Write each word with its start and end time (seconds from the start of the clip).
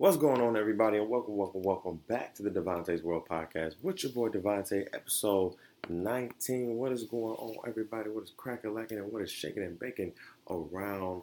What's 0.00 0.16
going 0.16 0.40
on, 0.40 0.56
everybody, 0.56 0.98
and 0.98 1.08
welcome, 1.08 1.36
welcome, 1.36 1.62
welcome 1.62 2.00
back 2.06 2.32
to 2.36 2.44
the 2.44 2.50
Devontae's 2.50 3.02
World 3.02 3.26
Podcast 3.28 3.74
with 3.82 4.04
your 4.04 4.12
boy 4.12 4.28
Devontae, 4.28 4.86
episode 4.94 5.56
19. 5.88 6.76
What 6.76 6.92
is 6.92 7.02
going 7.02 7.34
on, 7.34 7.56
everybody? 7.66 8.08
What 8.08 8.22
is 8.22 8.32
cracking, 8.36 8.74
lacking, 8.74 8.98
and 8.98 9.10
what 9.10 9.22
is 9.22 9.30
shaking 9.32 9.64
and 9.64 9.76
baking 9.76 10.12
around 10.48 11.22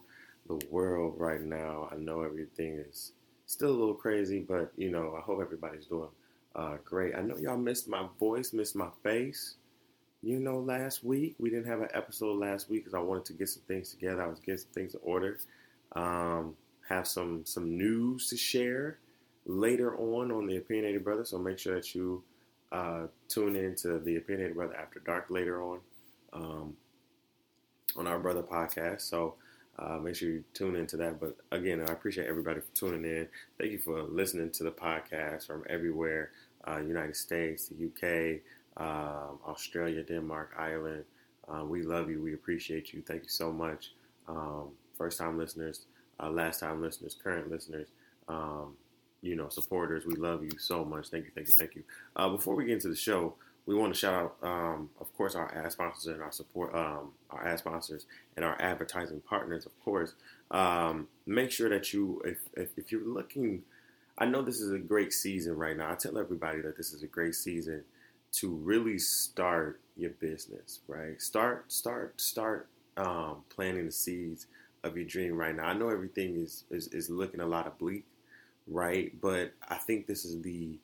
the 0.49 0.59
world 0.69 1.13
right 1.17 1.39
now? 1.39 1.87
I 1.89 1.95
know 1.95 2.23
everything 2.23 2.73
is 2.73 3.13
still 3.45 3.69
a 3.69 3.79
little 3.79 3.93
crazy, 3.93 4.41
but 4.41 4.73
you 4.75 4.91
know, 4.91 5.15
I 5.17 5.21
hope 5.21 5.39
everybody's 5.39 5.85
doing 5.85 6.09
uh, 6.53 6.75
great. 6.83 7.15
I 7.15 7.21
know 7.21 7.37
y'all 7.37 7.55
missed 7.55 7.87
my 7.87 8.07
voice, 8.19 8.51
missed 8.51 8.75
my 8.75 8.89
face. 9.03 9.55
You 10.21 10.37
know, 10.41 10.59
last 10.59 11.01
week 11.01 11.35
we 11.39 11.49
didn't 11.49 11.67
have 11.67 11.79
an 11.79 11.91
episode 11.93 12.37
last 12.39 12.69
week 12.69 12.83
because 12.83 12.93
I 12.93 12.99
wanted 12.99 13.23
to 13.23 13.33
get 13.35 13.47
some 13.47 13.63
things 13.69 13.91
together. 13.91 14.21
I 14.21 14.27
was 14.27 14.39
getting 14.41 14.57
some 14.57 14.71
things 14.73 14.95
in 14.95 14.99
order. 15.01 15.39
Um, 15.93 16.55
have 16.89 17.07
some 17.07 17.45
some 17.45 17.77
news 17.77 18.29
to 18.29 18.37
share 18.37 18.97
later 19.45 19.95
on 19.97 20.31
on 20.31 20.47
the 20.47 20.57
Opinionated 20.57 21.03
Brother. 21.03 21.25
So 21.25 21.37
make 21.37 21.59
sure 21.59 21.75
that 21.75 21.93
you 21.95 22.23
uh, 22.71 23.07
tune 23.27 23.55
in 23.55 23.75
to 23.77 23.99
the 23.99 24.17
Opinionated 24.17 24.55
Brother 24.55 24.75
After 24.75 24.99
Dark 24.99 25.27
later 25.29 25.61
on 25.63 25.79
um, 26.33 26.75
on 27.95 28.07
our 28.07 28.19
brother 28.19 28.43
podcast. 28.43 29.01
So 29.01 29.35
uh, 29.79 29.97
make 29.97 30.15
sure 30.15 30.29
you 30.29 30.43
tune 30.53 30.75
into 30.75 30.97
that. 30.97 31.19
But 31.19 31.35
again, 31.51 31.81
I 31.81 31.91
appreciate 31.91 32.27
everybody 32.27 32.61
for 32.61 32.75
tuning 32.75 33.03
in. 33.09 33.27
Thank 33.59 33.71
you 33.71 33.79
for 33.79 34.03
listening 34.03 34.51
to 34.51 34.63
the 34.63 34.71
podcast 34.71 35.47
from 35.47 35.63
everywhere: 35.69 36.31
uh, 36.67 36.77
United 36.79 37.15
States, 37.15 37.69
the 37.69 37.85
UK, 37.87 38.41
um, 38.77 39.39
Australia, 39.47 40.03
Denmark, 40.03 40.51
Ireland. 40.57 41.05
Uh, 41.47 41.63
we 41.63 41.83
love 41.83 42.09
you. 42.09 42.21
We 42.21 42.33
appreciate 42.33 42.93
you. 42.93 43.01
Thank 43.05 43.23
you 43.23 43.29
so 43.29 43.51
much. 43.51 43.93
Um, 44.27 44.69
first 44.97 45.19
time 45.19 45.37
listeners 45.37 45.85
uh, 46.19 46.29
last 46.29 46.59
time 46.59 46.81
listeners, 46.81 47.15
current 47.21 47.49
listeners, 47.49 47.87
um, 48.27 48.75
you 49.21 49.35
know, 49.35 49.49
supporters. 49.49 50.05
We 50.05 50.15
love 50.15 50.43
you 50.43 50.57
so 50.57 50.85
much. 50.85 51.07
Thank 51.09 51.25
you, 51.25 51.31
thank 51.33 51.47
you, 51.47 51.53
thank 51.53 51.75
you. 51.75 51.83
Uh, 52.15 52.29
before 52.29 52.55
we 52.55 52.65
get 52.65 52.73
into 52.73 52.89
the 52.89 52.95
show, 52.95 53.35
we 53.65 53.73
want 53.73 53.93
to 53.93 53.99
shout 53.99 54.35
out, 54.43 54.47
um, 54.47 54.89
of 54.99 55.11
course, 55.17 55.35
our 55.35 55.51
ad 55.55 55.71
sponsors 55.71 56.05
and 56.05 56.21
our 56.21 56.31
support, 56.31 56.75
um, 56.75 57.13
our 57.31 57.47
ad 57.47 57.59
sponsors 57.59 58.05
and 58.35 58.45
our 58.45 58.59
advertising 58.61 59.21
partners, 59.21 59.65
of 59.65 59.71
course. 59.83 60.13
Um, 60.51 61.07
make 61.25 61.51
sure 61.51 61.69
that 61.69 61.91
you, 61.91 62.21
if, 62.25 62.37
if, 62.55 62.69
if 62.77 62.91
you're 62.91 63.07
looking, 63.07 63.63
I 64.17 64.25
know 64.25 64.43
this 64.43 64.61
is 64.61 64.71
a 64.71 64.77
great 64.77 65.13
season 65.13 65.57
right 65.57 65.75
now. 65.75 65.91
I 65.91 65.95
tell 65.95 66.17
everybody 66.17 66.61
that 66.61 66.77
this 66.77 66.93
is 66.93 67.01
a 67.01 67.07
great 67.07 67.33
season 67.33 67.83
to 68.33 68.49
really 68.49 68.99
start 68.99 69.79
your 69.97 70.11
business, 70.11 70.81
right? 70.87 71.19
Start, 71.19 71.71
start, 71.71 72.21
start 72.21 72.67
um, 72.97 73.37
planting 73.49 73.85
the 73.87 73.91
seeds 73.91 74.45
of 74.85 74.95
your 74.95 75.05
dream 75.05 75.35
right 75.35 75.55
now. 75.55 75.65
I 75.65 75.73
know 75.73 75.89
everything 75.89 76.37
is, 76.37 76.63
is, 76.69 76.87
is 76.89 77.09
looking 77.09 77.41
a 77.41 77.45
lot 77.45 77.67
of 77.67 77.77
bleak, 77.77 78.05
right? 78.67 79.11
But 79.21 79.53
I 79.67 79.75
think 79.75 80.07
this 80.07 80.25
is 80.25 80.41
the 80.41 80.77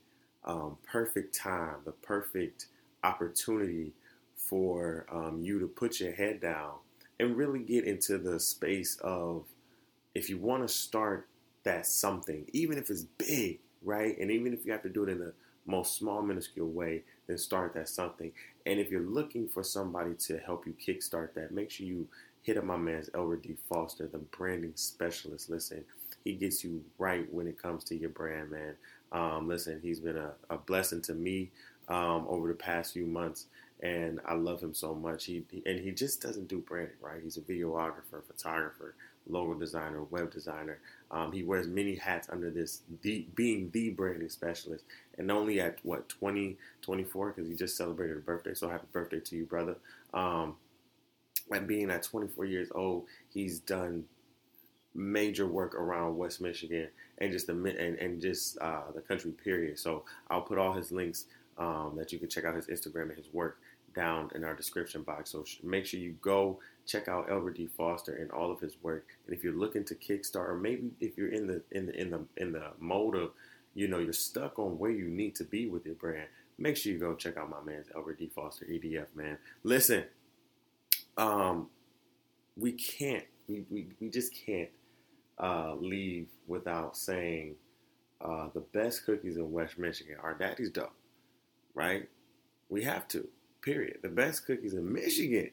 um, 0.44 0.78
perfect 0.84 1.36
time, 1.38 1.76
the 1.86 1.92
perfect 1.92 2.68
opportunity 3.04 3.94
for 4.36 5.06
um, 5.12 5.42
you 5.42 5.60
to 5.60 5.68
put 5.68 6.00
your 6.00 6.14
head 6.14 6.42
down 6.42 6.74
and 7.20 7.38
really 7.38 7.60
get 7.60 7.86
into 7.86 8.18
the 8.18 8.40
space 8.40 8.98
of 9.02 9.46
if 10.16 10.30
you 10.30 10.38
want 10.38 10.68
to 10.68 10.74
start 10.74 11.28
that 11.64 11.86
something, 11.86 12.46
even 12.54 12.78
if 12.78 12.90
it's 12.90 13.04
big, 13.04 13.60
right? 13.84 14.18
And 14.18 14.32
even 14.32 14.54
if 14.54 14.66
you 14.66 14.72
have 14.72 14.84
to 14.84 14.90
do 14.90 15.04
it 15.04 15.10
in 15.10 15.20
the 15.20 15.34
most 15.66 15.96
small, 15.96 16.22
minuscule 16.22 16.68
way, 16.70 17.04
then 17.28 17.38
start 17.38 17.74
that 17.76 17.88
something. 17.88 18.32
And 18.66 18.80
if 18.80 18.90
you're 18.90 19.02
looking 19.02 19.48
for 19.48 19.64
somebody 19.64 20.16
to 20.26 20.38
help 20.40 20.66
you 20.66 20.74
kickstart 20.74 21.34
that, 21.36 21.52
make 21.52 21.72
sure 21.72 21.86
you 21.86 22.08
hit 22.42 22.58
up 22.58 22.64
my 22.64 22.78
man's 22.78 23.10
Elbert 23.14 23.44
D. 23.44 23.56
Foster, 23.70 24.08
the 24.08 24.18
branding 24.18 24.74
specialist. 24.76 25.50
Listen, 25.50 25.84
he 26.24 26.34
gets 26.34 26.64
you 26.64 26.84
right 26.98 27.32
when 27.32 27.48
it 27.48 27.62
comes 27.62 27.84
to 27.86 27.96
your 27.96 28.10
brand, 28.10 28.52
man. 28.52 28.76
Um, 29.12 29.48
listen, 29.48 29.80
he's 29.82 30.00
been 30.00 30.18
a, 30.18 30.32
a 30.50 30.58
blessing 30.58 31.02
to 31.04 31.14
me 31.14 31.52
um, 31.88 32.26
over 32.28 32.48
the 32.48 32.54
past 32.54 32.94
few 32.94 33.06
months, 33.06 33.48
and 33.82 34.20
I 34.26 34.36
love 34.36 34.62
him 34.62 34.74
so 34.74 34.94
much. 34.96 35.26
He, 35.26 35.44
he, 35.52 35.62
and 35.66 35.80
he 35.80 35.92
just 35.92 36.22
doesn't 36.22 36.48
do 36.48 36.60
branding, 36.60 36.96
right? 37.02 37.22
He's 37.22 37.38
a 37.38 37.42
videographer, 37.42 38.24
photographer, 38.26 38.96
logo 39.28 39.54
designer, 39.54 40.04
web 40.04 40.32
designer. 40.32 40.80
Um, 41.12 41.32
he 41.32 41.44
wears 41.44 41.68
many 41.68 41.96
hats 41.96 42.30
under 42.32 42.50
this 42.50 42.82
the, 43.02 43.26
being 43.36 43.70
the 43.72 43.90
branding 43.90 44.30
specialist, 44.30 44.86
and 45.18 45.30
only 45.32 45.60
at 45.60 45.80
what 45.84 46.08
20, 46.10 46.58
24 46.82 47.32
because 47.32 47.50
he 47.50 47.56
just 47.56 47.78
celebrated 47.78 48.18
a 48.18 48.22
birthday. 48.22 48.54
So 48.54 48.70
happy 48.70 48.88
birthday 48.92 49.20
to 49.20 49.36
you, 49.36 49.46
brother. 49.46 49.76
At 51.54 51.68
being 51.68 51.92
at 51.92 52.04
24 52.04 52.46
years 52.46 52.70
old, 52.74 53.06
he's 53.34 53.60
done 53.60 54.06
major 54.94 55.48
work 55.48 55.76
around 55.76 56.18
West 56.18 56.42
Michigan 56.42 56.90
and 57.18 57.32
just 57.32 57.48
the 57.48 57.54
and, 57.54 57.98
and 57.98 58.22
just 58.22 58.58
uh, 58.60 58.84
the 58.94 59.02
country 59.02 59.32
period. 59.32 59.80
So 59.80 60.04
I'll 60.30 60.42
put 60.42 60.58
all 60.58 60.74
his 60.74 60.92
links 60.92 61.26
um, 61.58 61.94
that 61.98 62.12
you 62.12 62.20
can 62.20 62.30
check 62.30 62.46
out 62.46 62.56
his 62.56 62.68
Instagram 62.68 63.04
and 63.04 63.18
his 63.18 63.32
work 63.34 63.60
down 63.94 64.30
in 64.36 64.44
our 64.44 64.56
description 64.56 65.04
box. 65.04 65.32
So 65.32 65.46
make 65.64 65.86
sure 65.86 66.00
you 66.00 66.16
go 66.22 66.60
check 66.86 67.08
out 67.08 67.30
Elbert 67.30 67.58
D. 67.58 67.68
Foster 67.68 68.16
and 68.16 68.32
all 68.32 68.52
of 68.52 68.60
his 68.60 68.78
work. 68.82 69.08
And 69.28 69.36
if 69.36 69.44
you're 69.44 69.58
looking 69.58 69.84
to 69.86 69.96
kickstart, 69.96 70.50
or 70.50 70.56
maybe 70.56 70.92
if 71.00 71.18
you're 71.18 71.32
in 71.32 71.48
the 71.48 71.62
in 71.72 71.86
the 71.88 72.00
in 72.00 72.10
the 72.10 72.26
in 72.38 72.52
the 72.52 72.68
mode 72.80 73.16
of 73.16 73.32
you 73.74 73.88
know 73.88 74.00
you're 74.00 74.14
stuck 74.14 74.60
on 74.60 74.78
where 74.78 74.92
you 74.92 75.08
need 75.08 75.36
to 75.36 75.44
be 75.44 75.68
with 75.68 75.86
your 75.86 75.96
brand, 75.96 76.28
make 76.58 76.78
sure 76.78 76.92
you 76.92 77.00
go 77.00 77.16
check 77.16 77.38
out 77.38 77.50
my 77.50 77.62
man's 77.62 77.88
Elbert 77.96 78.20
D. 78.20 78.30
Foster 78.34 78.66
EDF. 78.66 79.08
Man, 79.16 79.38
listen 79.64 80.06
um, 81.18 81.68
we 82.58 82.72
can't, 82.74 83.26
we, 83.48 83.66
we, 83.70 83.88
we 84.00 84.10
just 84.10 84.34
can't 84.34 84.70
uh, 85.40 85.76
leave 85.76 86.28
without 86.48 86.96
saying 86.96 87.56
uh, 88.24 88.48
the 88.54 88.60
best 88.60 89.06
cookies 89.06 89.38
in 89.38 89.52
West 89.52 89.78
Michigan 89.78 90.16
are 90.22 90.34
Daddy's 90.34 90.70
Dough, 90.70 90.92
right? 91.74 92.08
We 92.70 92.84
have 92.84 93.08
to, 93.10 93.28
period. 93.62 94.00
The 94.02 94.10
best 94.10 94.46
cookies 94.46 94.74
in 94.74 94.92
Michigan 94.92 95.52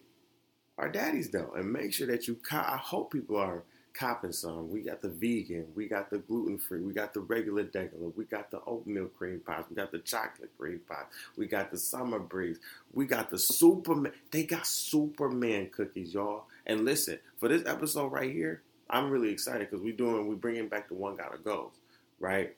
are 0.77 0.89
Daddy's 0.89 1.29
Dough. 1.29 1.53
And 1.57 1.73
make 1.73 1.93
sure 1.93 2.07
that 2.07 2.29
you, 2.29 2.39
I 2.53 2.77
hope 2.77 3.13
people 3.13 3.37
are 3.37 3.65
copping 3.99 4.33
some. 4.33 4.71
We 4.71 4.81
got 4.81 5.03
the 5.03 5.09
vegan, 5.09 5.67
we 5.75 5.89
got 5.89 6.11
the 6.11 6.19
gluten 6.19 6.59
free, 6.59 6.81
we 6.81 6.93
got 6.93 7.13
the 7.13 7.21
regular 7.21 7.65
degular, 7.65 8.15
we 8.17 8.25
got 8.25 8.51
the 8.51 8.61
oatmeal 8.65 9.07
cream 9.07 9.41
pies, 9.45 9.65
we 9.69 9.77
got 9.77 9.91
the 9.91 9.99
chocolate 9.99 10.51
cream 10.57 10.81
pie, 10.89 11.05
we 11.37 11.47
got 11.47 11.71
the 11.71 11.79
summer 11.79 12.19
breeze, 12.19 12.59
we 12.93 13.07
got 13.07 13.31
the 13.31 13.39
Superman. 13.39 14.13
They 14.31 14.45
got 14.45 14.67
Superman 14.67 15.71
cookies, 15.71 16.15
y'all. 16.15 16.45
And 16.67 16.85
listen, 16.85 17.19
for 17.39 17.49
this 17.49 17.67
episode 17.67 18.13
right 18.13 18.31
here, 18.31 18.63
I'm 18.89 19.11
really 19.11 19.31
excited 19.31 19.69
because 19.69 19.83
we're 19.83 19.97
doing, 19.97 20.29
we're 20.29 20.37
bringing 20.37 20.69
back 20.69 20.89
the 20.89 20.95
one 20.95 21.17
gotta 21.17 21.39
go, 21.39 21.73
right? 22.21 22.55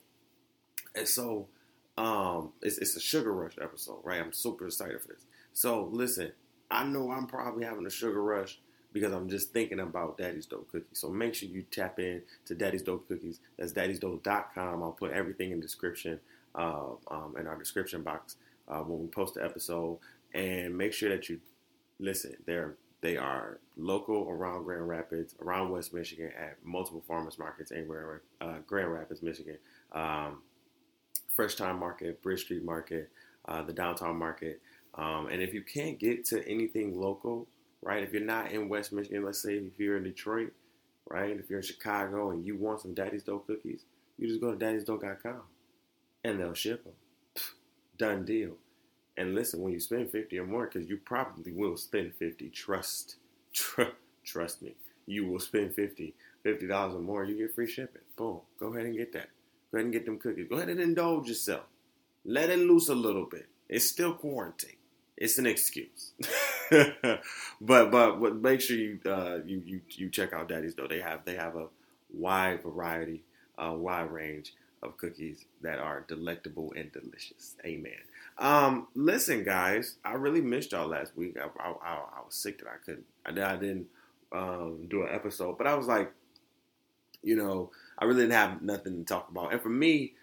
And 0.95 1.09
so, 1.09 1.49
um, 1.97 2.53
it's, 2.61 2.79
it's 2.79 2.97
a 2.97 3.01
sugar 3.01 3.33
rush 3.33 3.55
episode, 3.61 4.01
right? 4.05 4.21
I'm 4.21 4.33
super 4.33 4.67
excited 4.67 5.01
for 5.01 5.09
this. 5.09 5.25
So 5.55 5.89
listen, 5.91 6.33
I 6.71 6.85
know 6.85 7.11
I'm 7.11 7.27
probably 7.27 7.65
having 7.65 7.87
a 7.87 7.91
sugar 7.91 8.23
rush 8.23 8.59
because 8.93 9.13
I'm 9.13 9.29
just 9.29 9.53
thinking 9.53 9.81
about 9.81 10.19
Daddy's 10.19 10.47
Dough 10.47 10.67
Cookies. 10.71 10.99
So 10.99 11.09
make 11.09 11.35
sure 11.35 11.49
you 11.49 11.63
tap 11.63 11.99
in 11.99 12.23
to 12.47 12.55
Daddy's 12.55 12.83
Dough 12.83 13.03
Cookies. 13.09 13.41
That's 13.59 13.73
daddysdough.com. 13.73 14.83
I'll 14.83 14.93
put 14.93 15.13
everything 15.13 15.53
in 15.53 15.61
description 15.61 16.21
uh, 16.55 16.91
um, 17.11 17.35
in 17.39 17.47
our 17.47 17.57
description 17.57 18.03
box 18.03 18.37
uh, 18.69 18.81
when 18.81 19.01
we 19.01 19.07
post 19.07 19.35
the 19.35 19.45
episode. 19.45 19.99
And 20.33 20.77
make 20.77 20.93
sure 20.93 21.09
that 21.09 21.29
you 21.29 21.41
listen. 21.99 22.37
They're 22.47 22.75
they 23.01 23.17
are 23.17 23.59
local 23.77 24.29
around 24.29 24.65
Grand 24.65 24.87
Rapids, 24.87 25.35
around 25.41 25.71
West 25.71 25.95
Michigan, 25.95 26.31
at 26.39 26.59
multiple 26.63 27.03
farmers 27.09 27.39
markets 27.39 27.73
anywhere 27.73 28.01
in 28.01 28.07
Grand, 28.07 28.57
uh, 28.57 28.61
Grand 28.67 28.93
Rapids, 28.93 29.23
Michigan. 29.23 29.57
Um, 29.93 30.43
Fresh 31.35 31.55
Thyme 31.55 31.79
Market, 31.79 32.23
Bridge 32.23 32.43
Street 32.43 32.65
Market, 32.65 33.11
uh, 33.47 33.63
the 33.63 33.73
downtown 33.73 34.19
market. 34.19 34.61
Um, 34.95 35.29
and 35.29 35.41
if 35.41 35.55
you 35.55 35.63
can't 35.63 35.99
get 35.99 36.25
to 36.27 36.47
anything 36.47 37.01
local, 37.01 37.47
right? 37.83 38.03
If 38.03 38.13
you're 38.13 38.23
not 38.23 38.53
in 38.53 38.69
West 38.69 38.93
Michigan, 38.93 39.25
let's 39.25 39.43
say 39.43 39.55
if 39.55 39.79
you're 39.79 39.97
in 39.97 40.05
Detroit, 40.05 40.53
right? 41.09 41.39
If 41.39 41.51
you're 41.51 41.61
in 41.61 41.65
Chicago 41.65 42.31
and 42.31 42.45
you 42.45 42.57
want 42.57 42.81
some 42.81 42.95
Daddy's 42.95 43.25
Dough 43.25 43.43
cookies, 43.47 43.85
you 44.19 44.29
just 44.29 44.41
go 44.41 44.55
to 44.55 44.65
daddysdough.com 44.65 45.43
and 46.25 46.41
they'll 46.41 46.55
ship 46.55 46.85
them. 46.85 46.95
Done 47.99 48.25
deal. 48.25 48.57
And 49.17 49.35
listen, 49.35 49.61
when 49.61 49.73
you 49.73 49.81
spend 49.81 50.11
50 50.11 50.39
or 50.39 50.47
more, 50.47 50.67
because 50.67 50.89
you 50.89 50.97
probably 50.97 51.53
will 51.53 51.77
spend 51.77 52.15
50, 52.15 52.49
trust, 52.51 53.17
tr- 53.53 53.95
trust 54.25 54.63
me, 54.63 54.77
you 55.07 55.27
will 55.27 55.41
spend 55.41 55.75
50, 55.75 56.15
$50 56.45 56.95
or 56.95 57.01
more, 57.01 57.25
you 57.25 57.37
get 57.37 57.55
free 57.55 57.69
shipping. 57.69 58.03
Boom. 58.17 58.41
Go 58.59 58.73
ahead 58.73 58.87
and 58.87 58.97
get 58.97 59.13
that. 59.13 59.29
Go 59.71 59.79
ahead 59.79 59.85
and 59.85 59.93
get 59.93 60.07
them 60.07 60.19
cookies. 60.19 60.49
Go 60.49 60.57
ahead 60.57 60.69
and 60.69 60.81
indulge 60.81 61.29
yourself. 61.29 61.65
Let 62.25 62.51
it 62.51 62.59
loose 62.59 62.89
a 62.89 62.95
little 62.95 63.27
bit. 63.27 63.47
It's 63.69 63.89
still 63.89 64.15
quarantine. 64.15 64.77
It's 65.17 65.39
an 65.39 65.47
excuse. 65.47 66.13
but, 67.61 67.91
but 67.91 68.37
make 68.37 68.61
sure 68.61 68.77
you 68.77 68.99
uh, 69.07 69.39
you 69.45 69.63
you 69.65 69.81
you 69.91 70.09
check 70.11 70.33
out 70.33 70.49
Daddy's 70.49 70.75
Dough. 70.75 70.87
They 70.89 71.01
have 71.01 71.25
they 71.25 71.37
have 71.37 71.57
a 71.57 71.67
wide 72.13 72.63
variety, 72.63 73.23
a 73.59 73.75
wide 73.75 74.11
range 74.11 74.55
of 74.83 74.97
cookies 74.97 75.45
that 75.63 75.79
are 75.79 76.05
delectable 76.09 76.73
and 76.77 76.91
delicious. 76.93 77.55
Amen. 77.65 77.93
Um, 78.39 78.89
listen, 78.95 79.45
guys, 79.45 79.97
I 80.05 80.15
really 80.15 80.41
missed 80.41 80.73
y'all 80.73 80.89
last 80.89 81.15
week. 81.17 81.37
I, 81.39 81.49
I, 81.63 81.71
I, 81.71 81.95
I 81.95 82.25
was 82.25 82.35
sick 82.35 82.59
that 82.59 82.69
I 82.69 82.77
couldn't 82.85 83.05
I, 83.27 83.31
I 83.31 83.57
didn't 83.57 83.87
um, 84.33 84.87
do 84.89 85.03
an 85.03 85.09
episode, 85.13 85.59
but 85.59 85.67
I 85.67 85.75
was 85.75 85.87
like, 85.87 86.13
you 87.23 87.37
know, 87.37 87.71
I 87.99 88.05
really 88.07 88.23
didn't 88.23 88.33
have 88.33 88.63
nothing 88.63 89.05
to 89.05 89.05
talk 89.05 89.29
about. 89.31 89.53
And 89.53 89.61
for 89.61 89.69
me, 89.69 90.15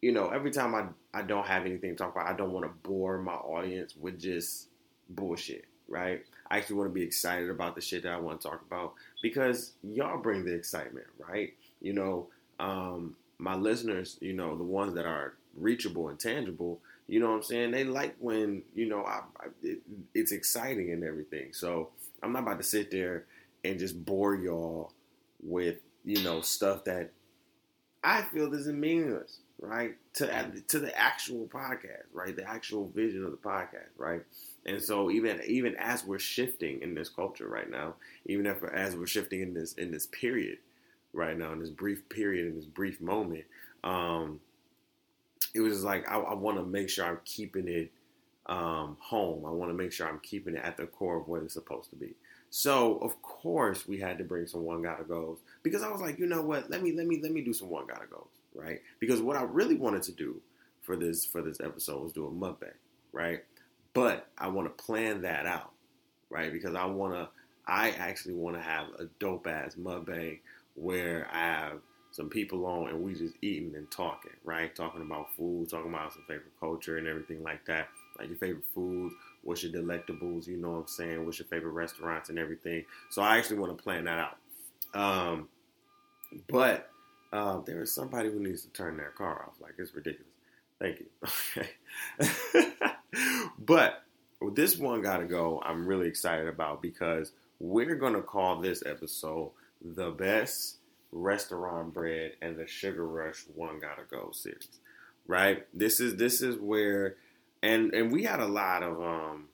you 0.00 0.12
know, 0.12 0.28
every 0.28 0.50
time 0.50 0.74
I, 0.74 0.84
I 1.18 1.22
don't 1.22 1.46
have 1.46 1.66
anything 1.66 1.90
to 1.90 1.96
talk 1.96 2.12
about, 2.12 2.28
I 2.28 2.36
don't 2.36 2.52
want 2.52 2.66
to 2.66 2.88
bore 2.88 3.18
my 3.18 3.32
audience 3.32 3.96
with 3.96 4.20
just 4.20 4.68
bullshit, 5.08 5.64
right? 5.88 6.22
I 6.50 6.58
actually 6.58 6.76
want 6.76 6.90
to 6.90 6.94
be 6.94 7.02
excited 7.02 7.50
about 7.50 7.74
the 7.74 7.80
shit 7.80 8.02
that 8.04 8.12
I 8.12 8.18
want 8.18 8.40
to 8.40 8.48
talk 8.48 8.62
about 8.62 8.94
because 9.22 9.72
y'all 9.82 10.18
bring 10.18 10.44
the 10.44 10.54
excitement, 10.54 11.06
right? 11.18 11.54
You 11.80 11.92
know, 11.92 12.28
um, 12.60 13.16
my 13.38 13.54
listeners, 13.54 14.18
you 14.20 14.32
know, 14.32 14.56
the 14.56 14.64
ones 14.64 14.94
that 14.94 15.06
are 15.06 15.34
reachable 15.56 16.08
and 16.08 16.18
tangible, 16.18 16.80
you 17.08 17.20
know 17.20 17.28
what 17.30 17.36
I'm 17.36 17.42
saying? 17.42 17.70
They 17.70 17.84
like 17.84 18.16
when, 18.18 18.62
you 18.74 18.86
know, 18.88 19.04
I, 19.04 19.20
I, 19.40 19.46
it, 19.62 19.80
it's 20.14 20.32
exciting 20.32 20.90
and 20.92 21.04
everything. 21.04 21.52
So 21.52 21.90
I'm 22.22 22.32
not 22.32 22.42
about 22.42 22.58
to 22.58 22.64
sit 22.64 22.90
there 22.90 23.24
and 23.64 23.78
just 23.78 24.04
bore 24.04 24.34
y'all 24.34 24.92
with, 25.42 25.76
you 26.04 26.22
know, 26.22 26.40
stuff 26.40 26.84
that 26.84 27.10
I 28.02 28.22
feel 28.22 28.52
is 28.54 28.66
meaningless, 28.66 29.38
right? 29.58 29.96
To 30.14 30.52
to 30.68 30.78
the 30.78 30.96
actual 30.98 31.46
podcast, 31.46 32.04
right? 32.12 32.34
The 32.34 32.48
actual 32.48 32.88
vision 32.88 33.24
of 33.24 33.30
the 33.30 33.36
podcast, 33.36 33.90
right? 33.96 34.22
And 34.64 34.82
so 34.82 35.10
even 35.10 35.40
even 35.46 35.76
as 35.76 36.04
we're 36.04 36.18
shifting 36.18 36.82
in 36.82 36.94
this 36.94 37.08
culture 37.08 37.48
right 37.48 37.70
now, 37.70 37.94
even 38.26 38.46
if, 38.46 38.62
as 38.64 38.96
we're 38.96 39.06
shifting 39.06 39.40
in 39.40 39.54
this 39.54 39.74
in 39.74 39.90
this 39.90 40.06
period 40.06 40.58
right 41.12 41.36
now, 41.36 41.52
in 41.52 41.60
this 41.60 41.70
brief 41.70 42.08
period, 42.08 42.46
in 42.46 42.56
this 42.56 42.66
brief 42.66 43.00
moment, 43.00 43.44
um, 43.84 44.40
it 45.54 45.60
was 45.60 45.84
like 45.84 46.08
I, 46.10 46.18
I 46.18 46.34
want 46.34 46.58
to 46.58 46.64
make 46.64 46.90
sure 46.90 47.06
I'm 47.06 47.20
keeping 47.24 47.68
it 47.68 47.92
um, 48.46 48.96
home. 49.00 49.44
I 49.44 49.50
want 49.50 49.70
to 49.70 49.74
make 49.74 49.92
sure 49.92 50.08
I'm 50.08 50.20
keeping 50.20 50.54
it 50.54 50.64
at 50.64 50.76
the 50.76 50.86
core 50.86 51.18
of 51.18 51.28
what 51.28 51.42
it's 51.42 51.54
supposed 51.54 51.90
to 51.90 51.96
be. 51.96 52.14
So 52.50 52.98
of 52.98 53.20
course 53.22 53.86
we 53.86 53.98
had 53.98 54.18
to 54.18 54.24
bring 54.24 54.46
some 54.46 54.62
one 54.62 54.82
gotta 54.82 55.04
goes 55.04 55.38
because 55.62 55.82
I 55.82 55.88
was 55.90 56.00
like, 56.00 56.18
you 56.18 56.26
know 56.26 56.42
what? 56.42 56.70
Let 56.70 56.82
me 56.82 56.92
let 56.92 57.06
me 57.06 57.20
let 57.22 57.32
me 57.32 57.42
do 57.42 57.52
some 57.52 57.68
one 57.68 57.86
gotta 57.86 58.06
goes, 58.06 58.28
right? 58.56 58.80
Because 58.98 59.20
what 59.20 59.36
I 59.36 59.42
really 59.42 59.76
wanted 59.76 60.02
to 60.04 60.12
do 60.12 60.40
for 60.82 60.96
this 60.96 61.24
for 61.24 61.42
this 61.42 61.60
episode 61.60 62.02
was 62.02 62.12
do 62.12 62.26
a 62.26 62.30
mukbang, 62.30 62.72
right? 63.12 63.42
But 63.92 64.28
I 64.36 64.48
want 64.48 64.66
to 64.66 64.84
plan 64.84 65.22
that 65.22 65.46
out, 65.46 65.72
right? 66.30 66.52
Because 66.52 66.74
I 66.74 66.84
want 66.84 67.14
to, 67.14 67.28
I 67.66 67.90
actually 67.90 68.34
want 68.34 68.56
to 68.56 68.62
have 68.62 68.88
a 68.98 69.06
dope 69.18 69.46
ass 69.46 69.74
mukbang 69.74 70.40
where 70.74 71.28
I 71.32 71.38
have 71.38 71.80
some 72.10 72.28
people 72.28 72.64
on 72.66 72.88
and 72.88 73.02
we 73.02 73.14
just 73.14 73.34
eating 73.42 73.74
and 73.74 73.90
talking, 73.90 74.32
right? 74.44 74.74
Talking 74.74 75.02
about 75.02 75.34
food, 75.36 75.68
talking 75.68 75.92
about 75.92 76.12
some 76.12 76.22
favorite 76.28 76.52
culture 76.60 76.98
and 76.98 77.06
everything 77.06 77.42
like 77.42 77.64
that. 77.66 77.88
Like 78.18 78.28
your 78.28 78.38
favorite 78.38 78.64
foods, 78.74 79.14
what's 79.42 79.62
your 79.62 79.72
delectables, 79.72 80.46
you 80.46 80.56
know 80.56 80.70
what 80.70 80.78
I'm 80.78 80.86
saying? 80.86 81.24
What's 81.24 81.38
your 81.38 81.48
favorite 81.48 81.72
restaurants 81.72 82.30
and 82.30 82.38
everything. 82.38 82.84
So 83.10 83.22
I 83.22 83.36
actually 83.36 83.58
want 83.58 83.76
to 83.76 83.82
plan 83.82 84.04
that 84.04 84.18
out. 84.18 84.38
Um, 84.94 85.48
but 86.48 86.90
uh, 87.32 87.60
there 87.60 87.82
is 87.82 87.94
somebody 87.94 88.30
who 88.30 88.40
needs 88.40 88.62
to 88.62 88.68
turn 88.70 88.96
their 88.96 89.10
car 89.10 89.44
off. 89.46 89.60
Like 89.60 89.74
it's 89.78 89.94
ridiculous. 89.94 90.32
Thank 90.78 91.00
you. 91.00 91.06
Okay. 92.20 92.66
but 93.58 94.02
this 94.54 94.76
one 94.76 95.00
got 95.00 95.18
to 95.18 95.24
go. 95.24 95.62
I'm 95.64 95.86
really 95.86 96.08
excited 96.08 96.46
about 96.48 96.82
because 96.82 97.32
we're 97.58 97.94
going 97.94 98.12
to 98.12 98.22
call 98.22 98.60
this 98.60 98.82
episode 98.84 99.52
the 99.82 100.10
best 100.10 100.76
restaurant 101.12 101.94
bread 101.94 102.32
and 102.42 102.56
the 102.56 102.66
sugar 102.66 103.06
rush 103.06 103.44
one 103.54 103.78
gotta 103.80 104.02
go 104.10 104.30
series 104.32 104.68
right 105.26 105.66
this 105.72 106.00
is 106.00 106.16
this 106.16 106.42
is 106.42 106.56
where 106.58 107.16
and 107.62 107.94
and 107.94 108.12
we 108.12 108.24
had 108.24 108.40
a 108.40 108.46
lot 108.46 108.82
of 108.82 109.00
um 109.02 109.48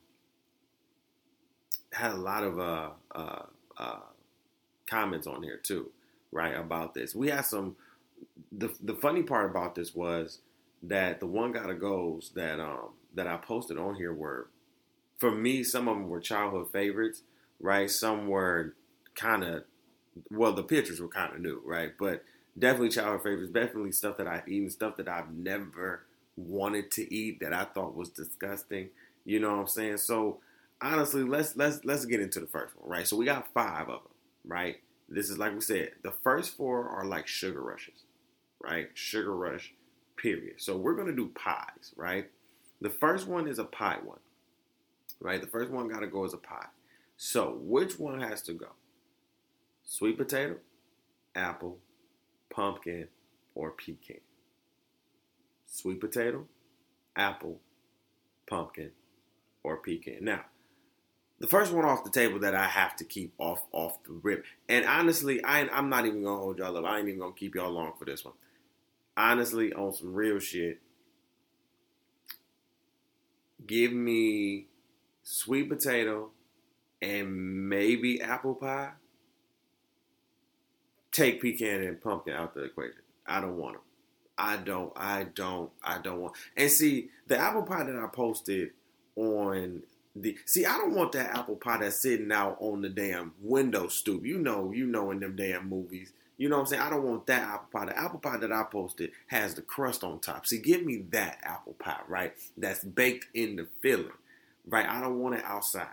had 1.92 2.10
a 2.10 2.16
lot 2.16 2.42
of 2.42 2.58
uh 2.58 2.90
uh 3.14 3.42
uh 3.78 4.00
comments 4.88 5.26
on 5.26 5.42
here 5.42 5.60
too 5.62 5.90
right 6.32 6.56
about 6.56 6.94
this 6.94 7.14
we 7.14 7.28
had 7.30 7.42
some 7.42 7.76
the 8.52 8.74
the 8.82 8.94
funny 8.94 9.22
part 9.22 9.50
about 9.50 9.74
this 9.74 9.94
was 9.94 10.40
that 10.82 11.20
the 11.20 11.26
one 11.26 11.52
gotta 11.52 11.74
goes 11.74 12.32
that 12.34 12.60
um 12.60 12.90
that 13.14 13.26
I 13.26 13.36
posted 13.36 13.76
on 13.76 13.94
here 13.96 14.12
were, 14.14 14.48
for 15.18 15.30
me, 15.30 15.64
some 15.64 15.88
of 15.88 15.96
them 15.96 16.08
were 16.08 16.20
childhood 16.20 16.70
favorites, 16.72 17.22
right? 17.60 17.90
Some 17.90 18.28
were 18.28 18.74
kind 19.14 19.44
of, 19.44 19.64
well, 20.30 20.52
the 20.52 20.62
pictures 20.62 21.00
were 21.00 21.08
kind 21.08 21.34
of 21.34 21.40
new, 21.40 21.60
right? 21.64 21.92
But 21.98 22.24
definitely 22.58 22.90
childhood 22.90 23.22
favorites, 23.22 23.52
definitely 23.52 23.92
stuff 23.92 24.16
that 24.18 24.26
I've 24.26 24.48
eaten, 24.48 24.70
stuff 24.70 24.96
that 24.96 25.08
I've 25.08 25.32
never 25.32 26.04
wanted 26.36 26.90
to 26.92 27.14
eat 27.14 27.40
that 27.40 27.52
I 27.52 27.64
thought 27.64 27.96
was 27.96 28.10
disgusting. 28.10 28.90
You 29.24 29.40
know 29.40 29.52
what 29.52 29.60
I'm 29.60 29.66
saying? 29.68 29.98
So 29.98 30.38
honestly, 30.80 31.22
let's 31.24 31.56
let's 31.56 31.84
let's 31.84 32.04
get 32.06 32.20
into 32.20 32.40
the 32.40 32.46
first 32.46 32.74
one, 32.80 32.90
right? 32.90 33.06
So 33.06 33.16
we 33.16 33.24
got 33.24 33.52
five 33.54 33.88
of 33.88 34.02
them, 34.02 34.12
right? 34.44 34.76
This 35.14 35.30
is 35.30 35.38
like 35.38 35.54
we 35.54 35.60
said, 35.60 35.92
the 36.02 36.10
first 36.10 36.56
four 36.56 36.88
are 36.88 37.04
like 37.04 37.26
sugar 37.26 37.60
rushes, 37.60 38.04
right? 38.60 38.88
Sugar 38.94 39.34
rush, 39.34 39.74
period. 40.16 40.54
So 40.60 40.76
we're 40.76 40.94
gonna 40.94 41.12
do 41.12 41.28
pies, 41.34 41.92
right? 41.96 42.30
The 42.80 42.90
first 42.90 43.28
one 43.28 43.46
is 43.46 43.60
a 43.60 43.64
pie 43.64 43.98
one, 44.02 44.18
right? 45.20 45.40
The 45.40 45.46
first 45.46 45.70
one 45.70 45.88
got 45.88 46.00
to 46.00 46.08
go 46.08 46.24
as 46.24 46.34
a 46.34 46.38
pie. 46.38 46.66
So, 47.16 47.58
which 47.60 47.96
one 47.96 48.20
has 48.20 48.42
to 48.42 48.52
go? 48.52 48.70
Sweet 49.84 50.18
potato, 50.18 50.56
apple, 51.36 51.78
pumpkin, 52.50 53.06
or 53.54 53.70
pecan? 53.70 54.20
Sweet 55.66 56.00
potato, 56.00 56.46
apple, 57.14 57.60
pumpkin, 58.48 58.90
or 59.62 59.76
pecan. 59.76 60.24
Now, 60.24 60.46
the 61.42 61.48
first 61.48 61.72
one 61.72 61.84
off 61.84 62.04
the 62.04 62.10
table 62.10 62.38
that 62.38 62.54
I 62.54 62.66
have 62.66 62.94
to 62.96 63.04
keep 63.04 63.34
off 63.36 63.66
off 63.72 64.00
the 64.04 64.12
rip, 64.12 64.44
and 64.68 64.86
honestly, 64.86 65.42
I, 65.44 65.68
I'm 65.68 65.90
not 65.90 66.06
even 66.06 66.22
gonna 66.22 66.36
hold 66.38 66.58
y'all 66.58 66.76
up. 66.76 66.84
I 66.84 67.00
ain't 67.00 67.08
even 67.08 67.18
gonna 67.18 67.32
keep 67.32 67.56
y'all 67.56 67.72
long 67.72 67.94
for 67.98 68.04
this 68.04 68.24
one. 68.24 68.34
Honestly, 69.16 69.72
on 69.72 69.92
some 69.92 70.14
real 70.14 70.38
shit, 70.38 70.80
give 73.66 73.92
me 73.92 74.66
sweet 75.24 75.68
potato 75.68 76.30
and 77.02 77.68
maybe 77.68 78.22
apple 78.22 78.54
pie. 78.54 78.92
Take 81.10 81.42
pecan 81.42 81.82
and 81.82 82.00
pumpkin 82.00 82.34
out 82.34 82.54
the 82.54 82.62
equation. 82.62 83.02
I 83.26 83.40
don't 83.40 83.56
want 83.56 83.74
them. 83.74 83.82
I 84.38 84.58
don't. 84.58 84.92
I 84.94 85.24
don't. 85.24 85.72
I 85.82 85.98
don't 85.98 86.20
want. 86.20 86.34
And 86.56 86.70
see, 86.70 87.10
the 87.26 87.36
apple 87.36 87.64
pie 87.64 87.82
that 87.82 87.96
I 87.96 88.06
posted 88.06 88.70
on 89.16 89.82
the 90.14 90.36
see, 90.44 90.66
I 90.66 90.76
don't 90.76 90.94
want 90.94 91.12
that 91.12 91.36
apple 91.36 91.56
pie 91.56 91.78
that's 91.78 92.00
sitting 92.00 92.32
out 92.32 92.58
on 92.60 92.82
the 92.82 92.88
damn 92.88 93.32
window 93.40 93.88
stoop. 93.88 94.24
You 94.26 94.38
know, 94.38 94.72
you 94.72 94.86
know, 94.86 95.10
in 95.10 95.20
them 95.20 95.36
damn 95.36 95.68
movies, 95.68 96.12
you 96.36 96.48
know 96.48 96.56
what 96.56 96.62
I'm 96.62 96.66
saying? 96.66 96.82
I 96.82 96.90
don't 96.90 97.04
want 97.04 97.26
that 97.28 97.42
apple 97.42 97.68
pie. 97.72 97.86
The 97.86 97.98
apple 97.98 98.18
pie 98.18 98.36
that 98.38 98.52
I 98.52 98.64
posted 98.64 99.12
has 99.28 99.54
the 99.54 99.62
crust 99.62 100.02
on 100.04 100.20
top. 100.20 100.46
See, 100.46 100.58
give 100.58 100.84
me 100.84 101.04
that 101.10 101.38
apple 101.42 101.74
pie, 101.74 102.00
right? 102.08 102.34
That's 102.56 102.84
baked 102.84 103.26
in 103.34 103.56
the 103.56 103.68
filling, 103.80 104.10
right? 104.66 104.88
I 104.88 105.00
don't 105.00 105.18
want 105.20 105.36
it 105.36 105.44
outside, 105.44 105.86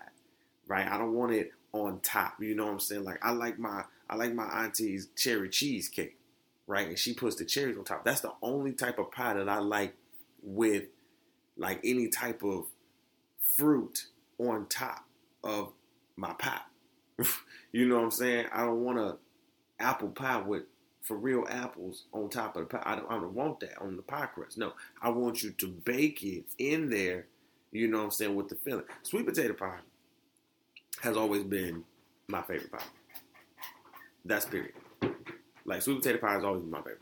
right? 0.68 0.88
I 0.88 0.98
don't 0.98 1.14
want 1.14 1.34
it 1.34 1.54
on 1.72 2.00
top. 2.02 2.42
You 2.42 2.56
know 2.56 2.66
what 2.66 2.74
I'm 2.74 2.80
saying? 2.80 3.04
Like 3.04 3.24
I 3.24 3.32
like 3.32 3.60
my 3.60 3.84
I 4.10 4.16
like 4.16 4.34
my 4.34 4.46
auntie's 4.46 5.08
cherry 5.16 5.50
cheesecake, 5.50 6.18
right? 6.68 6.88
And 6.88 6.98
she 7.00 7.14
puts 7.14 7.36
the 7.36 7.46
cherries 7.46 7.78
on 7.78 7.84
top. 7.84 8.04
That's 8.04 8.22
the 8.22 8.34
only 8.42 8.74
type 8.74 8.98
of 8.98 9.12
pie 9.12 9.36
that 9.36 9.48
I 9.48 9.60
like 9.60 9.96
with 10.42 10.86
like 11.58 11.80
any 11.84 12.08
type 12.08 12.44
of 12.44 12.66
fruit 13.60 14.06
on 14.38 14.66
top 14.68 15.06
of 15.44 15.74
my 16.16 16.32
pie. 16.34 16.62
you 17.74 17.88
know 17.88 17.96
what 17.98 18.06
I'm 18.06 18.12
saying? 18.12 18.46
I 18.54 18.66
don't 18.66 18.84
want 18.84 18.98
a 18.98 19.18
apple 19.80 20.10
pie 20.10 20.38
with 20.38 20.64
for 21.02 21.18
real 21.18 21.46
apples 21.50 22.06
on 22.14 22.30
top 22.30 22.56
of 22.56 22.62
the 22.64 22.78
pie. 22.78 22.84
I 22.86 22.96
don't, 22.96 23.12
I 23.12 23.16
don't 23.16 23.34
want 23.34 23.60
that 23.60 23.78
on 23.82 23.98
the 23.98 24.02
pie 24.02 24.28
crust. 24.28 24.58
No, 24.58 24.74
I 25.02 25.10
want 25.10 25.44
you 25.44 25.52
to 25.52 25.68
bake 25.68 26.24
it 26.24 26.46
in 26.58 26.90
there. 26.90 27.28
You 27.72 27.88
know 27.88 27.98
what 27.98 28.04
I'm 28.06 28.12
saying 28.12 28.36
with 28.36 28.48
the 28.48 28.56
filling. 28.56 28.86
Sweet 29.04 29.26
potato 29.26 29.54
pie 29.54 29.80
has 31.02 31.18
always 31.18 31.44
been 31.44 31.84
my 32.28 32.42
favorite 32.42 32.72
pie. 32.72 32.80
That's 34.24 34.46
period. 34.46 34.74
Like 35.66 35.82
sweet 35.82 35.98
potato 35.98 36.20
pie 36.20 36.34
has 36.34 36.44
always 36.44 36.64
my 36.64 36.80
favorite. 36.80 37.00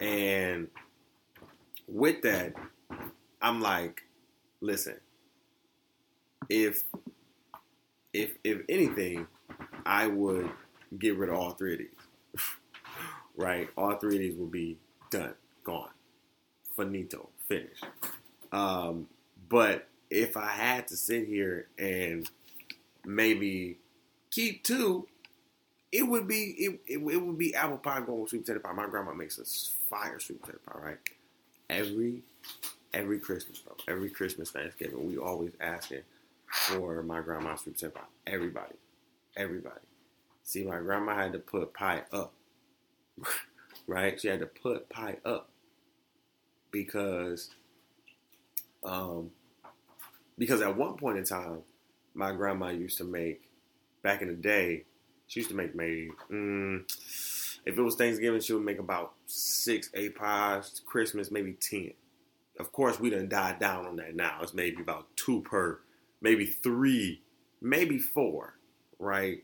And 0.00 0.68
with 1.86 2.22
that, 2.22 2.54
I'm 3.40 3.60
like, 3.60 4.02
listen, 4.60 4.96
if 6.48 6.84
if 8.12 8.36
if 8.44 8.62
anything, 8.68 9.26
I 9.84 10.06
would 10.06 10.50
get 10.98 11.16
rid 11.16 11.30
of 11.30 11.36
all 11.36 11.50
three 11.52 11.74
of 11.74 11.78
these. 11.78 11.88
right? 13.36 13.68
All 13.76 13.94
three 13.96 14.16
of 14.16 14.20
these 14.20 14.36
will 14.36 14.46
be 14.46 14.78
done, 15.10 15.34
gone, 15.64 15.90
finito, 16.76 17.28
finished. 17.48 17.84
Um, 18.52 19.06
but 19.48 19.88
if 20.10 20.36
I 20.36 20.48
had 20.48 20.88
to 20.88 20.96
sit 20.96 21.26
here 21.26 21.68
and 21.78 22.28
maybe 23.04 23.78
keep 24.30 24.64
two, 24.64 25.06
it 25.92 26.02
would 26.02 26.26
be 26.26 26.54
it, 26.58 26.80
it, 26.86 26.98
it 26.98 27.16
would 27.16 27.38
be 27.38 27.54
apple 27.54 27.78
pie 27.78 28.00
going 28.00 28.22
with 28.22 28.30
sweet 28.30 28.44
potato 28.44 28.60
pie. 28.60 28.72
My 28.72 28.86
grandma 28.86 29.14
makes 29.14 29.38
a 29.38 29.44
fire 29.88 30.18
sweet 30.18 30.40
potato 30.40 30.58
pie, 30.66 30.78
right? 30.80 30.98
Every 31.70 32.22
every 32.94 33.18
Christmas, 33.18 33.58
bro. 33.58 33.76
Every 33.86 34.10
Christmas, 34.10 34.50
Thanksgiving, 34.50 35.06
we 35.06 35.18
always 35.18 35.52
asking 35.60 36.02
for 36.50 37.02
my 37.02 37.20
grandma's 37.20 37.60
sweet 37.60 37.74
potato 37.74 37.94
pie. 37.94 38.06
Everybody, 38.26 38.74
everybody. 39.36 39.80
See, 40.44 40.64
my 40.64 40.78
grandma 40.78 41.14
had 41.14 41.32
to 41.32 41.38
put 41.38 41.74
pie 41.74 42.02
up 42.12 42.32
right? 43.86 44.20
She 44.20 44.28
had 44.28 44.40
to 44.40 44.46
put 44.46 44.88
pie 44.88 45.16
up 45.24 45.50
because, 46.70 47.50
um, 48.84 49.30
because 50.36 50.60
at 50.60 50.76
one 50.76 50.96
point 50.96 51.18
in 51.18 51.24
time, 51.24 51.60
my 52.14 52.32
grandma 52.32 52.68
used 52.68 52.98
to 52.98 53.04
make, 53.04 53.50
back 54.02 54.22
in 54.22 54.28
the 54.28 54.34
day, 54.34 54.84
she 55.26 55.40
used 55.40 55.50
to 55.50 55.56
make 55.56 55.74
maybe, 55.74 56.10
mm, 56.30 56.82
if 57.66 57.76
it 57.76 57.82
was 57.82 57.96
Thanksgiving, 57.96 58.40
she 58.40 58.52
would 58.52 58.64
make 58.64 58.78
about 58.78 59.14
six, 59.26 59.90
eight 59.94 60.16
pies. 60.16 60.80
Christmas, 60.86 61.30
maybe 61.30 61.52
ten. 61.52 61.92
Of 62.58 62.72
course, 62.72 62.98
we 62.98 63.10
done 63.10 63.28
died 63.28 63.58
down 63.58 63.86
on 63.86 63.96
that 63.96 64.16
now. 64.16 64.38
It's 64.42 64.54
maybe 64.54 64.80
about 64.80 65.06
two 65.16 65.42
per, 65.42 65.80
maybe 66.20 66.46
three, 66.46 67.22
maybe 67.60 67.98
four, 67.98 68.54
right? 68.98 69.42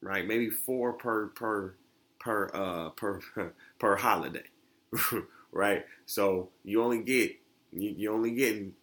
Right? 0.00 0.26
Maybe 0.26 0.50
four 0.50 0.92
per 0.94 1.28
per 1.28 1.76
per 2.20 2.50
uh 2.54 2.90
per 2.90 3.20
per 3.78 3.96
holiday, 3.96 4.44
right? 5.52 5.84
So 6.06 6.50
you 6.64 6.82
only 6.82 7.02
get 7.02 7.36
you, 7.72 7.90
you 7.96 8.12
only 8.12 8.32
getting 8.32 8.74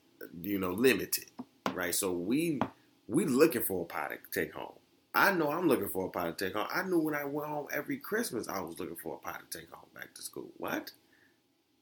you 0.42 0.60
know 0.60 0.72
limited, 0.72 1.26
right? 1.74 1.94
So 1.96 2.12
we 2.12 2.60
we 3.08 3.26
looking 3.26 3.64
for 3.64 3.84
a 3.84 3.86
pot 3.86 4.12
to 4.12 4.42
take 4.42 4.54
home. 4.54 4.74
I 5.14 5.34
know 5.34 5.50
I'm 5.52 5.68
looking 5.68 5.90
for 5.90 6.08
a 6.08 6.10
pot 6.10 6.38
to 6.38 6.46
take 6.46 6.56
home. 6.56 6.68
I 6.74 6.84
knew 6.84 7.00
when 7.00 7.16
I 7.16 7.26
went 7.26 7.50
home 7.50 7.68
every 7.72 7.98
Christmas 7.98 8.48
I 8.48 8.62
was 8.62 8.80
looking 8.80 8.96
for 8.96 9.16
a 9.16 9.20
pot 9.20 9.42
to 9.52 9.60
take 9.60 9.70
home 9.72 9.90
back 9.94 10.14
to 10.16 10.22
school. 10.22 10.50
What? 10.58 10.92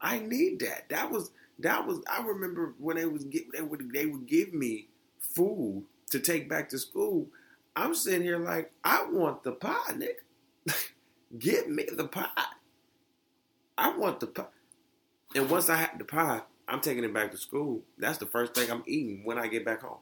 I 0.02 0.20
need 0.20 0.60
that. 0.62 0.90
That 0.90 1.12
was 1.12 1.32
that 1.60 1.86
was 1.88 2.02
I 2.10 2.24
remember 2.24 2.74
when 2.80 2.98
they 2.98 3.06
was 3.06 3.24
get, 3.26 3.52
they 3.54 3.62
would 3.62 3.92
they 3.94 4.06
would 4.06 4.28
give 4.28 4.54
me 4.54 4.89
food 5.20 5.86
to 6.12 6.20
take 6.20 6.50
back 6.50 6.70
to 6.70 6.80
school. 6.80 7.28
I'm 7.76 7.96
sitting 7.96 8.24
here 8.24 8.40
like 8.40 8.72
I 8.84 9.06
want 9.10 9.44
the 9.44 9.52
pie, 9.54 9.94
nigga. 9.94 10.74
Give 11.40 11.68
me 11.68 11.86
the 11.92 12.08
pie. 12.08 12.28
I 13.78 13.96
want 13.96 14.20
the 14.20 14.28
pie. 14.28 14.46
And 15.36 15.50
once 15.50 15.70
I 15.70 15.76
have 15.78 15.98
the 15.98 16.06
pie, 16.06 16.42
I'm 16.68 16.82
taking 16.82 17.04
it 17.04 17.14
back 17.14 17.32
to 17.32 17.38
school. 17.38 17.82
That's 17.98 18.18
the 18.18 18.26
first 18.26 18.54
thing 18.54 18.70
I'm 18.70 18.84
eating 18.88 19.24
when 19.24 19.38
I 19.38 19.48
get 19.48 19.66
back 19.66 19.82
home. 19.82 20.00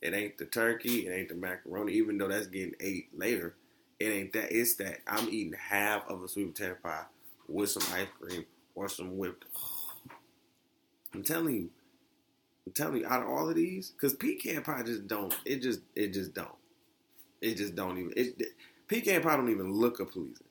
It 0.00 0.14
ain't 0.14 0.36
the 0.38 0.44
turkey, 0.44 1.06
it 1.06 1.12
ain't 1.12 1.30
the 1.30 1.34
macaroni, 1.34 1.94
even 1.94 2.18
though 2.18 2.28
that's 2.28 2.46
getting 2.46 2.74
ate 2.78 3.08
later. 3.16 3.54
It 3.98 4.06
ain't 4.06 4.32
that. 4.34 4.52
It's 4.52 4.74
that 4.76 4.98
I'm 5.06 5.28
eating 5.28 5.54
half 5.58 6.06
of 6.08 6.22
a 6.22 6.28
sweet 6.28 6.54
potato 6.54 6.76
pie 6.82 7.04
with 7.48 7.70
some 7.70 7.82
ice 7.94 8.08
cream 8.20 8.44
or 8.74 8.88
some 8.88 9.16
whipped. 9.16 9.46
I'm 11.14 11.22
telling 11.22 11.54
you, 11.54 11.70
I'm 12.66 12.72
telling 12.72 12.98
you, 12.98 13.06
out 13.06 13.22
of 13.22 13.28
all 13.28 13.48
of 13.48 13.56
these, 13.56 13.90
because 13.90 14.14
pecan 14.14 14.62
pie 14.62 14.82
just 14.82 15.06
don't. 15.06 15.34
It 15.44 15.62
just, 15.62 15.80
it 15.94 16.12
just 16.12 16.32
don't. 16.34 16.48
It 17.40 17.56
just 17.56 17.74
don't 17.74 17.98
even. 17.98 18.12
It, 18.16 18.42
pecan 18.88 19.22
pie 19.22 19.36
don't 19.36 19.50
even 19.50 19.72
look 19.72 20.00
appeasing, 20.00 20.46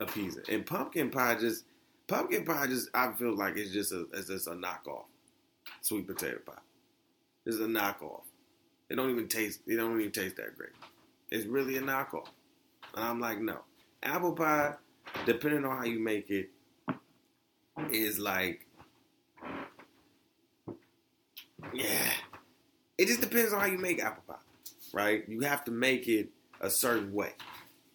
appeasing, 0.00 0.44
and 0.48 0.64
pumpkin 0.64 1.10
pie 1.10 1.34
just, 1.34 1.64
pumpkin 2.06 2.44
pie 2.44 2.66
just. 2.66 2.88
I 2.94 3.12
feel 3.12 3.36
like 3.36 3.56
it's 3.56 3.72
just 3.72 3.92
a, 3.92 4.06
it's 4.14 4.28
just 4.28 4.46
a 4.46 4.52
knockoff, 4.52 5.04
sweet 5.82 6.06
potato 6.06 6.38
pie. 6.46 6.54
It's 7.44 7.58
a 7.58 7.60
knockoff. 7.60 8.22
It 8.90 8.96
don't 8.96 9.10
even 9.10 9.28
taste. 9.28 9.60
It 9.66 9.76
don't 9.76 9.98
even 10.00 10.12
taste 10.12 10.36
that 10.36 10.56
great. 10.56 10.70
It's 11.30 11.46
really 11.46 11.76
a 11.76 11.82
knockoff. 11.82 12.28
And 12.94 13.04
I'm 13.04 13.20
like, 13.20 13.40
no. 13.40 13.58
Apple 14.02 14.32
pie, 14.32 14.74
depending 15.26 15.64
on 15.64 15.76
how 15.76 15.84
you 15.84 15.98
make 15.98 16.30
it, 16.30 16.50
is 17.90 18.18
like, 18.18 18.66
yeah. 21.72 22.10
It 22.96 23.06
just 23.06 23.20
depends 23.20 23.52
on 23.52 23.60
how 23.60 23.66
you 23.66 23.78
make 23.78 24.02
apple 24.02 24.24
pie, 24.26 24.40
right? 24.92 25.28
You 25.28 25.40
have 25.40 25.64
to 25.64 25.70
make 25.70 26.08
it 26.08 26.30
a 26.60 26.68
certain 26.68 27.12
way. 27.12 27.32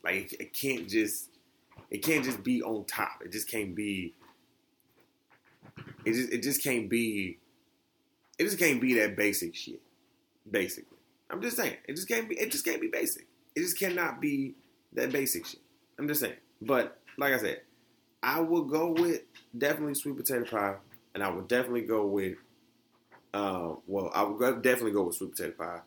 Like 0.04 0.34
it, 0.40 0.54
can't 0.54 0.88
just, 0.88 1.30
it 1.92 2.00
can't 2.00 2.24
just 2.24 2.44
be 2.44 2.62
on 2.64 2.86
top. 2.86 3.22
It 3.24 3.32
just 3.32 3.50
can't 3.50 3.76
be. 3.76 4.14
It 6.06 6.14
just, 6.14 6.32
it 6.32 6.44
just 6.44 6.64
can't 6.64 6.90
be. 6.90 7.38
It 8.40 8.46
just 8.46 8.60
can't 8.60 8.82
be 8.82 8.94
that 8.96 9.16
basic 9.16 9.56
shit. 9.56 9.82
Basically, 10.50 10.98
I'm 11.30 11.42
just 11.42 11.58
saying. 11.58 11.78
It 11.88 11.96
just 11.96 12.08
can't 12.08 12.28
be. 12.28 12.36
It 12.36 12.52
just 12.52 12.66
can't 12.66 12.82
be 12.82 12.88
basic. 12.88 13.28
It 13.56 13.62
just 13.62 13.78
cannot 13.78 14.20
be 14.22 14.56
that 14.94 15.12
basic 15.12 15.46
shit. 15.46 15.62
I'm 16.00 16.08
just 16.08 16.22
saying. 16.22 16.36
But 16.62 17.00
like 17.18 17.34
I 17.34 17.38
said, 17.38 17.62
I 18.22 18.40
will 18.40 18.64
go 18.64 18.92
with 18.92 19.22
definitely 19.58 19.96
sweet 19.96 20.18
potato 20.18 20.46
pie, 20.46 20.76
and 21.14 21.24
I 21.24 21.30
would 21.30 21.48
definitely 21.48 21.82
go 21.82 22.06
with. 22.06 22.38
Uh, 23.34 23.76
well, 23.88 24.12
I 24.14 24.24
would 24.24 24.62
definitely 24.62 24.92
go 24.92 25.04
with 25.04 25.16
sweet 25.16 25.32
potato 25.32 25.54
pie. 25.58 25.82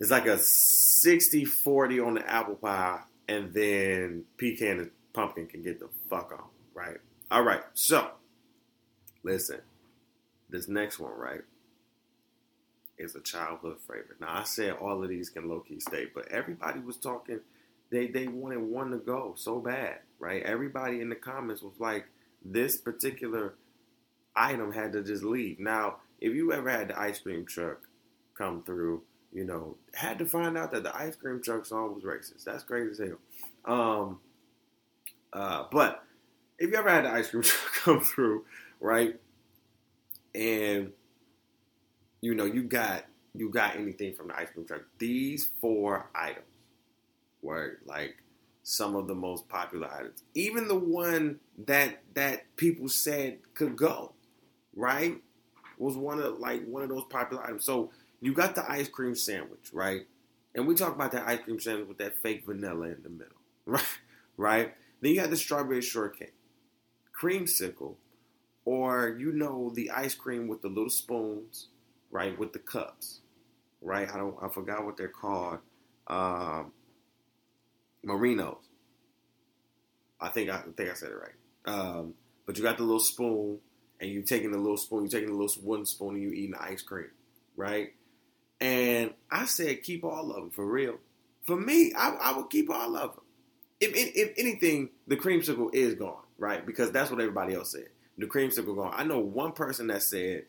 It's 0.00 0.10
like 0.10 0.26
a 0.26 0.36
60-40 0.36 2.06
on 2.06 2.14
the 2.14 2.30
apple 2.30 2.56
pie, 2.56 3.00
and 3.28 3.52
then 3.54 4.24
pecan 4.36 4.80
and 4.80 4.90
pumpkin 5.12 5.46
can 5.46 5.62
get 5.62 5.80
the 5.80 5.88
fuck 6.10 6.32
on, 6.32 6.48
right? 6.74 6.98
All 7.30 7.42
right, 7.42 7.62
so 7.72 8.10
listen, 9.22 9.60
this 10.50 10.68
next 10.68 10.98
one, 10.98 11.16
right, 11.16 11.40
is 12.98 13.14
a 13.14 13.20
childhood 13.20 13.78
favorite. 13.80 14.20
Now 14.20 14.40
I 14.40 14.44
said 14.44 14.72
all 14.72 15.02
of 15.02 15.08
these 15.08 15.30
can 15.30 15.48
low 15.48 15.60
key 15.60 15.80
stay, 15.80 16.06
but 16.14 16.28
everybody 16.28 16.80
was 16.80 16.96
talking. 16.96 17.40
They 17.90 18.08
they 18.08 18.28
wanted 18.28 18.60
one 18.60 18.90
to 18.90 18.98
go 18.98 19.34
so 19.36 19.58
bad, 19.60 20.00
right? 20.18 20.42
Everybody 20.42 21.00
in 21.00 21.08
the 21.08 21.14
comments 21.14 21.62
was 21.62 21.78
like, 21.78 22.06
this 22.44 22.76
particular 22.76 23.54
item 24.36 24.72
had 24.72 24.92
to 24.92 25.02
just 25.02 25.22
leave. 25.22 25.58
Now, 25.60 25.96
if 26.20 26.34
you 26.34 26.52
ever 26.52 26.70
had 26.70 26.88
the 26.88 27.00
ice 27.00 27.20
cream 27.20 27.44
truck 27.44 27.88
come 28.36 28.62
through, 28.62 29.02
you 29.32 29.44
know, 29.44 29.76
had 29.94 30.18
to 30.18 30.26
find 30.26 30.56
out 30.56 30.70
that 30.72 30.82
the 30.82 30.96
ice 30.96 31.16
cream 31.16 31.42
truck 31.42 31.66
song 31.66 31.94
was 31.94 32.04
racist. 32.04 32.44
That's 32.44 32.62
crazy 32.62 32.90
as 32.90 33.08
hell. 33.08 33.18
Um, 33.74 34.20
uh, 35.32 35.64
but 35.70 36.04
if 36.58 36.70
you 36.70 36.76
ever 36.76 36.88
had 36.88 37.04
the 37.04 37.10
ice 37.10 37.30
cream 37.30 37.42
truck 37.44 37.72
come 37.84 38.00
through, 38.00 38.44
right, 38.80 39.20
and 40.34 40.92
you 42.20 42.34
know 42.34 42.44
you 42.44 42.62
got 42.64 43.04
you 43.34 43.50
got 43.50 43.76
anything 43.76 44.14
from 44.14 44.28
the 44.28 44.36
ice 44.36 44.48
cream 44.52 44.66
truck, 44.66 44.82
these 44.98 45.50
four 45.60 46.08
items 46.14 46.46
were 47.42 47.78
like 47.84 48.16
some 48.62 48.96
of 48.96 49.06
the 49.06 49.14
most 49.14 49.48
popular 49.48 49.88
items. 49.92 50.22
Even 50.34 50.68
the 50.68 50.74
one 50.74 51.38
that 51.66 52.02
that 52.14 52.56
people 52.56 52.88
said 52.88 53.38
could 53.54 53.76
go, 53.76 54.13
right, 54.76 55.16
was 55.78 55.96
one 55.96 56.20
of 56.20 56.38
like 56.38 56.64
one 56.66 56.82
of 56.82 56.88
those 56.88 57.04
popular 57.10 57.42
items. 57.44 57.64
So 57.64 57.90
you 58.20 58.32
got 58.32 58.54
the 58.54 58.70
ice 58.70 58.88
cream 58.88 59.14
sandwich, 59.14 59.70
right? 59.72 60.02
And 60.54 60.66
we 60.66 60.74
talk 60.74 60.94
about 60.94 61.12
that 61.12 61.26
ice 61.26 61.40
cream 61.40 61.60
sandwich 61.60 61.88
with 61.88 61.98
that 61.98 62.18
fake 62.18 62.44
vanilla 62.46 62.86
in 62.86 63.02
the 63.02 63.10
middle, 63.10 63.40
right? 63.66 63.98
Right? 64.36 64.74
Then 65.00 65.12
you 65.12 65.20
got 65.20 65.30
the 65.30 65.36
strawberry 65.36 65.82
shortcake, 65.82 66.34
creamsicle, 67.20 67.96
or 68.64 69.16
you 69.18 69.32
know 69.32 69.70
the 69.74 69.90
ice 69.90 70.14
cream 70.14 70.48
with 70.48 70.62
the 70.62 70.68
little 70.68 70.90
spoons, 70.90 71.68
right? 72.10 72.38
With 72.38 72.52
the 72.52 72.58
cups, 72.58 73.20
right? 73.82 74.08
I 74.10 74.16
don't, 74.16 74.36
I 74.42 74.48
forgot 74.48 74.84
what 74.84 74.96
they're 74.96 75.08
called. 75.08 75.58
Um, 76.06 76.72
Marinos. 78.04 78.58
I 80.20 80.28
think 80.28 80.50
I, 80.50 80.58
I 80.58 80.62
think 80.76 80.90
I 80.90 80.94
said 80.94 81.10
it 81.10 81.16
right. 81.16 81.34
Um, 81.66 82.14
but 82.46 82.56
you 82.56 82.62
got 82.62 82.76
the 82.76 82.84
little 82.84 83.00
spoon, 83.00 83.58
and 84.00 84.10
you're 84.10 84.22
taking 84.22 84.52
the 84.52 84.58
little 84.58 84.76
spoon, 84.76 85.02
you're 85.02 85.08
taking 85.08 85.28
the 85.28 85.40
little 85.40 85.62
wooden 85.62 85.86
spoon, 85.86 86.14
and 86.14 86.22
you're 86.22 86.34
eating 86.34 86.52
the 86.52 86.62
ice 86.62 86.82
cream, 86.82 87.10
right? 87.56 87.92
And 88.60 89.12
I 89.30 89.46
said, 89.46 89.82
keep 89.82 90.04
all 90.04 90.30
of 90.30 90.36
them 90.36 90.50
for 90.50 90.64
real. 90.64 90.98
For 91.44 91.56
me, 91.56 91.92
I, 91.96 92.16
I 92.20 92.36
would 92.36 92.50
keep 92.50 92.70
all 92.70 92.96
of 92.96 93.14
them. 93.14 93.24
If, 93.80 93.92
if, 93.94 94.32
anything, 94.38 94.90
the 95.06 95.16
creamsicle 95.16 95.74
is 95.74 95.94
gone, 95.94 96.22
right? 96.38 96.64
Because 96.64 96.90
that's 96.90 97.10
what 97.10 97.20
everybody 97.20 97.54
else 97.54 97.72
said. 97.72 97.88
The 98.16 98.26
creamsicle 98.26 98.76
gone. 98.76 98.94
I 98.94 99.04
know 99.04 99.18
one 99.18 99.52
person 99.52 99.88
that 99.88 100.02
said 100.02 100.44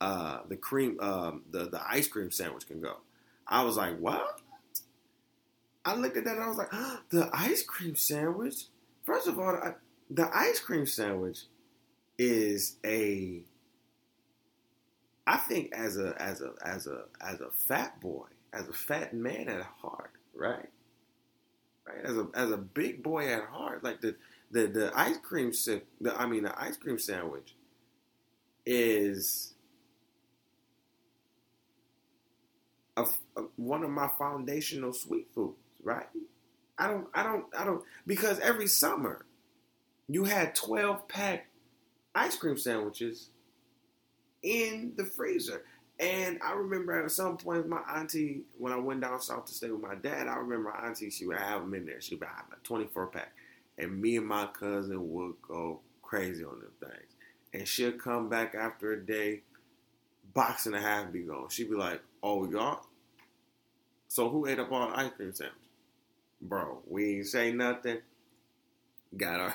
uh, 0.00 0.40
the 0.48 0.56
cream, 0.56 0.98
um, 1.00 1.42
the 1.50 1.70
the 1.70 1.80
ice 1.88 2.06
cream 2.06 2.30
sandwich 2.30 2.66
can 2.68 2.80
go. 2.80 2.98
I 3.46 3.64
was 3.64 3.76
like, 3.76 3.98
what? 3.98 4.40
I 5.84 5.94
looked 5.94 6.16
at 6.16 6.24
that 6.24 6.34
and 6.34 6.44
I 6.44 6.48
was 6.48 6.58
like, 6.58 6.68
oh, 6.72 7.00
the 7.10 7.30
ice 7.32 7.62
cream 7.64 7.96
sandwich. 7.96 8.66
First 9.04 9.28
of 9.28 9.38
all, 9.38 9.48
I, 9.48 9.74
the 10.10 10.28
ice 10.34 10.60
cream 10.60 10.86
sandwich 10.86 11.44
is 12.18 12.76
a 12.84 13.42
I 15.26 15.36
think 15.38 15.72
as 15.74 15.98
a 15.98 16.14
as 16.20 16.40
a 16.40 16.52
as 16.64 16.86
a 16.86 17.04
as 17.20 17.40
a 17.40 17.50
fat 17.50 18.00
boy, 18.00 18.26
as 18.52 18.68
a 18.68 18.72
fat 18.72 19.12
man 19.12 19.48
at 19.48 19.62
heart, 19.62 20.12
right? 20.34 20.68
Right? 21.86 22.04
As 22.04 22.16
a 22.16 22.28
as 22.34 22.50
a 22.50 22.56
big 22.56 23.02
boy 23.02 23.28
at 23.32 23.44
heart, 23.44 23.82
like 23.82 24.00
the 24.00 24.16
the 24.50 24.66
the 24.66 24.92
ice 24.94 25.18
cream 25.18 25.52
sip, 25.52 25.86
the 26.00 26.14
I 26.14 26.26
mean 26.26 26.44
the 26.44 26.60
ice 26.60 26.76
cream 26.76 26.98
sandwich 26.98 27.54
is 28.64 29.54
a, 32.96 33.06
a, 33.36 33.42
one 33.56 33.82
of 33.82 33.90
my 33.90 34.08
foundational 34.18 34.92
sweet 34.92 35.28
foods, 35.34 35.56
right? 35.82 36.06
I 36.78 36.86
don't 36.86 37.08
I 37.14 37.22
don't 37.24 37.46
I 37.56 37.64
don't 37.64 37.82
because 38.06 38.38
every 38.40 38.68
summer 38.68 39.24
you 40.08 40.24
had 40.24 40.54
12 40.54 41.08
pack 41.08 41.48
ice 42.16 42.36
cream 42.36 42.56
sandwiches 42.56 43.28
in 44.42 44.92
the 44.96 45.04
freezer. 45.04 45.62
And 45.98 46.38
I 46.42 46.52
remember 46.52 47.02
at 47.02 47.10
some 47.10 47.36
point, 47.38 47.68
my 47.68 47.80
auntie, 47.94 48.42
when 48.58 48.72
I 48.72 48.76
went 48.76 49.00
down 49.00 49.20
south 49.20 49.46
to 49.46 49.54
stay 49.54 49.70
with 49.70 49.80
my 49.80 49.94
dad, 49.94 50.28
I 50.28 50.36
remember 50.36 50.72
my 50.76 50.86
auntie, 50.86 51.10
she 51.10 51.26
would 51.26 51.38
have 51.38 51.62
them 51.62 51.74
in 51.74 51.86
there. 51.86 52.00
She 52.00 52.16
would 52.16 52.28
have 52.28 52.46
a 52.52 52.62
24 52.64 53.06
pack. 53.08 53.32
and 53.78 54.00
me 54.00 54.16
and 54.16 54.26
my 54.26 54.46
cousin 54.46 55.12
would 55.12 55.34
go 55.46 55.80
crazy 56.02 56.44
on 56.44 56.60
them 56.60 56.72
things. 56.80 57.12
And 57.52 57.68
she'll 57.68 57.92
come 57.92 58.28
back 58.28 58.54
after 58.54 58.92
a 58.92 59.00
day, 59.04 59.42
box 60.34 60.66
and 60.66 60.74
a 60.74 60.80
half 60.80 61.12
be 61.12 61.20
gone. 61.20 61.48
She'd 61.50 61.70
be 61.70 61.76
like, 61.76 62.02
"Oh, 62.22 62.38
we 62.38 62.48
gone." 62.48 62.80
So 64.08 64.28
who 64.30 64.46
ate 64.46 64.58
up 64.58 64.72
all 64.72 64.88
the 64.88 64.98
ice 64.98 65.12
cream 65.16 65.34
sandwich? 65.34 65.56
Bro, 66.40 66.82
we 66.86 67.16
ain't 67.16 67.26
say 67.26 67.52
nothing. 67.52 67.98
Got 69.16 69.40
our 69.40 69.54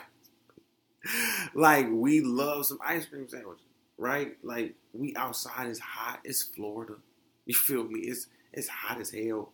like 1.53 1.88
we 1.89 2.22
love 2.22 2.65
some 2.65 2.79
ice 2.86 3.05
cream 3.05 3.27
sandwiches, 3.27 3.65
right? 3.98 4.38
Like 4.43 4.75
we 4.93 5.15
outside 5.15 5.67
is 5.67 5.79
hot. 5.79 6.20
It's 6.24 6.43
Florida. 6.43 6.96
You 7.46 7.55
feel 7.55 7.84
me? 7.84 8.01
It's 8.01 8.27
it's 8.53 8.67
hot 8.67 9.00
as 9.00 9.12
hell, 9.12 9.51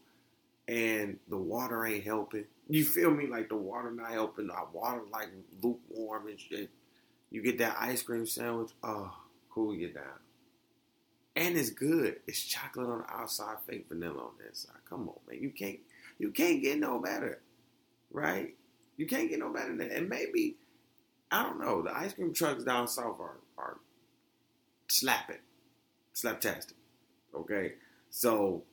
and 0.68 1.20
the 1.30 1.38
water 1.38 1.86
ain't 1.86 2.04
helping. 2.04 2.46
You 2.70 2.84
feel 2.84 3.12
me? 3.12 3.28
Like 3.28 3.50
the 3.50 3.56
water 3.56 3.92
not 3.92 4.12
helping. 4.12 4.48
The 4.48 4.56
water 4.74 5.02
like 5.12 5.30
lukewarm 5.62 6.28
and 6.28 6.40
shit. 6.40 6.70
You 7.30 7.42
get 7.42 7.58
that 7.60 7.78
ice 7.80 8.02
cream 8.04 8.26
sandwich. 8.26 8.72
Oh, 8.84 9.14
cool 9.50 9.74
you 9.76 9.92
down. 9.92 10.20
And 11.36 11.56
it's 11.56 11.70
good. 11.70 12.18
It's 12.26 12.42
chocolate 12.42 12.90
on 12.90 13.00
the 13.00 13.14
outside, 13.14 13.58
fake 13.68 13.86
vanilla 13.90 14.20
on 14.20 14.32
the 14.40 14.48
inside. 14.48 14.78
Come 14.90 15.08
on, 15.08 15.20
man. 15.30 15.42
You 15.42 15.52
can't 15.52 15.80
you 16.18 16.32
can't 16.32 16.62
get 16.62 16.80
no 16.80 17.00
better. 17.00 17.42
Right? 18.12 18.56
You 18.98 19.06
can't 19.06 19.30
get 19.30 19.40
no 19.40 19.54
better 19.54 19.68
than 19.68 19.78
that. 19.78 19.92
And 19.92 20.10
maybe, 20.10 20.58
I 21.32 21.44
don't 21.44 21.60
know, 21.60 21.82
the 21.82 21.96
ice 21.96 22.14
cream 22.14 22.34
trucks 22.34 22.64
down 22.64 22.88
south 22.88 23.20
are 23.20 23.38
are 23.58 23.78
slapping. 24.88 25.38
Slaptastic. 26.14 26.74
Okay? 27.36 27.74
So 28.10 28.64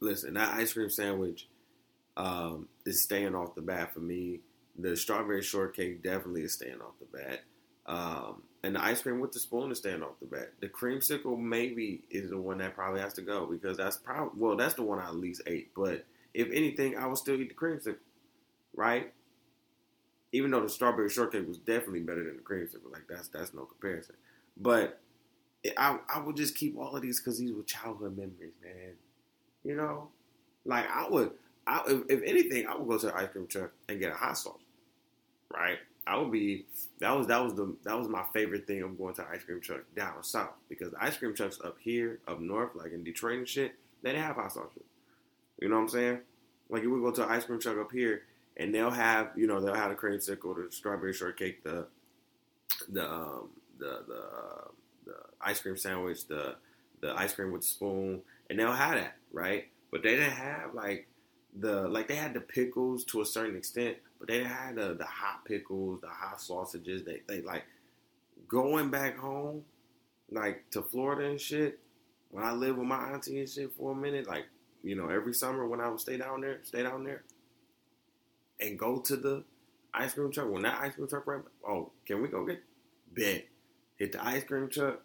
listen, 0.00 0.34
that 0.34 0.54
ice 0.54 0.72
cream 0.72 0.90
sandwich 0.90 1.48
um, 2.16 2.68
is 2.84 3.02
staying 3.02 3.34
off 3.34 3.54
the 3.54 3.62
bat 3.62 3.92
for 3.94 4.00
me. 4.00 4.40
The 4.78 4.96
strawberry 4.96 5.42
shortcake 5.42 6.02
definitely 6.02 6.42
is 6.42 6.54
staying 6.54 6.80
off 6.80 6.94
the 6.98 7.18
bat. 7.18 7.40
Um, 7.86 8.42
and 8.62 8.74
the 8.76 8.84
ice 8.84 9.02
cream 9.02 9.20
with 9.20 9.32
the 9.32 9.40
spoon 9.40 9.70
is 9.72 9.78
staying 9.78 10.02
off 10.02 10.20
the 10.20 10.26
bat. 10.26 10.52
The 10.60 10.68
creamsicle 10.68 11.38
maybe 11.38 12.02
is 12.10 12.30
the 12.30 12.38
one 12.38 12.58
that 12.58 12.74
probably 12.74 13.00
has 13.00 13.14
to 13.14 13.22
go 13.22 13.46
because 13.46 13.76
that's 13.76 13.96
probably 13.96 14.40
well, 14.40 14.56
that's 14.56 14.74
the 14.74 14.82
one 14.82 14.98
I 14.98 15.06
at 15.06 15.16
least 15.16 15.42
ate. 15.46 15.70
But 15.74 16.04
if 16.34 16.48
anything, 16.52 16.96
I 16.96 17.06
would 17.06 17.18
still 17.18 17.40
eat 17.40 17.48
the 17.48 17.54
creamsicle, 17.54 17.96
right? 18.74 19.12
Even 20.32 20.50
though 20.50 20.60
the 20.60 20.68
strawberry 20.68 21.10
shortcake 21.10 21.46
was 21.46 21.58
definitely 21.58 22.00
better 22.00 22.24
than 22.24 22.36
the 22.36 22.42
creamsicle, 22.42 22.92
like 22.92 23.06
that's 23.08 23.28
that's 23.28 23.52
no 23.52 23.64
comparison. 23.64 24.14
But 24.56 25.00
I 25.76 25.98
I 26.12 26.20
would 26.20 26.36
just 26.36 26.54
keep 26.54 26.78
all 26.78 26.94
of 26.94 27.02
these 27.02 27.20
because 27.20 27.38
these 27.38 27.52
were 27.52 27.62
childhood 27.62 28.16
memories, 28.16 28.54
man. 28.62 28.94
You 29.64 29.76
know, 29.76 30.08
like 30.64 30.86
I 30.90 31.08
would, 31.08 31.32
I 31.66 31.82
if, 31.86 32.02
if 32.08 32.22
anything, 32.24 32.66
I 32.66 32.76
would 32.76 32.88
go 32.88 32.98
to 32.98 33.06
the 33.06 33.16
ice 33.16 33.28
cream 33.30 33.46
truck 33.46 33.72
and 33.88 33.98
get 33.98 34.12
a 34.12 34.14
hot 34.14 34.38
sauce, 34.38 34.60
right? 35.52 35.78
I 36.06 36.16
would 36.16 36.32
be 36.32 36.66
that 36.98 37.16
was 37.16 37.26
that 37.26 37.42
was 37.42 37.54
the 37.54 37.76
that 37.84 37.98
was 37.98 38.08
my 38.08 38.24
favorite 38.32 38.66
thing 38.66 38.82
of 38.82 38.98
going 38.98 39.14
to 39.14 39.26
ice 39.30 39.44
cream 39.44 39.60
truck 39.60 39.82
down 39.94 40.22
south 40.22 40.54
because 40.68 40.92
the 40.92 41.02
ice 41.02 41.16
cream 41.16 41.34
trucks 41.34 41.60
up 41.62 41.76
here 41.80 42.20
up 42.26 42.40
north 42.40 42.70
like 42.74 42.92
in 42.92 43.04
Detroit 43.04 43.38
and 43.38 43.48
shit 43.48 43.74
they 44.02 44.10
didn't 44.10 44.24
have 44.24 44.36
hot 44.36 44.52
sauce. 44.52 44.72
You 45.60 45.68
know 45.68 45.76
what 45.76 45.82
I'm 45.82 45.88
saying? 45.88 46.18
Like 46.68 46.82
if 46.82 46.88
we 46.88 47.00
go 47.00 47.10
to 47.10 47.24
an 47.24 47.30
ice 47.30 47.44
cream 47.44 47.60
truck 47.60 47.78
up 47.78 47.92
here 47.92 48.22
and 48.60 48.74
they'll 48.74 48.90
have 48.90 49.30
you 49.36 49.46
know 49.46 49.60
they'll 49.60 49.74
have 49.74 49.90
the 49.90 49.96
creamsicle, 49.96 50.54
the 50.54 50.68
strawberry 50.70 51.14
shortcake, 51.14 51.64
the 51.64 51.86
the 52.88 53.10
um, 53.10 53.48
the 53.78 54.04
the 54.06 54.22
the 55.06 55.16
ice 55.40 55.60
cream 55.60 55.76
sandwich, 55.76 56.26
the 56.28 56.56
the 57.00 57.16
ice 57.16 57.32
cream 57.32 57.50
with 57.50 57.62
the 57.62 57.66
spoon, 57.66 58.20
and 58.48 58.58
they'll 58.58 58.72
have 58.72 58.94
that 58.94 59.16
right. 59.32 59.68
But 59.90 60.02
they 60.02 60.10
didn't 60.10 60.32
have 60.32 60.74
like 60.74 61.08
the 61.58 61.88
like 61.88 62.06
they 62.06 62.16
had 62.16 62.34
the 62.34 62.40
pickles 62.40 63.04
to 63.06 63.22
a 63.22 63.26
certain 63.26 63.56
extent, 63.56 63.96
but 64.18 64.28
they 64.28 64.44
had 64.44 64.76
the, 64.76 64.94
the 64.94 65.06
hot 65.06 65.44
pickles, 65.46 66.02
the 66.02 66.08
hot 66.08 66.40
sausages. 66.40 67.02
They 67.02 67.22
they 67.26 67.40
like 67.40 67.64
going 68.46 68.90
back 68.90 69.16
home, 69.16 69.64
like 70.30 70.70
to 70.72 70.82
Florida 70.82 71.30
and 71.30 71.40
shit. 71.40 71.78
When 72.30 72.44
I 72.44 72.52
lived 72.52 72.78
with 72.78 72.86
my 72.86 73.10
auntie 73.10 73.40
and 73.40 73.48
shit 73.48 73.72
for 73.72 73.92
a 73.92 73.96
minute, 73.96 74.28
like 74.28 74.44
you 74.82 74.96
know, 74.96 75.08
every 75.08 75.32
summer 75.32 75.66
when 75.66 75.80
I 75.80 75.88
would 75.88 76.00
stay 76.00 76.18
down 76.18 76.42
there, 76.42 76.60
stay 76.62 76.82
down 76.82 77.04
there, 77.04 77.22
and 78.60 78.78
go 78.78 78.98
to 78.98 79.16
the 79.16 79.44
ice 79.92 80.14
cream 80.14 80.30
truck. 80.30 80.50
When 80.50 80.62
that 80.62 80.80
ice 80.80 80.94
cream 80.94 81.08
truck 81.08 81.26
right, 81.26 81.42
oh, 81.66 81.90
can 82.06 82.22
we 82.22 82.28
go 82.28 82.44
get 82.44 82.62
bet? 83.14 83.46
Hit 83.96 84.12
the 84.12 84.24
ice 84.24 84.44
cream 84.44 84.68
truck, 84.68 85.00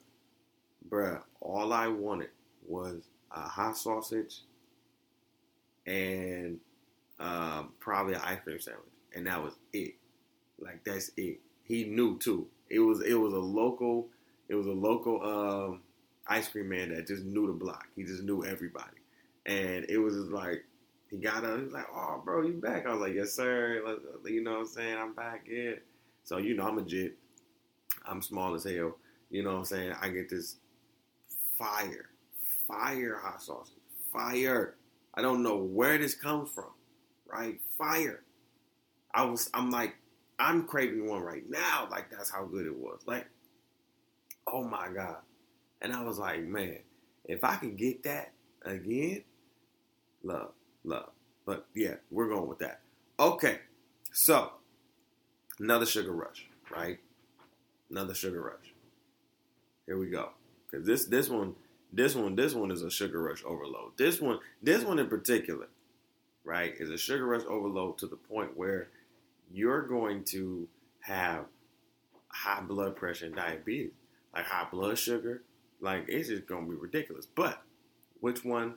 bruh. 0.90 1.22
All 1.42 1.74
I 1.74 1.88
wanted 1.88 2.30
was 2.66 3.04
a 3.32 3.42
hot 3.42 3.78
sausage 3.78 4.42
and 5.86 6.60
um, 7.20 7.74
probably 7.80 8.14
an 8.14 8.22
ice 8.24 8.40
cream 8.44 8.60
sandwich 8.60 8.86
and 9.16 9.26
that 9.26 9.42
was 9.42 9.54
it. 9.74 9.96
Like 10.60 10.84
that's 10.84 11.10
it. 11.18 11.40
He 11.64 11.86
knew 11.86 12.20
too. 12.20 12.48
It 12.70 12.80
was 12.80 13.02
it 13.02 13.16
was 13.16 13.34
a 13.34 13.40
local 13.40 14.10
it 14.50 14.56
was 14.56 14.68
a 14.68 14.72
local 14.72 15.24
um, 15.24 15.82
ice 16.28 16.48
cream 16.50 16.70
man 16.70 16.94
that 16.94 17.08
just 17.08 17.24
knew 17.24 17.48
the 17.48 17.54
block. 17.54 17.88
He 17.96 18.04
just 18.04 18.24
knew 18.24 18.44
everybody, 18.46 18.98
and 19.46 19.86
it 19.90 19.98
was 19.98 20.16
just 20.16 20.30
like 20.30 20.66
he 21.16 21.22
got 21.22 21.44
up. 21.44 21.58
He 21.58 21.64
was 21.64 21.74
like, 21.74 21.88
"Oh, 21.94 22.22
bro, 22.24 22.42
you 22.42 22.54
back?" 22.54 22.86
I 22.86 22.92
was 22.92 23.02
like, 23.02 23.14
"Yes, 23.14 23.34
sir." 23.34 23.82
You 24.26 24.44
know 24.44 24.52
what 24.52 24.60
I'm 24.60 24.66
saying? 24.68 24.98
I'm 24.98 25.14
back. 25.14 25.46
Yeah. 25.50 25.74
So 26.24 26.38
you 26.38 26.56
know 26.56 26.68
I'm 26.68 26.78
a 26.78 26.82
jit. 26.84 27.18
I'm 28.06 28.22
small 28.22 28.54
as 28.54 28.64
hell. 28.64 28.98
You 29.30 29.44
know 29.44 29.52
what 29.52 29.60
I'm 29.60 29.66
saying? 29.66 29.94
I 30.02 30.10
get 30.10 30.30
this 30.30 30.58
fire, 31.58 32.10
fire 32.68 33.20
hot 33.22 33.42
sauce, 33.42 33.72
fire. 34.12 34.76
I 35.14 35.22
don't 35.22 35.44
know 35.44 35.58
where 35.58 35.98
this 35.98 36.14
comes 36.14 36.52
from, 36.52 36.72
right? 37.32 37.60
Fire. 37.78 38.24
I 39.14 39.24
was 39.24 39.50
I'm 39.54 39.72
like 39.72 39.96
I'm 40.38 40.66
craving 40.66 41.08
one 41.08 41.22
right 41.22 41.50
now. 41.50 41.88
Like 41.90 42.10
that's 42.12 42.30
how 42.30 42.46
good 42.46 42.66
it 42.66 42.76
was. 42.76 43.02
Like, 43.06 43.28
oh 44.48 44.64
my 44.64 44.90
god. 44.94 45.18
And 45.82 45.94
I 45.94 46.04
was 46.04 46.18
like, 46.18 46.44
man, 46.44 46.80
if 47.26 47.44
I 47.44 47.56
could 47.56 47.78
get 47.78 48.04
that 48.04 48.34
again, 48.64 49.24
love, 50.24 50.52
love. 50.86 51.10
But 51.46 51.68
yeah, 51.76 51.96
we're 52.12 52.28
going 52.30 52.48
with 52.48 52.60
that. 52.60 52.82
Okay, 53.20 53.60
so 54.12 54.52
another 55.60 55.86
sugar 55.86 56.12
rush, 56.12 56.48
right? 56.76 57.00
Another 57.90 58.14
sugar 58.14 58.42
rush. 58.42 58.74
Here 59.86 59.98
we 59.98 60.10
go. 60.10 60.30
Cause 60.72 60.86
this 60.86 61.06
this 61.06 61.30
one 61.30 61.56
this 61.94 62.16
one 62.16 62.36
this 62.36 62.54
one 62.54 62.72
is 62.72 62.82
a 62.82 62.90
sugar 62.90 63.22
rush 63.22 63.44
overload. 63.46 63.98
This 63.98 64.20
one 64.20 64.40
this 64.62 64.84
one 64.84 65.00
in 65.00 65.08
particular, 65.08 65.68
right, 66.44 66.74
is 66.78 66.90
a 66.90 66.98
sugar 66.98 67.26
rush 67.26 67.44
overload 67.48 67.98
to 68.00 68.08
the 68.08 68.16
point 68.16 68.58
where 68.58 68.90
you're 69.52 69.84
going 69.84 70.24
to 70.26 70.68
have 71.02 71.46
high 72.28 72.62
blood 72.62 72.96
pressure 72.96 73.28
and 73.28 73.36
diabetes, 73.36 73.94
like 74.34 74.46
high 74.46 74.68
blood 74.70 74.98
sugar. 74.98 75.44
Like 75.80 76.06
it's 76.08 76.30
just 76.30 76.48
gonna 76.48 76.68
be 76.68 76.76
ridiculous. 76.76 77.28
But 77.28 77.62
which 78.20 78.44
one 78.44 78.76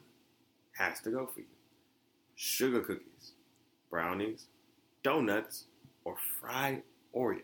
has 0.72 1.00
to 1.00 1.10
go 1.10 1.26
for 1.26 1.40
you? 1.40 1.46
Sugar 2.40 2.82
cookies, 2.82 3.32
brownies, 3.90 4.46
donuts, 5.02 5.64
or 6.04 6.14
fried 6.40 6.84
Oreos. 7.12 7.42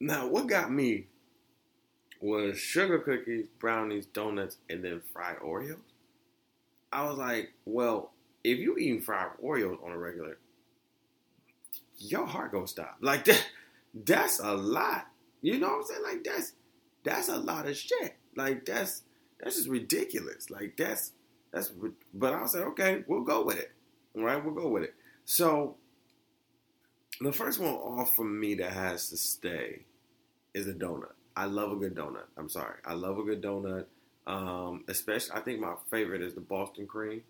Now, 0.00 0.26
what 0.26 0.48
got 0.48 0.72
me 0.72 1.06
was 2.20 2.58
sugar 2.58 2.98
cookies, 2.98 3.46
brownies, 3.60 4.06
donuts, 4.06 4.56
and 4.68 4.82
then 4.82 5.02
fried 5.12 5.38
Oreos. 5.38 5.78
I 6.92 7.04
was 7.04 7.16
like, 7.16 7.52
well, 7.64 8.10
if 8.42 8.58
you 8.58 8.76
eating 8.76 9.00
fried 9.00 9.28
Oreos 9.40 9.80
on 9.84 9.92
a 9.92 9.98
regular, 9.98 10.36
your 11.98 12.26
heart 12.26 12.50
gonna 12.50 12.66
stop. 12.66 12.96
Like 13.00 13.24
that, 13.26 13.46
that's 13.94 14.40
a 14.40 14.52
lot. 14.52 15.06
You 15.42 15.60
know 15.60 15.68
what 15.68 15.76
I'm 15.76 15.84
saying? 15.84 16.02
Like 16.02 16.24
that's 16.24 16.54
that's 17.04 17.28
a 17.28 17.38
lot 17.38 17.68
of 17.68 17.76
shit. 17.76 18.16
Like 18.34 18.66
that's 18.66 19.02
that's 19.38 19.54
just 19.54 19.68
ridiculous. 19.68 20.50
Like 20.50 20.76
that's 20.76 21.12
that's. 21.54 21.72
But 22.12 22.34
I 22.34 22.46
said, 22.46 22.62
okay, 22.62 23.04
we'll 23.06 23.22
go 23.22 23.44
with 23.44 23.58
it. 23.58 23.72
All 24.16 24.22
right, 24.22 24.44
we'll 24.44 24.54
go 24.54 24.68
with 24.68 24.82
it. 24.82 24.94
So 25.24 25.76
the 27.20 27.32
first 27.32 27.58
one 27.60 27.74
off 27.74 28.14
for 28.14 28.24
me 28.24 28.54
that 28.56 28.72
has 28.72 29.08
to 29.10 29.16
stay 29.16 29.84
is 30.52 30.68
a 30.68 30.74
donut. 30.74 31.12
I 31.36 31.46
love 31.46 31.72
a 31.72 31.76
good 31.76 31.94
donut. 31.94 32.26
I'm 32.36 32.48
sorry, 32.48 32.78
I 32.84 32.94
love 32.94 33.18
a 33.18 33.22
good 33.22 33.42
donut. 33.42 33.86
Um, 34.26 34.84
especially, 34.88 35.36
I 35.36 35.40
think 35.40 35.60
my 35.60 35.74
favorite 35.90 36.22
is 36.22 36.34
the 36.34 36.40
Boston 36.40 36.86
cream. 36.86 37.22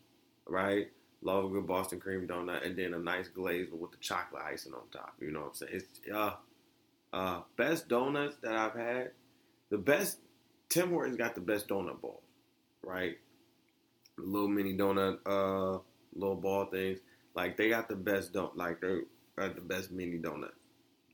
Right, 0.46 0.88
Love 1.24 1.46
a 1.46 1.48
good 1.48 1.66
Boston 1.66 1.98
cream 1.98 2.28
donut, 2.28 2.66
and 2.66 2.76
then 2.76 2.92
a 2.92 2.98
nice 2.98 3.28
glaze 3.28 3.68
with 3.72 3.90
the 3.90 3.96
chocolate 3.96 4.42
icing 4.44 4.74
on 4.74 4.82
top. 4.92 5.14
You 5.18 5.32
know 5.32 5.40
what 5.40 5.48
I'm 5.48 5.54
saying? 5.54 5.72
It's 5.72 6.00
uh, 6.14 6.34
uh, 7.14 7.40
best 7.56 7.88
donuts 7.88 8.36
that 8.42 8.54
I've 8.54 8.74
had. 8.74 9.12
The 9.70 9.78
best 9.78 10.18
Tim 10.68 10.90
Hortons 10.90 11.16
got 11.16 11.34
the 11.34 11.40
best 11.40 11.66
donut 11.66 12.02
balls, 12.02 12.22
right? 12.82 13.16
Little 14.18 14.48
mini 14.48 14.76
donut, 14.76 15.18
uh, 15.26 15.78
little 16.14 16.36
ball 16.36 16.66
things. 16.66 17.00
Like 17.34 17.56
they 17.56 17.68
got 17.68 17.88
the 17.88 17.96
best 17.96 18.32
donut. 18.32 18.56
Like 18.56 18.80
they 18.80 19.00
got 19.36 19.54
the 19.54 19.60
best 19.60 19.90
mini 19.90 20.18
donut. 20.18 20.52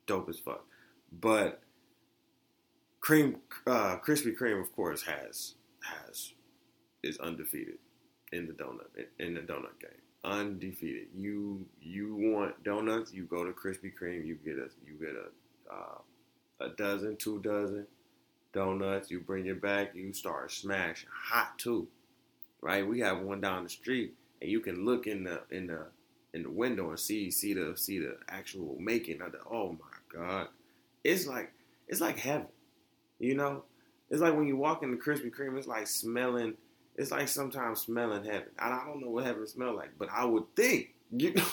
Dope 0.06 0.28
as 0.28 0.38
fuck. 0.38 0.64
But 1.12 1.62
cream, 3.00 3.38
uh, 3.66 3.98
Krispy 3.98 4.36
Kreme, 4.36 4.60
of 4.60 4.74
course, 4.74 5.02
has 5.02 5.54
has 5.82 6.32
is 7.02 7.18
undefeated 7.18 7.78
in 8.32 8.46
the 8.46 8.52
donut 8.52 8.88
in 9.18 9.34
the 9.34 9.40
donut 9.40 9.78
game. 9.80 9.90
undefeated. 10.24 11.08
You 11.16 11.66
you 11.80 12.14
want 12.16 12.62
donuts? 12.64 13.12
You 13.12 13.24
go 13.24 13.44
to 13.44 13.52
Krispy 13.52 13.92
Kreme. 14.00 14.26
You 14.26 14.36
get 14.44 14.56
a 14.58 14.68
you 14.86 14.94
get 15.00 15.14
a 15.16 15.74
uh, 15.74 15.98
a 16.60 16.68
dozen, 16.76 17.16
two 17.16 17.40
dozen 17.40 17.86
donuts. 18.52 19.10
You 19.10 19.20
bring 19.20 19.46
it 19.46 19.62
back. 19.62 19.94
You 19.94 20.12
start 20.12 20.52
smashing 20.52 21.08
hot 21.12 21.58
too, 21.58 21.88
right? 22.60 22.86
We 22.86 23.00
have 23.00 23.20
one 23.20 23.40
down 23.40 23.64
the 23.64 23.70
street, 23.70 24.14
and 24.40 24.50
you 24.50 24.60
can 24.60 24.84
look 24.84 25.06
in 25.06 25.24
the 25.24 25.42
in 25.50 25.66
the 25.66 25.86
in 26.32 26.42
the 26.42 26.50
window 26.50 26.90
and 26.90 26.98
see 26.98 27.30
see 27.30 27.54
the 27.54 27.74
see 27.76 27.98
the 27.98 28.16
actual 28.28 28.76
making 28.78 29.20
of 29.22 29.32
the. 29.32 29.38
Oh 29.50 29.72
my 29.72 30.18
god, 30.20 30.48
it's 31.04 31.26
like 31.26 31.52
it's 31.88 32.00
like 32.00 32.18
heaven, 32.18 32.48
you 33.18 33.34
know. 33.34 33.64
It's 34.10 34.20
like 34.20 34.34
when 34.34 34.46
you 34.46 34.56
walk 34.56 34.82
in 34.82 34.90
the 34.90 34.96
Krispy 34.96 35.30
Kreme, 35.30 35.56
it's 35.56 35.68
like 35.68 35.86
smelling. 35.86 36.54
It's 36.96 37.12
like 37.12 37.28
sometimes 37.28 37.82
smelling 37.82 38.24
heaven. 38.24 38.48
I 38.58 38.84
don't 38.84 39.00
know 39.00 39.10
what 39.10 39.24
heaven 39.24 39.46
smells 39.46 39.76
like, 39.76 39.90
but 39.98 40.08
I 40.12 40.24
would 40.24 40.54
think, 40.56 40.94
you 41.16 41.32
know, 41.34 41.46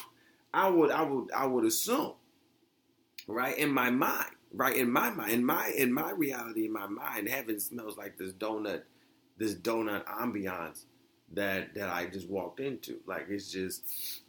I 0.53 0.69
would, 0.69 0.91
I 0.91 1.03
would, 1.03 1.31
I 1.31 1.45
would 1.45 1.65
assume, 1.65 2.13
right 3.27 3.57
in 3.57 3.71
my 3.71 3.91
mind, 3.91 4.31
right 4.51 4.75
in 4.75 4.91
my 4.91 5.11
mind, 5.11 5.31
in 5.31 5.45
my 5.45 5.71
in 5.77 5.93
my 5.93 6.11
reality, 6.11 6.65
in 6.65 6.73
my 6.73 6.87
mind, 6.87 7.29
heaven 7.29 7.59
smells 7.59 7.97
like 7.97 8.17
this 8.17 8.33
donut, 8.33 8.81
this 9.37 9.53
donut 9.53 10.05
ambiance 10.05 10.85
that 11.33 11.73
that 11.75 11.89
I 11.89 12.05
just 12.05 12.29
walked 12.29 12.59
into. 12.59 12.97
Like 13.05 13.27
it's 13.29 13.51
just, 13.51 13.83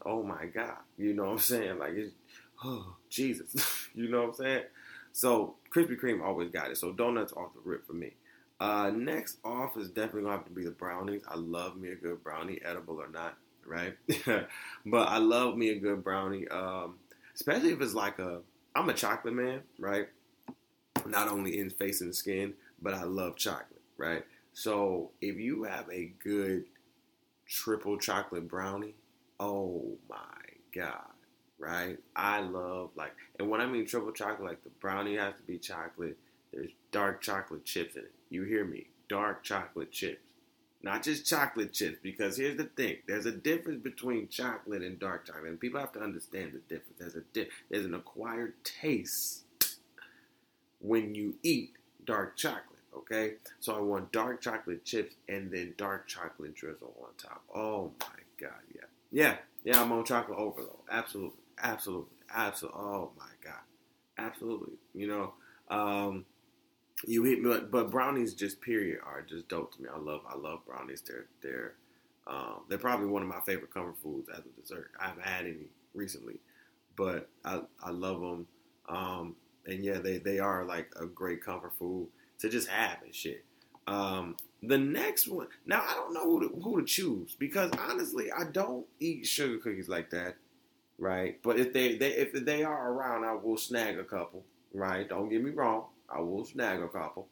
oh 0.05 0.23
my 0.23 0.47
god, 0.47 0.79
you 0.97 1.15
know 1.15 1.25
what 1.25 1.33
I'm 1.33 1.39
saying? 1.39 1.79
Like 1.79 1.93
it's, 1.95 2.13
oh 2.65 2.97
Jesus, 3.09 3.89
you 3.95 4.09
know 4.09 4.23
what 4.23 4.29
I'm 4.29 4.35
saying? 4.35 4.63
So 5.13 5.57
Krispy 5.75 5.99
Kreme 5.99 6.25
always 6.25 6.51
got 6.51 6.71
it. 6.71 6.77
So 6.77 6.93
donuts 6.93 7.33
off 7.33 7.55
the 7.55 7.61
rip 7.65 7.87
for 7.87 7.93
me. 7.93 8.13
Uh, 8.61 8.91
next 8.95 9.39
off 9.45 9.77
is 9.77 9.89
definitely 9.89 10.23
gonna 10.23 10.37
have 10.37 10.45
to 10.47 10.51
be 10.51 10.65
the 10.65 10.71
brownies. 10.71 11.23
I 11.29 11.37
love 11.37 11.77
me 11.77 11.91
a 11.91 11.95
good 11.95 12.23
brownie, 12.25 12.61
edible 12.65 13.01
or 13.01 13.09
not, 13.09 13.37
right? 13.65 13.95
but 14.87 15.09
I 15.09 15.19
love 15.19 15.57
me 15.57 15.71
a 15.71 15.79
good 15.79 16.03
brownie, 16.03 16.49
um, 16.49 16.97
especially 17.35 17.71
if 17.71 17.81
it's 17.81 17.95
like 17.95 18.19
a. 18.19 18.41
I'm 18.75 18.89
a 18.89 18.95
chocolate 18.95 19.35
man, 19.35 19.63
right? 19.79 20.09
Not 21.07 21.29
only 21.29 21.59
in 21.59 21.71
face 21.71 22.01
and 22.01 22.15
skin, 22.15 22.55
but 22.81 22.95
I 22.95 23.05
love 23.05 23.37
chocolate, 23.37 23.81
right? 23.97 24.25
So 24.53 25.11
if 25.21 25.37
you 25.37 25.65
have 25.65 25.89
a 25.91 26.13
good 26.23 26.65
triple 27.49 27.99
chocolate 27.99 28.49
brownie, 28.49 28.95
oh 29.41 29.97
my 30.09 30.17
god, 30.75 31.11
right? 31.59 31.99
I 32.15 32.41
love 32.41 32.91
like, 32.95 33.13
and 33.39 33.49
when 33.49 33.61
I 33.61 33.67
mean 33.67 33.87
triple 33.87 34.13
chocolate, 34.13 34.49
like 34.49 34.65
the 34.65 34.71
brownie 34.81 35.17
has 35.17 35.35
to 35.37 35.43
be 35.43 35.59
chocolate. 35.59 36.17
There's 36.53 36.71
dark 36.93 37.21
chocolate 37.21 37.65
chips 37.65 37.97
in 37.97 38.03
it. 38.03 38.13
You 38.31 38.45
hear 38.45 38.65
me? 38.65 38.87
Dark 39.09 39.43
chocolate 39.43 39.93
chips. 39.93 40.23
Not 40.83 41.03
just 41.03 41.27
chocolate 41.27 41.73
chips, 41.73 41.99
because 42.03 42.37
here's 42.37 42.57
the 42.57 42.65
thing: 42.65 42.99
there's 43.07 43.27
a 43.27 43.33
difference 43.33 43.83
between 43.83 44.29
chocolate 44.29 44.83
and 44.83 44.99
dark 44.99 45.27
chocolate, 45.27 45.47
and 45.49 45.61
people 45.61 45.81
have 45.81 45.93
to 45.93 46.01
understand 46.01 46.53
the 46.53 46.75
difference. 46.75 46.99
There's 46.99 47.17
a 47.17 47.23
di- 47.33 47.51
there's 47.69 47.85
an 47.85 47.95
acquired 47.95 48.55
taste 48.63 49.45
when 50.81 51.15
you 51.15 51.35
eat 51.43 51.73
dark 52.05 52.37
chocolate. 52.37 52.78
Okay, 52.99 53.35
so 53.61 53.75
I 53.77 53.81
want 53.81 54.13
dark 54.13 54.41
chocolate 54.41 54.85
chips 54.85 55.15
and 55.29 55.51
then 55.51 55.75
dark 55.79 56.09
chocolate 56.09 56.55
drizzle 56.55 56.95
on 57.01 57.11
top. 57.17 57.43
Oh 57.55 57.93
my 58.01 58.21
god, 58.41 58.61
yeah, 58.75 58.83
yeah, 59.11 59.37
yeah. 59.65 59.81
I'm 59.81 59.93
on 59.93 60.05
chocolate 60.05 60.39
overload. 60.39 60.77
Absolutely, 60.91 61.39
absolutely, 61.63 62.17
absolutely. 62.35 62.81
Oh 62.81 63.11
my 63.19 63.31
god, 63.45 63.61
absolutely. 64.19 64.75
You 64.95 65.07
know, 65.09 65.35
um, 65.71 66.25
you 67.07 67.25
hit 67.25 67.43
me, 67.43 67.59
but 67.71 67.91
brownies 67.91 68.35
just 68.35 68.61
period 68.61 69.01
are 69.05 69.23
just 69.23 69.49
dope 69.49 69.75
to 69.77 69.83
me. 69.83 69.89
I 69.95 69.99
love, 69.99 70.23
I 70.29 70.37
love 70.37 70.61
brownies. 70.67 71.03
They're 71.07 71.27
they're 71.43 71.75
um, 72.27 72.63
they're 72.69 72.79
probably 72.79 73.07
one 73.07 73.23
of 73.23 73.29
my 73.29 73.41
favorite 73.47 73.73
comfort 73.73 73.97
foods 74.03 74.29
as 74.31 74.41
a 74.45 74.61
dessert. 74.61 74.91
I 75.01 75.09
haven't 75.09 75.25
had 75.27 75.47
any 75.47 75.69
recently, 75.95 76.41
but 76.97 77.29
I 77.45 77.61
I 77.83 77.91
love 77.91 78.21
them. 78.21 78.47
Um, 78.89 79.37
and 79.67 79.85
yeah, 79.85 79.99
they 79.99 80.19
they 80.19 80.39
are 80.39 80.65
like 80.65 80.91
a 81.01 81.07
great 81.07 81.45
comfort 81.45 81.73
food 81.79 82.09
to 82.41 82.49
just 82.49 82.69
have 82.69 83.03
and 83.03 83.15
shit. 83.15 83.45
Um, 83.87 84.37
the 84.63 84.79
next 84.79 85.29
one, 85.29 85.49
now 85.67 85.83
I 85.87 85.95
don't 85.95 86.13
know 86.13 86.25
who 86.25 86.41
to, 86.41 86.61
who 86.61 86.81
to 86.81 86.87
choose 86.87 87.35
because 87.39 87.71
honestly, 87.79 88.31
I 88.31 88.45
don't 88.45 88.87
eat 89.01 89.27
sugar 89.27 89.59
cookies 89.59 89.89
like 89.89 90.11
that, 90.11 90.37
right? 90.99 91.39
But 91.43 91.59
if 91.59 91.73
they, 91.73 91.97
they 91.97 92.11
if 92.11 92.33
they 92.33 92.65
are 92.65 92.93
around, 92.93 93.25
I 93.25 93.35
will 93.35 93.57
snag 93.57 93.99
a 93.99 94.05
couple, 94.05 94.45
right? 94.75 95.09
Don't 95.09 95.29
get 95.29 95.43
me 95.43 95.51
wrong, 95.51 95.87
I 96.09 96.21
will 96.21 96.45
snag 96.45 96.83
a 96.83 96.89
couple. 96.89 97.29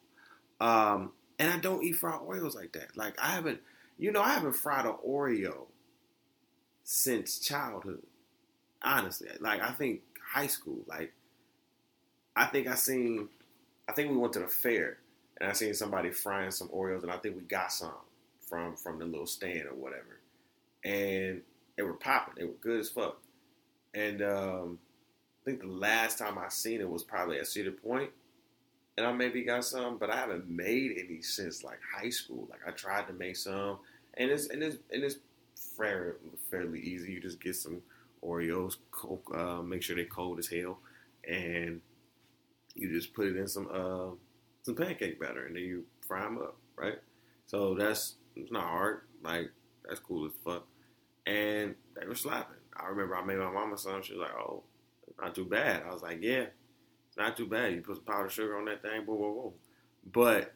Um, 0.59 1.11
and 1.39 1.51
I 1.51 1.59
don't 1.59 1.83
eat 1.83 1.95
fried 1.95 2.21
Oreos 2.21 2.55
like 2.55 2.73
that. 2.73 2.95
Like 2.95 3.19
I 3.21 3.27
haven't, 3.27 3.59
you 3.97 4.11
know, 4.11 4.21
I 4.21 4.29
haven't 4.29 4.55
fried 4.55 4.85
an 4.85 4.95
Oreo 5.07 5.65
since 6.83 7.39
childhood. 7.39 8.03
Honestly, 8.81 9.29
like 9.39 9.61
I 9.61 9.71
think 9.71 10.01
high 10.33 10.47
school. 10.47 10.79
Like 10.87 11.13
I 12.35 12.45
think 12.45 12.67
I 12.67 12.75
seen 12.75 13.29
I 13.87 13.93
think 13.93 14.11
we 14.11 14.17
went 14.17 14.33
to 14.33 14.39
the 14.39 14.47
fair 14.47 14.97
and 15.39 15.49
I 15.49 15.53
seen 15.53 15.73
somebody 15.73 16.11
frying 16.11 16.51
some 16.51 16.69
Oreos, 16.69 17.03
and 17.03 17.11
I 17.11 17.17
think 17.17 17.35
we 17.35 17.43
got 17.43 17.71
some 17.71 17.91
from 18.41 18.75
from 18.75 18.99
the 18.99 19.05
little 19.05 19.27
stand 19.27 19.67
or 19.67 19.75
whatever, 19.75 20.19
and 20.83 21.41
they 21.75 21.83
were 21.83 21.93
popping. 21.93 22.35
They 22.37 22.45
were 22.45 22.57
good 22.61 22.79
as 22.79 22.89
fuck. 22.89 23.19
And 23.93 24.21
um, 24.21 24.79
I 25.41 25.45
think 25.45 25.61
the 25.61 25.67
last 25.67 26.17
time 26.17 26.37
I 26.37 26.49
seen 26.49 26.81
it 26.81 26.89
was 26.89 27.03
probably 27.03 27.37
at 27.39 27.47
Cedar 27.47 27.71
Point, 27.71 28.09
and 28.97 29.05
I 29.05 29.11
maybe 29.11 29.43
got 29.43 29.65
some, 29.65 29.97
but 29.97 30.09
I 30.09 30.15
haven't 30.15 30.49
made 30.49 30.97
any 30.97 31.21
since 31.21 31.63
like 31.63 31.79
high 31.95 32.09
school. 32.09 32.47
Like 32.49 32.61
I 32.67 32.71
tried 32.71 33.07
to 33.07 33.13
make 33.13 33.37
some, 33.37 33.77
and 34.15 34.31
it's 34.31 34.47
and 34.47 34.63
it's 34.63 34.77
and 34.91 35.03
it's 35.03 35.17
fairly 35.77 36.13
fairly 36.49 36.79
easy. 36.79 37.13
You 37.13 37.19
just 37.19 37.39
get 37.39 37.55
some 37.55 37.81
Oreos, 38.23 38.77
cold, 38.91 39.21
uh, 39.33 39.61
make 39.61 39.83
sure 39.83 39.95
they're 39.95 40.05
cold 40.05 40.39
as 40.39 40.47
hell, 40.47 40.79
and 41.27 41.81
you 42.77 42.91
just 42.91 43.13
put 43.13 43.27
it 43.27 43.35
in 43.35 43.47
some 43.47 43.67
uh, 43.73 44.15
some 44.63 44.75
pancake 44.75 45.19
batter, 45.19 45.45
and 45.45 45.55
then 45.55 45.63
you 45.63 45.83
fry 46.07 46.23
them 46.23 46.37
up, 46.37 46.55
right? 46.75 46.99
So 47.45 47.75
that's 47.75 48.15
it's 48.35 48.51
not 48.51 48.63
hard. 48.63 49.01
Like 49.23 49.51
that's 49.87 49.99
cool 49.99 50.25
as 50.25 50.31
fuck. 50.45 50.65
And 51.25 51.75
they 51.99 52.07
were 52.07 52.15
slapping. 52.15 52.55
I 52.75 52.87
remember 52.87 53.15
I 53.15 53.23
made 53.23 53.37
my 53.39 53.51
mama 53.51 53.77
some. 53.77 54.01
She 54.01 54.13
was 54.13 54.21
like, 54.21 54.35
"Oh, 54.35 54.63
not 55.19 55.35
too 55.35 55.45
bad." 55.45 55.83
I 55.87 55.93
was 55.93 56.01
like, 56.01 56.19
"Yeah, 56.21 56.45
it's 57.07 57.17
not 57.17 57.35
too 57.35 57.47
bad. 57.47 57.73
You 57.73 57.81
put 57.81 57.97
some 57.97 58.05
powdered 58.05 58.31
sugar 58.31 58.57
on 58.57 58.65
that 58.65 58.81
thing, 58.81 59.05
boom, 59.05 59.17
boom, 59.17 59.33
boom." 59.35 59.53
But 60.11 60.53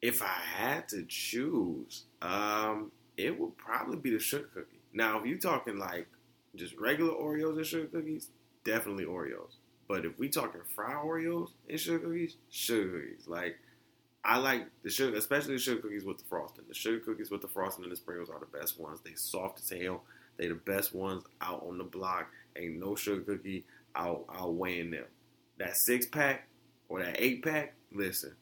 if 0.00 0.22
I 0.22 0.26
had 0.26 0.88
to 0.90 1.04
choose, 1.04 2.04
um, 2.22 2.92
it 3.16 3.38
would 3.38 3.56
probably 3.56 3.98
be 3.98 4.10
the 4.10 4.18
sugar 4.18 4.48
cookie. 4.54 4.80
Now, 4.92 5.20
if 5.20 5.26
you're 5.26 5.38
talking 5.38 5.76
like 5.78 6.08
just 6.56 6.76
regular 6.76 7.12
Oreos 7.12 7.56
and 7.56 7.66
sugar 7.66 7.86
cookies, 7.88 8.30
definitely 8.64 9.04
Oreos. 9.04 9.56
But 9.88 10.04
if 10.04 10.18
we 10.18 10.28
talking 10.28 10.60
fried 10.74 10.96
Oreos 10.96 11.48
and 11.68 11.80
sugar 11.80 12.06
cookies, 12.06 12.36
sugar 12.50 13.00
cookies. 13.00 13.26
Like 13.26 13.56
I 14.22 14.36
like 14.36 14.66
the 14.82 14.90
sugar, 14.90 15.16
especially 15.16 15.54
the 15.54 15.60
sugar 15.60 15.80
cookies 15.80 16.04
with 16.04 16.18
the 16.18 16.24
frosting. 16.24 16.64
The 16.68 16.74
sugar 16.74 17.00
cookies 17.00 17.30
with 17.30 17.40
the 17.40 17.48
frosting 17.48 17.84
and 17.84 17.92
the 17.92 17.96
sprinkles 17.96 18.28
are 18.28 18.38
the 18.38 18.58
best 18.58 18.78
ones. 18.78 19.00
They 19.02 19.14
soft 19.14 19.60
as 19.60 19.70
hell. 19.70 20.02
They 20.36 20.48
the 20.48 20.54
best 20.54 20.94
ones 20.94 21.24
out 21.40 21.64
on 21.66 21.78
the 21.78 21.84
block. 21.84 22.30
Ain't 22.56 22.78
no 22.78 22.94
sugar 22.94 23.22
cookie 23.22 23.64
out 23.96 24.26
outweighing 24.32 24.90
them. 24.90 25.06
That 25.58 25.76
six 25.76 26.06
pack 26.06 26.46
or 26.88 27.02
that 27.02 27.16
eight 27.18 27.42
pack, 27.42 27.74
listen, 27.92 28.34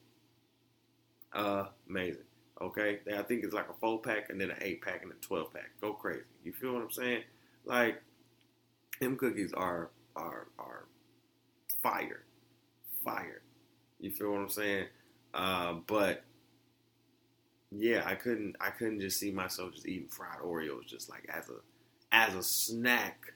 uh, 1.33 1.67
amazing. 1.89 2.23
Okay, 2.61 3.01
I 3.15 3.23
think 3.23 3.45
it's 3.45 3.55
like 3.55 3.69
a 3.69 3.75
four 3.75 4.01
pack 4.01 4.31
and 4.31 4.41
then 4.41 4.51
an 4.51 4.57
eight 4.63 4.83
pack 4.83 5.03
and 5.03 5.13
a 5.13 5.15
twelve 5.17 5.53
pack. 5.53 5.71
Go 5.81 5.93
crazy. 5.93 6.23
You 6.43 6.53
feel 6.53 6.75
what 6.75 6.83
I'm 6.83 6.91
saying? 6.91 7.23
Like 7.65 8.03
them 9.01 9.17
cookies 9.17 9.53
are 9.53 9.91
are 10.17 10.49
are 10.59 10.87
fire, 11.91 12.25
fire. 13.05 13.43
You 14.01 14.11
feel 14.11 14.33
what 14.33 14.41
I'm 14.41 14.49
saying? 14.49 14.87
Uh, 15.33 15.75
but 15.87 16.25
yeah, 17.71 18.03
I 18.07 18.15
couldn't. 18.15 18.57
I 18.61 18.71
couldn't 18.71 19.01
just 19.01 19.19
see 19.19 19.31
myself 19.31 19.75
just 19.75 19.87
eating 19.87 20.09
fried 20.09 20.41
Oreos 20.45 20.87
just 20.87 21.09
like 21.09 21.29
as 21.33 21.49
a 21.49 21.57
as 22.13 22.35
a 22.35 22.43
snack. 22.43 23.33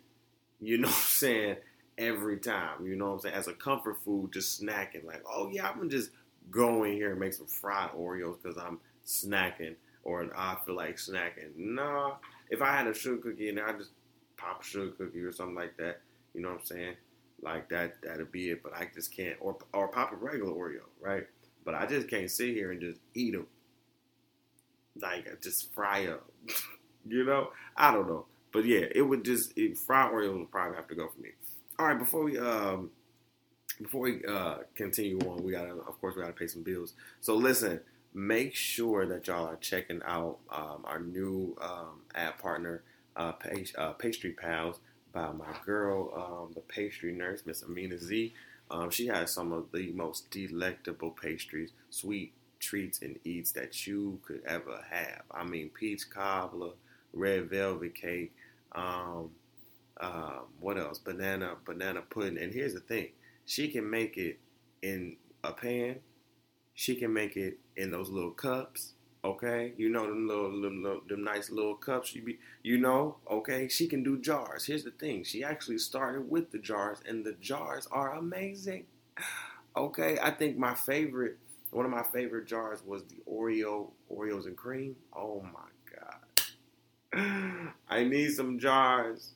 You 0.60 0.78
know 0.78 0.88
what 0.88 0.96
I'm 0.96 1.02
saying? 1.02 1.56
Every 1.98 2.38
time, 2.38 2.86
you 2.86 2.96
know 2.96 3.08
what 3.08 3.12
I'm 3.12 3.20
saying? 3.20 3.34
As 3.34 3.48
a 3.48 3.52
comfort 3.52 3.98
food, 4.02 4.32
just 4.32 4.62
snacking. 4.62 5.04
Like, 5.04 5.22
oh 5.30 5.50
yeah, 5.52 5.68
I'm 5.68 5.76
gonna 5.76 5.90
just 5.90 6.10
go 6.50 6.84
in 6.84 6.92
here 6.92 7.10
and 7.10 7.20
make 7.20 7.34
some 7.34 7.46
fried 7.46 7.90
Oreos 7.92 8.42
because 8.42 8.56
I'm 8.56 8.78
snacking 9.06 9.74
or 10.02 10.30
I 10.34 10.56
feel 10.64 10.76
like 10.76 10.96
snacking. 10.96 11.54
Nah, 11.56 12.14
if 12.48 12.62
I 12.62 12.72
had 12.72 12.86
a 12.86 12.94
sugar 12.94 13.30
cookie 13.30 13.50
and 13.50 13.60
I 13.60 13.72
just 13.72 13.90
pop 14.36 14.62
a 14.62 14.64
sugar 14.64 14.92
cookie 14.92 15.20
or 15.20 15.32
something 15.32 15.54
like 15.54 15.76
that, 15.76 16.00
you 16.32 16.40
know 16.40 16.48
what 16.48 16.60
I'm 16.60 16.64
saying? 16.64 16.94
Like 17.42 17.68
that, 17.70 17.96
that'll 18.02 18.26
be 18.26 18.50
it. 18.50 18.62
But 18.62 18.74
I 18.74 18.88
just 18.94 19.14
can't, 19.14 19.36
or 19.40 19.56
or 19.72 19.88
pop 19.88 20.12
a 20.12 20.16
regular 20.16 20.52
Oreo, 20.52 20.82
right? 21.00 21.26
But 21.64 21.74
I 21.74 21.86
just 21.86 22.08
can't 22.08 22.30
sit 22.30 22.54
here 22.54 22.72
and 22.72 22.80
just 22.80 23.00
eat 23.14 23.32
them, 23.32 23.46
like 25.00 25.26
just 25.42 25.72
fry 25.72 26.06
up. 26.06 26.30
you 27.08 27.24
know, 27.24 27.50
I 27.76 27.92
don't 27.92 28.08
know, 28.08 28.26
but 28.52 28.64
yeah, 28.64 28.86
it 28.94 29.02
would 29.02 29.24
just 29.24 29.56
it, 29.56 29.78
fried 29.78 30.12
Oreos 30.12 30.38
would 30.38 30.50
probably 30.50 30.76
have 30.76 30.88
to 30.88 30.94
go 30.94 31.08
for 31.08 31.20
me. 31.20 31.30
All 31.78 31.86
right, 31.86 31.98
before 31.98 32.24
we 32.24 32.38
um 32.38 32.90
before 33.80 34.02
we 34.02 34.24
uh 34.24 34.58
continue 34.74 35.18
on, 35.20 35.42
we 35.42 35.52
gotta 35.52 35.72
of 35.72 36.00
course 36.00 36.16
we 36.16 36.22
gotta 36.22 36.34
pay 36.34 36.46
some 36.46 36.62
bills. 36.62 36.94
So 37.20 37.34
listen, 37.34 37.80
make 38.14 38.54
sure 38.54 39.06
that 39.06 39.26
y'all 39.26 39.46
are 39.46 39.56
checking 39.56 40.02
out 40.04 40.38
um, 40.50 40.84
our 40.84 41.00
new 41.00 41.56
um, 41.60 42.02
ad 42.14 42.38
partner 42.38 42.82
uh, 43.16 43.32
uh, 43.76 43.92
Pastry 43.92 44.32
Pals 44.32 44.80
by 45.12 45.32
my 45.32 45.54
girl, 45.64 46.12
um, 46.14 46.52
the 46.54 46.60
pastry 46.60 47.12
nurse, 47.12 47.42
Miss 47.46 47.62
Amina 47.62 47.98
Z. 47.98 48.32
Um, 48.70 48.90
she 48.90 49.06
has 49.08 49.32
some 49.32 49.52
of 49.52 49.72
the 49.72 49.92
most 49.92 50.30
delectable 50.30 51.10
pastries, 51.10 51.72
sweet 51.90 52.32
treats 52.60 53.02
and 53.02 53.18
eats 53.24 53.52
that 53.52 53.86
you 53.86 54.20
could 54.24 54.42
ever 54.46 54.84
have. 54.90 55.22
I 55.30 55.44
mean, 55.44 55.70
peach 55.70 56.08
cobbler, 56.10 56.72
red 57.12 57.50
velvet 57.50 57.94
cake, 57.94 58.32
um, 58.72 59.30
um, 60.00 60.46
what 60.60 60.78
else? 60.78 60.98
Banana, 60.98 61.56
banana 61.64 62.02
pudding. 62.02 62.38
And 62.38 62.52
here's 62.52 62.74
the 62.74 62.80
thing: 62.80 63.08
she 63.46 63.68
can 63.68 63.88
make 63.88 64.16
it 64.16 64.38
in 64.82 65.16
a 65.44 65.52
pan. 65.52 65.96
She 66.74 66.96
can 66.96 67.12
make 67.12 67.36
it 67.36 67.58
in 67.76 67.90
those 67.90 68.08
little 68.08 68.30
cups. 68.30 68.94
Okay, 69.22 69.74
you 69.76 69.90
know 69.90 70.06
them 70.06 70.26
little, 70.26 70.62
them, 70.62 70.82
little, 70.82 71.02
them 71.06 71.22
nice 71.22 71.50
little 71.50 71.74
cups. 71.74 72.14
You 72.14 72.22
be, 72.22 72.38
you 72.62 72.78
know, 72.78 73.16
okay. 73.30 73.68
She 73.68 73.86
can 73.86 74.02
do 74.02 74.18
jars. 74.18 74.64
Here's 74.64 74.84
the 74.84 74.92
thing: 74.92 75.24
she 75.24 75.44
actually 75.44 75.76
started 75.76 76.30
with 76.30 76.50
the 76.52 76.58
jars, 76.58 76.98
and 77.06 77.24
the 77.24 77.34
jars 77.40 77.86
are 77.90 78.14
amazing. 78.14 78.86
Okay, 79.76 80.18
I 80.20 80.32
think 80.32 80.58
my 80.58 80.74
favorite, 80.74 81.38
one 81.70 81.84
of 81.84 81.92
my 81.92 82.02
favorite 82.02 82.48
jars 82.48 82.80
was 82.84 83.04
the 83.04 83.18
Oreo 83.30 83.90
Oreos 84.12 84.46
and 84.46 84.56
cream. 84.56 84.96
Oh 85.16 85.42
my 85.42 85.70
god, 87.14 87.72
I 87.88 88.02
need 88.02 88.32
some 88.32 88.58
jars. 88.58 89.34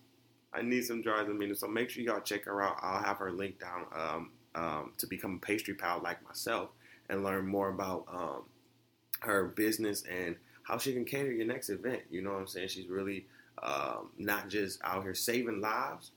I 0.53 0.63
need 0.63 0.85
some 0.85 1.05
jars 1.05 1.29
of 1.29 1.37
meat. 1.37 1.57
So 1.57 1.69
make 1.69 1.89
sure 1.89 2.03
y'all 2.03 2.21
check 2.21 2.47
her 2.47 2.63
out. 2.63 2.79
I'll 2.83 3.03
have 3.03 3.19
her 3.19 3.31
link 3.31 3.61
down 3.61 3.87
um, 3.95 4.31
um, 4.57 4.93
to 4.99 5.07
become 5.07 5.37
a 5.37 5.47
pastry 5.47 5.75
pal 5.75 6.01
like 6.03 6.23
myself 6.25 6.71
and 7.09 7.23
learn 7.23 7.47
more 7.47 7.69
about 7.69 8.07
um, 8.13 8.43
her 9.25 9.45
business 9.45 10.05
and 10.11 10.37
how 10.63 10.79
she 10.79 10.93
can 10.93 11.05
cater 11.05 11.33
your 11.33 11.47
next 11.47 11.69
event. 11.69 12.03
You 12.11 12.23
know 12.23 12.33
what 12.33 12.41
I'm 12.41 12.47
saying? 12.47 12.69
She's 12.69 12.89
really 12.89 13.27
um, 13.63 14.11
not 14.19 14.49
just 14.49 14.81
out 14.83 15.03
here 15.03 15.15
saving 15.15 15.61
lives, 15.61 16.11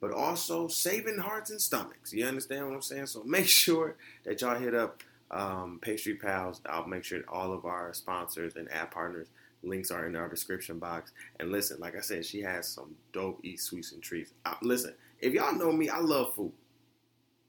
but 0.00 0.12
also 0.12 0.68
saving 0.68 1.18
hearts 1.18 1.50
and 1.50 1.60
stomachs. 1.60 2.12
You 2.12 2.26
understand 2.26 2.66
what 2.66 2.74
I'm 2.74 2.82
saying? 2.82 3.06
So 3.06 3.22
make 3.24 3.46
sure 3.48 3.96
that 4.24 4.40
y'all 4.40 4.58
hit 4.58 4.74
up 4.74 5.02
um, 5.30 5.78
Pastry 5.80 6.14
Pals. 6.14 6.60
I'll 6.66 6.86
make 6.86 7.04
sure 7.04 7.20
all 7.28 7.52
of 7.52 7.64
our 7.64 7.92
sponsors 7.94 8.56
and 8.56 8.70
ad 8.70 8.90
partners 8.90 9.28
Links 9.62 9.90
are 9.90 10.06
in 10.06 10.16
our 10.16 10.28
description 10.28 10.78
box. 10.78 11.12
And 11.38 11.52
listen, 11.52 11.78
like 11.78 11.96
I 11.96 12.00
said, 12.00 12.26
she 12.26 12.40
has 12.40 12.68
some 12.68 12.96
dope 13.12 13.40
eat 13.44 13.60
sweets 13.60 13.92
and 13.92 14.02
treats. 14.02 14.32
Uh, 14.44 14.54
listen, 14.62 14.94
if 15.20 15.32
y'all 15.32 15.54
know 15.54 15.72
me, 15.72 15.88
I 15.88 15.98
love 15.98 16.34
food. 16.34 16.52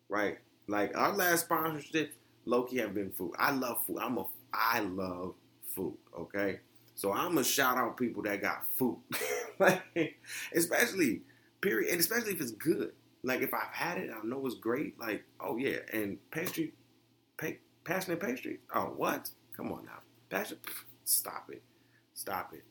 Right? 0.09 0.37
Like 0.67 0.95
our 0.95 1.15
last 1.15 1.45
sponsorship, 1.45 2.13
Loki 2.45 2.77
have 2.79 2.93
been 2.93 3.11
food. 3.11 3.33
I 3.37 3.51
love 3.51 3.83
food. 3.85 3.97
I'm 3.99 4.17
a 4.17 4.25
I 4.53 4.79
love 4.81 5.35
food. 5.75 5.97
Okay. 6.17 6.59
So 6.95 7.11
I'm 7.11 7.29
gonna 7.33 7.43
shout 7.43 7.77
out 7.77 7.97
people 7.97 8.23
that 8.23 8.41
got 8.41 8.65
food. 8.77 8.97
like, 9.59 10.19
especially 10.53 11.21
period 11.61 11.91
and 11.91 11.99
especially 11.99 12.33
if 12.33 12.41
it's 12.41 12.51
good. 12.51 12.91
Like 13.23 13.41
if 13.41 13.53
I've 13.53 13.73
had 13.73 13.97
it, 13.97 14.11
I 14.11 14.25
know 14.25 14.45
it's 14.45 14.55
great. 14.55 14.99
Like, 14.99 15.23
oh 15.39 15.57
yeah, 15.57 15.77
and 15.93 16.17
pastry, 16.29 16.73
pa- 17.37 17.59
passionate 17.83 18.19
pastry. 18.19 18.59
Oh 18.75 18.93
what? 18.95 19.29
Come 19.55 19.71
on 19.71 19.85
now, 19.85 19.99
passion. 20.29 20.57
Stop 21.05 21.49
it. 21.51 21.63
Stop 22.13 22.53
it. 22.53 22.63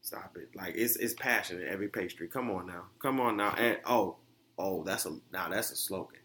Stop 0.00 0.36
it. 0.36 0.48
Like 0.56 0.74
it's 0.76 0.96
it's 0.96 1.14
passion 1.14 1.60
in 1.60 1.68
every 1.68 1.88
pastry. 1.88 2.28
Come 2.28 2.50
on 2.50 2.66
now. 2.66 2.84
Come 3.00 3.20
on 3.20 3.36
now. 3.36 3.54
And 3.58 3.78
oh, 3.84 4.16
oh, 4.58 4.82
that's 4.82 5.06
a 5.06 5.18
now 5.32 5.48
that's 5.50 5.70
a 5.70 5.76
slogan. 5.76 6.20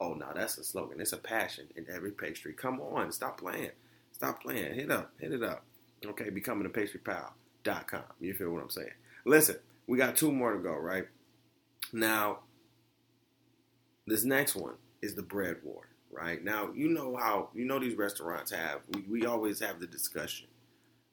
Oh, 0.00 0.14
now 0.14 0.32
that's 0.34 0.58
a 0.58 0.64
slogan. 0.64 1.00
It's 1.00 1.12
a 1.12 1.16
passion 1.18 1.66
in 1.74 1.86
every 1.92 2.12
pastry. 2.12 2.52
Come 2.52 2.80
on, 2.80 3.10
stop 3.12 3.40
playing. 3.40 3.70
Stop 4.16 4.42
playing. 4.42 4.74
Hit 4.74 4.90
up. 4.90 5.12
Hit 5.20 5.32
it 5.32 5.42
up. 5.42 5.62
Okay, 6.04 6.30
becoming 6.30 6.64
a 6.64 6.70
pastrypal.com. 6.70 8.02
You 8.18 8.32
feel 8.32 8.50
what 8.50 8.62
I'm 8.62 8.70
saying? 8.70 8.88
Listen, 9.26 9.56
we 9.86 9.98
got 9.98 10.16
two 10.16 10.32
more 10.32 10.54
to 10.54 10.58
go, 10.58 10.72
right? 10.74 11.04
Now, 11.92 12.38
this 14.06 14.24
next 14.24 14.56
one 14.56 14.76
is 15.02 15.14
the 15.14 15.22
bread 15.22 15.56
war, 15.62 15.82
right? 16.10 16.42
Now, 16.42 16.70
you 16.74 16.88
know 16.88 17.14
how, 17.16 17.50
you 17.54 17.66
know, 17.66 17.78
these 17.78 17.96
restaurants 17.96 18.50
have, 18.52 18.80
we, 18.94 19.02
we 19.02 19.26
always 19.26 19.60
have 19.60 19.80
the 19.80 19.86
discussion 19.86 20.46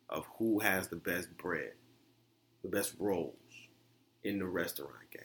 of 0.08 0.26
who 0.38 0.60
has 0.60 0.88
the 0.88 0.96
best 0.96 1.36
bread, 1.36 1.74
the 2.64 2.70
best 2.70 2.94
rolls 3.00 3.36
in 4.24 4.40
the 4.40 4.48
restaurant 4.48 5.12
game, 5.12 5.24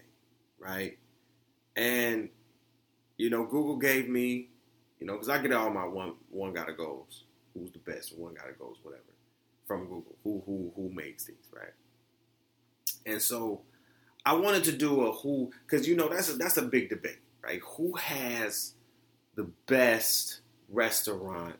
right? 0.58 0.98
And 1.76 2.30
you 3.18 3.30
know, 3.30 3.44
Google 3.44 3.76
gave 3.76 4.08
me, 4.08 4.48
you 4.98 5.06
know, 5.06 5.12
because 5.12 5.28
I 5.28 5.38
get 5.40 5.52
all 5.52 5.70
my 5.70 5.84
one 5.84 6.14
one 6.30 6.52
gotta 6.52 6.72
goes, 6.72 7.24
who's 7.54 7.72
the 7.72 7.78
best, 7.78 8.16
one 8.16 8.34
gotta 8.34 8.52
goes, 8.52 8.76
whatever, 8.82 9.02
from 9.66 9.82
Google, 9.82 10.16
who 10.24 10.42
who 10.46 10.72
who 10.74 10.90
makes 10.90 11.24
these, 11.24 11.36
right? 11.52 11.72
And 13.06 13.20
so 13.20 13.62
I 14.24 14.34
wanted 14.34 14.64
to 14.64 14.72
do 14.72 15.06
a 15.06 15.12
who, 15.12 15.50
because 15.66 15.88
you 15.88 15.96
know 15.96 16.08
that's 16.08 16.30
a, 16.30 16.36
that's 16.36 16.56
a 16.56 16.62
big 16.62 16.88
debate, 16.88 17.20
right? 17.42 17.60
Who 17.76 17.94
has 17.96 18.74
the 19.34 19.44
best 19.66 20.40
restaurant 20.68 21.56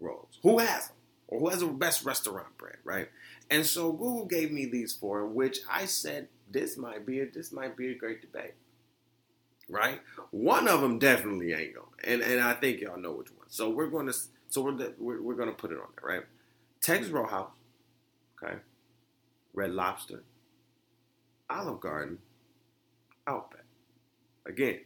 rolls? 0.00 0.38
Who 0.42 0.58
has 0.58 0.88
them? 0.88 0.96
or 1.28 1.40
who 1.40 1.48
has 1.48 1.60
the 1.60 1.66
best 1.66 2.04
restaurant 2.04 2.56
bread, 2.56 2.76
right? 2.84 3.08
And 3.50 3.64
so 3.64 3.92
Google 3.92 4.24
gave 4.24 4.50
me 4.50 4.66
these 4.66 4.92
four, 4.92 5.26
which 5.26 5.60
I 5.70 5.84
said 5.84 6.28
this 6.50 6.76
might 6.76 7.06
be 7.06 7.20
a, 7.20 7.26
this 7.30 7.52
might 7.52 7.76
be 7.76 7.90
a 7.90 7.94
great 7.94 8.22
debate, 8.22 8.54
right? 9.68 10.00
One 10.30 10.68
of 10.68 10.80
them 10.80 10.98
definitely 10.98 11.52
ain't 11.52 11.74
gonna, 11.74 11.86
and 12.04 12.22
and 12.22 12.40
I 12.40 12.54
think 12.54 12.80
y'all 12.80 12.98
know 12.98 13.12
which 13.12 13.30
one. 13.30 13.46
So 13.48 13.70
we're 13.70 13.88
going 13.88 14.06
to 14.06 14.14
so 14.48 14.62
we're 14.62 14.92
we're, 14.98 15.22
we're 15.22 15.34
going 15.34 15.48
to 15.48 15.54
put 15.54 15.70
it 15.70 15.78
on 15.78 15.88
there, 16.00 16.16
right? 16.16 16.26
Texas 16.80 17.10
Roadhouse, 17.10 17.50
okay, 18.42 18.54
Red 19.52 19.72
Lobster, 19.72 20.24
Olive 21.50 21.80
Garden, 21.80 22.18
Outback. 23.26 23.64
Again, 24.46 24.80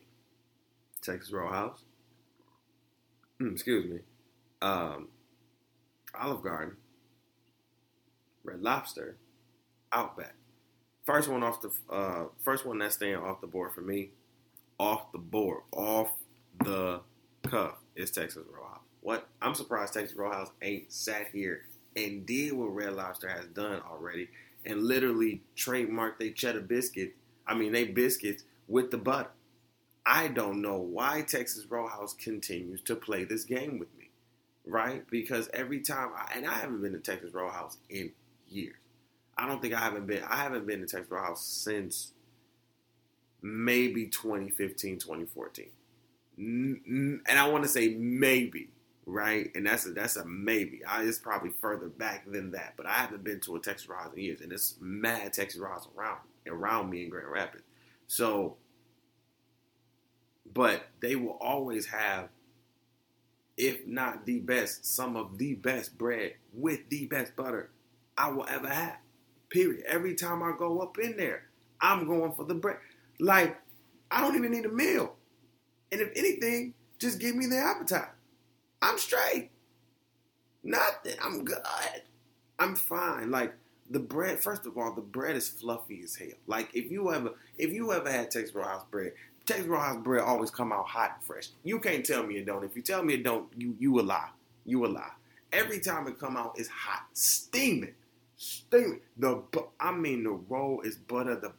Texas 1.00 1.32
Roadhouse. 1.32 1.84
Mm, 3.40 3.52
excuse 3.52 3.84
me. 3.90 3.98
Um, 4.60 5.08
Olive 6.18 6.42
Garden, 6.42 6.76
Red 8.44 8.60
Lobster, 8.60 9.16
Outback. 9.92 10.34
First 11.04 11.28
one 11.28 11.42
off 11.42 11.60
the 11.60 11.70
uh, 11.90 12.24
first 12.44 12.64
one 12.64 12.78
that's 12.78 12.94
staying 12.94 13.16
off 13.16 13.40
the 13.40 13.46
board 13.46 13.72
for 13.72 13.80
me, 13.80 14.10
off 14.78 15.10
the 15.12 15.18
board, 15.18 15.62
off 15.72 16.10
the 16.64 17.00
cuff 17.42 17.74
is 17.96 18.10
Texas 18.10 18.44
Roadhouse. 18.52 18.91
What 19.02 19.28
I'm 19.40 19.54
surprised 19.54 19.94
Texas 19.94 20.16
Roadhouse 20.16 20.50
ain't 20.62 20.90
sat 20.92 21.28
here 21.32 21.66
and 21.94 22.24
did 22.24 22.54
what 22.54 22.74
Red 22.74 22.94
Lobster 22.94 23.28
has 23.28 23.46
done 23.46 23.82
already 23.90 24.28
and 24.64 24.84
literally 24.84 25.42
trademarked 25.56 26.18
their 26.18 26.30
cheddar 26.30 26.60
biscuit. 26.60 27.14
I 27.46 27.54
mean, 27.54 27.72
they 27.72 27.84
biscuits 27.84 28.44
with 28.66 28.90
the 28.90 28.98
butter. 28.98 29.30
I 30.06 30.28
don't 30.28 30.62
know 30.62 30.78
why 30.78 31.22
Texas 31.22 31.66
Roadhouse 31.66 32.14
continues 32.14 32.80
to 32.82 32.96
play 32.96 33.24
this 33.24 33.44
game 33.44 33.78
with 33.78 33.88
me 33.98 34.02
right? 34.64 35.08
Because 35.10 35.48
every 35.52 35.80
time, 35.80 36.10
I, 36.16 36.36
and 36.36 36.46
I 36.46 36.54
haven't 36.54 36.82
been 36.82 36.92
to 36.92 36.98
Texas 36.98 37.32
Roadhouse 37.32 37.78
in 37.88 38.12
years. 38.48 38.76
I 39.36 39.46
don't 39.46 39.62
think 39.62 39.74
I 39.74 39.80
haven't 39.80 40.06
been. 40.06 40.22
I 40.24 40.36
haven't 40.36 40.66
been 40.66 40.80
to 40.80 40.86
Texas 40.86 41.10
Roadhouse 41.10 41.44
since 41.44 42.12
maybe 43.40 44.06
2015, 44.06 44.98
2014, 44.98 45.66
and 46.36 47.22
I 47.28 47.48
want 47.48 47.64
to 47.64 47.68
say 47.68 47.94
maybe, 47.94 48.68
right? 49.06 49.50
And 49.54 49.66
that's 49.66 49.86
a, 49.86 49.90
that's 49.90 50.16
a 50.16 50.24
maybe. 50.24 50.84
I, 50.84 51.02
it's 51.04 51.18
probably 51.18 51.50
further 51.60 51.88
back 51.88 52.30
than 52.30 52.52
that, 52.52 52.74
but 52.76 52.86
I 52.86 52.92
haven't 52.92 53.24
been 53.24 53.40
to 53.40 53.56
a 53.56 53.60
Texas 53.60 53.88
Roadhouse 53.88 54.12
in 54.14 54.20
years, 54.20 54.40
and 54.40 54.52
it's 54.52 54.76
mad 54.80 55.32
Texas 55.32 55.60
Roadhouse 55.60 55.88
around 55.96 56.18
around 56.46 56.90
me 56.90 57.04
in 57.04 57.10
Grand 57.10 57.28
Rapids. 57.28 57.64
So, 58.06 58.56
but 60.52 60.82
they 61.00 61.16
will 61.16 61.38
always 61.40 61.86
have 61.86 62.28
if 63.56 63.86
not 63.86 64.26
the 64.26 64.40
best, 64.40 64.84
some 64.84 65.16
of 65.16 65.38
the 65.38 65.54
best 65.54 65.96
bread 65.98 66.34
with 66.52 66.88
the 66.88 67.06
best 67.06 67.36
butter 67.36 67.70
I 68.16 68.30
will 68.30 68.46
ever 68.48 68.68
have. 68.68 68.96
Period. 69.50 69.84
Every 69.86 70.14
time 70.14 70.42
I 70.42 70.52
go 70.56 70.80
up 70.80 70.98
in 70.98 71.16
there, 71.16 71.44
I'm 71.80 72.06
going 72.06 72.32
for 72.32 72.44
the 72.44 72.54
bread. 72.54 72.78
Like, 73.20 73.58
I 74.10 74.20
don't 74.20 74.36
even 74.36 74.52
need 74.52 74.64
a 74.64 74.70
meal. 74.70 75.14
And 75.90 76.00
if 76.00 76.10
anything, 76.16 76.74
just 76.98 77.18
give 77.18 77.36
me 77.36 77.46
the 77.46 77.58
appetite. 77.58 78.08
I'm 78.82 78.98
straight. 78.98 79.50
Nothing. 80.64 81.14
I'm 81.22 81.44
good. 81.44 81.58
I'm 82.58 82.76
fine. 82.76 83.30
Like 83.30 83.54
the 83.90 83.98
bread, 84.00 84.40
first 84.42 84.66
of 84.66 84.78
all, 84.78 84.94
the 84.94 85.00
bread 85.00 85.36
is 85.36 85.48
fluffy 85.48 86.00
as 86.04 86.16
hell. 86.16 86.28
Like 86.46 86.70
if 86.74 86.90
you 86.90 87.12
ever 87.12 87.32
if 87.58 87.72
you 87.72 87.92
ever 87.92 88.10
had 88.10 88.30
Texas 88.30 88.54
Roadhouse 88.54 88.84
bread, 88.90 89.12
Texas 89.46 89.66
Roadhouse 89.66 90.02
bread 90.02 90.22
always 90.22 90.50
come 90.50 90.72
out 90.72 90.86
hot 90.86 91.12
and 91.16 91.24
fresh. 91.24 91.48
You 91.64 91.80
can't 91.80 92.04
tell 92.04 92.24
me 92.24 92.36
it 92.38 92.46
don't. 92.46 92.64
If 92.64 92.76
you 92.76 92.82
tell 92.82 93.02
me 93.02 93.14
it 93.14 93.24
don't, 93.24 93.48
you 93.56 93.76
you 93.78 94.00
a 94.00 94.02
lie. 94.02 94.30
You 94.64 94.86
a 94.86 94.88
lie. 94.88 95.10
Every 95.52 95.80
time 95.80 96.06
it 96.08 96.18
come 96.18 96.36
out, 96.36 96.54
it's 96.58 96.68
hot, 96.68 97.06
steaming, 97.12 97.94
steaming. 98.36 99.00
The 99.18 99.42
I 99.80 99.92
mean, 99.92 100.24
the 100.24 100.30
roll 100.30 100.80
is 100.82 100.96
butter. 100.96 101.36
The 101.36 101.52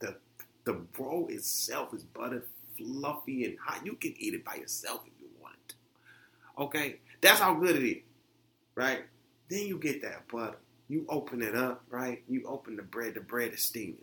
the 0.00 0.16
the 0.64 0.80
roll 0.98 1.28
itself 1.28 1.94
is 1.94 2.04
butter, 2.04 2.44
fluffy 2.76 3.44
and 3.44 3.58
hot. 3.64 3.86
You 3.86 3.94
can 3.94 4.14
eat 4.18 4.34
it 4.34 4.44
by 4.44 4.56
yourself 4.56 5.02
if 5.06 5.12
you 5.20 5.28
want 5.40 5.56
to. 5.68 5.74
Okay, 6.58 6.96
that's 7.20 7.40
how 7.40 7.54
good 7.54 7.76
it 7.76 7.88
is, 7.88 8.02
right? 8.74 9.02
Then 9.48 9.66
you 9.66 9.78
get 9.78 10.02
that 10.02 10.28
butter. 10.28 10.58
you 10.88 11.06
open 11.08 11.42
it 11.42 11.56
up, 11.56 11.82
right? 11.88 12.22
You 12.28 12.44
open 12.46 12.76
the 12.76 12.82
bread, 12.82 13.14
the 13.14 13.20
bread 13.20 13.52
is 13.52 13.62
steaming. 13.62 13.98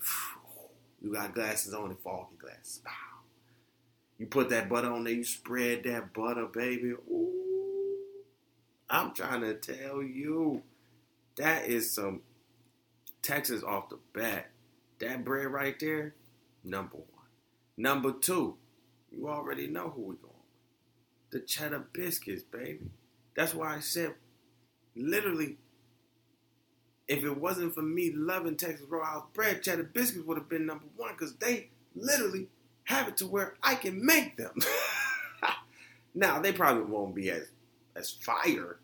You 1.02 1.14
got 1.14 1.34
glasses 1.34 1.74
on 1.74 1.90
and 1.90 2.00
foggy 2.00 2.36
glasses. 2.40 2.82
You 4.20 4.28
put 4.28 4.50
that 4.50 4.70
butter 4.70 4.92
on 4.92 5.04
there, 5.04 5.14
you 5.14 5.24
spread 5.24 5.84
that 5.86 6.14
butter, 6.14 6.46
baby. 6.46 6.90
Ooh. 6.92 7.32
I'm 8.90 9.14
trying 9.14 9.42
to 9.42 9.56
tell 9.56 10.04
you, 10.04 10.62
that 11.38 11.66
is 11.66 11.92
some 11.92 12.22
Texas 13.22 13.64
off 13.64 13.90
the 13.90 13.98
bat. 14.14 14.52
That 15.00 15.24
bread 15.24 15.48
right 15.48 15.80
there, 15.80 16.14
number 16.64 16.98
one. 16.98 17.08
Number 17.78 18.12
two, 18.12 18.58
you 19.12 19.28
already 19.28 19.68
know 19.68 19.90
who 19.90 20.02
we 20.02 20.16
going. 20.16 20.31
The 21.32 21.40
cheddar 21.40 21.86
biscuits, 21.94 22.44
baby. 22.44 22.92
That's 23.36 23.54
why 23.54 23.76
I 23.76 23.80
said, 23.80 24.16
literally, 24.96 25.58
if 27.08 27.24
it 27.24 27.38
wasn't 27.38 27.74
for 27.74 27.82
me 27.82 28.12
loving 28.14 28.58
Texas 28.58 28.86
Roadhouse 28.90 29.26
bread, 29.34 29.64
cheddar 29.64 29.84
biscuits 29.84 30.26
would 30.26 30.38
have 30.38 30.50
been 30.50 30.66
number 30.66 30.86
one 30.96 31.14
because 31.14 31.36
they 31.36 31.70
literally 31.96 32.48
have 32.86 33.08
it 33.08 33.18
to 33.18 33.28
where 33.28 33.56
I 33.64 33.76
can 33.76 34.06
make 34.06 34.38
them. 34.38 34.56
now 36.16 36.40
they 36.40 36.52
probably 36.52 36.84
won't 36.84 37.16
be 37.16 37.30
as 37.30 37.50
as 37.96 38.10
fire 38.10 38.80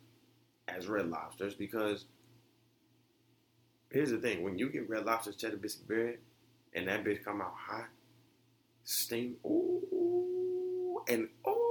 as 0.67 0.87
Red 0.87 1.09
Lobsters 1.09 1.53
because 1.55 2.05
here's 3.91 4.11
the 4.11 4.17
thing: 4.17 4.43
when 4.43 4.57
you 4.57 4.69
get 4.69 4.89
Red 4.89 5.05
Lobster's 5.05 5.35
cheddar 5.35 5.57
biscuit 5.57 5.87
bread 5.87 6.17
and 6.73 6.87
that 6.87 7.03
bitch 7.03 7.23
come 7.23 7.41
out 7.41 7.53
hot, 7.55 7.87
steam, 8.83 9.35
ooh, 9.45 11.01
and 11.07 11.29
oh, 11.45 11.66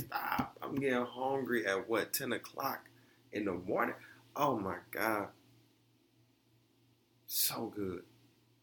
stop! 0.00 0.56
I'm 0.62 0.74
getting 0.74 1.04
hungry 1.04 1.66
at 1.66 1.88
what 1.88 2.12
ten 2.12 2.32
o'clock 2.32 2.88
in 3.32 3.44
the 3.44 3.52
morning. 3.52 3.94
Oh 4.36 4.58
my 4.58 4.76
god, 4.90 5.28
so 7.26 7.72
good. 7.74 8.02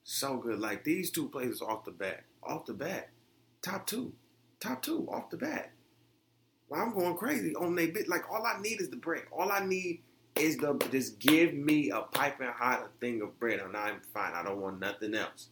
So 0.04 0.38
good. 0.38 0.60
Like 0.60 0.84
these 0.84 1.10
two 1.12 1.30
places 1.30 1.62
off 1.62 1.86
the 1.86 1.91
bat. 1.91 2.24
Off 2.43 2.65
the 2.65 2.74
bat. 2.74 3.10
Top 3.62 3.88
two. 3.88 4.13
Top 4.60 4.82
two 4.82 5.08
off 5.12 5.30
the 5.30 5.38
bat. 5.38 5.71
Well, 6.69 6.82
I'm 6.82 6.93
going 6.93 7.15
crazy 7.15 7.56
on 7.56 7.76
they 7.76 7.88
bit. 7.88 8.08
Like 8.08 8.32
all 8.32 8.45
I 8.45 8.60
need 8.62 8.82
is 8.82 8.89
the 8.89 8.98
bread. 8.98 9.24
All 9.32 9.52
I 9.52 9.65
need 9.65 10.02
is 10.36 10.58
the 10.58 10.74
just 10.91 11.19
give 11.19 11.54
me 11.54 11.91
a 11.91 12.02
piping 12.02 12.48
hot 12.48 12.88
a 12.88 13.00
thing 13.00 13.21
of 13.21 13.39
bread 13.39 13.60
and 13.60 13.76
I'm 13.76 14.02
fine. 14.13 14.34
I 14.34 14.43
don't 14.43 14.62
want 14.62 14.80
nothing 14.80 15.15
else. 15.15 15.50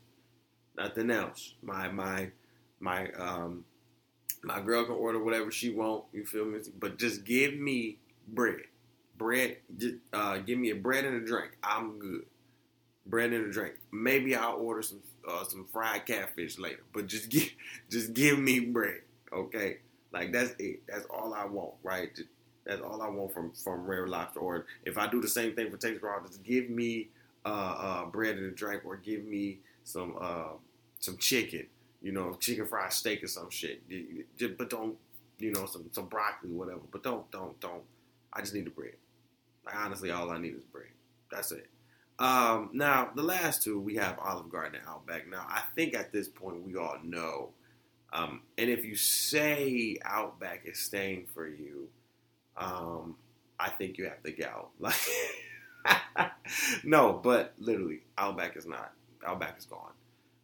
Nothing 0.78 1.12
else. 1.12 1.56
My 1.62 1.90
my 1.90 2.32
my 2.80 3.12
um 3.12 3.66
my 4.44 4.62
girl 4.62 4.86
can 4.86 4.96
order 4.96 5.24
whatever 5.24 5.52
she 5.52 5.70
want. 5.72 6.06
You 6.14 6.26
feel 6.26 6.46
me? 6.46 6.60
But 6.80 6.98
just 6.98 7.24
give 7.24 7.54
me 7.56 7.98
bread. 8.28 8.64
Bread. 9.18 9.58
Just 9.78 9.96
uh, 10.12 10.38
give 10.38 10.60
me 10.60 10.72
a 10.72 10.76
bread 10.76 11.06
and 11.06 11.22
a 11.22 11.26
drink. 11.26 11.58
I'm 11.64 12.00
good 12.00 12.26
bread 13.06 13.32
and 13.34 13.48
a 13.48 13.52
drink. 13.52 13.76
Maybe 13.92 14.36
I'll 14.36 14.56
order 14.58 14.82
some 14.82 15.02
uh, 15.28 15.44
some 15.46 15.66
fried 15.72 16.06
catfish 16.06 16.60
later, 16.60 16.84
but 16.94 17.08
just 17.08 17.30
give 17.30 17.50
just 17.90 18.14
give 18.14 18.40
me 18.40 18.60
bread, 18.60 19.02
okay? 19.32 19.78
Like 20.12 20.32
that's 20.32 20.54
it. 20.60 20.82
That's 20.88 21.06
all 21.06 21.34
I 21.34 21.46
want, 21.46 21.74
right? 21.84 22.10
That's 22.66 22.82
all 22.82 23.02
I 23.02 23.10
want 23.10 23.34
from 23.34 23.52
from 23.52 23.86
Red 23.86 24.10
Lobster. 24.10 24.40
Or 24.40 24.66
if 24.86 24.98
I 24.98 25.08
do 25.08 25.22
the 25.22 25.28
same 25.28 25.56
thing 25.56 25.72
for 25.72 25.78
Texas 25.78 26.02
Raw, 26.02 26.22
just 26.26 26.44
give 26.44 26.70
me 26.70 27.10
uh, 27.46 27.50
uh, 27.50 28.06
bread 28.06 28.38
and 28.38 28.46
a 28.46 28.52
drink, 28.52 28.84
or 28.86 28.98
give 28.98 29.24
me 29.26 29.60
some 29.84 30.16
uh, 30.20 30.54
some 31.00 31.18
chicken, 31.18 31.68
you 32.04 32.12
know, 32.12 32.34
chicken 32.40 32.68
fried 32.68 32.94
steak 32.94 33.24
or 33.24 33.28
some 33.28 33.50
shit. 33.50 33.82
But 34.58 34.70
don't, 34.70 34.98
you 35.40 35.52
know, 35.54 35.66
some 35.66 35.86
some 35.92 36.08
broccoli, 36.08 36.52
whatever. 36.52 36.82
But 36.92 37.02
don't 37.02 37.30
don't 37.32 37.60
don't. 37.60 37.84
I 38.32 38.42
just 38.42 38.54
need 38.54 38.66
the 38.66 38.72
bread. 38.72 38.96
Like 39.66 39.76
honestly, 39.76 40.12
all 40.12 40.30
I 40.30 40.38
need 40.38 40.56
is 40.56 40.66
bread. 40.66 40.88
That's 41.32 41.52
it. 41.52 41.68
Um, 42.20 42.70
now, 42.74 43.10
the 43.16 43.24
last 43.24 43.64
two, 43.64 43.80
we 43.80 43.96
have 43.96 44.20
Olive 44.20 44.50
Garden 44.50 44.80
and 44.80 44.88
Outback. 44.88 45.28
Now, 45.28 45.46
I 45.50 45.64
think 45.76 45.96
at 45.96 46.12
this 46.12 46.28
point 46.28 46.64
we 46.64 46.76
all 46.76 46.98
know. 47.04 47.50
Um, 48.12 48.42
and 48.58 48.70
if 48.70 48.86
you 48.86 48.96
say 48.96 49.98
Outback 50.06 50.62
is 50.66 50.80
staying 50.80 51.26
for 51.34 51.48
you, 51.48 51.88
um, 52.56 53.16
I 53.60 53.70
think 53.70 53.98
you 53.98 54.06
have 54.06 54.22
to 54.24 54.32
go. 54.32 54.70
Like, 54.80 54.96
no, 56.84 57.14
but 57.14 57.54
literally, 57.58 58.02
Outback 58.18 58.56
is 58.56 58.66
not. 58.66 58.94
Outback 59.26 59.58
is 59.58 59.66
gone. 59.66 59.92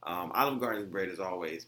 Um, 0.04 0.32
Olive 0.34 0.60
Garden's 0.60 0.90
bread 0.90 1.10
is 1.10 1.20
always, 1.20 1.66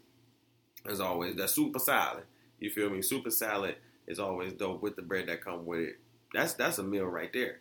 as 0.85 0.99
always, 0.99 1.35
the 1.35 1.47
super 1.47 1.79
salad. 1.79 2.23
You 2.59 2.69
feel 2.69 2.89
me? 2.89 3.01
Super 3.01 3.31
salad 3.31 3.75
is 4.07 4.19
always 4.19 4.53
dope 4.53 4.81
with 4.81 4.95
the 4.95 5.01
bread 5.01 5.27
that 5.27 5.43
come 5.43 5.65
with 5.65 5.81
it. 5.81 5.99
That's 6.33 6.53
that's 6.53 6.77
a 6.77 6.83
meal 6.83 7.05
right 7.05 7.31
there. 7.33 7.59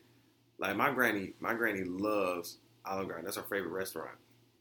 Like 0.59 0.77
my 0.77 0.93
granny, 0.93 1.33
my 1.41 1.55
granny 1.55 1.85
loves 1.85 2.59
Olive 2.85 3.09
Garden. 3.09 3.25
That's 3.25 3.37
her 3.37 3.43
favorite 3.43 3.71
restaurant. 3.73 4.17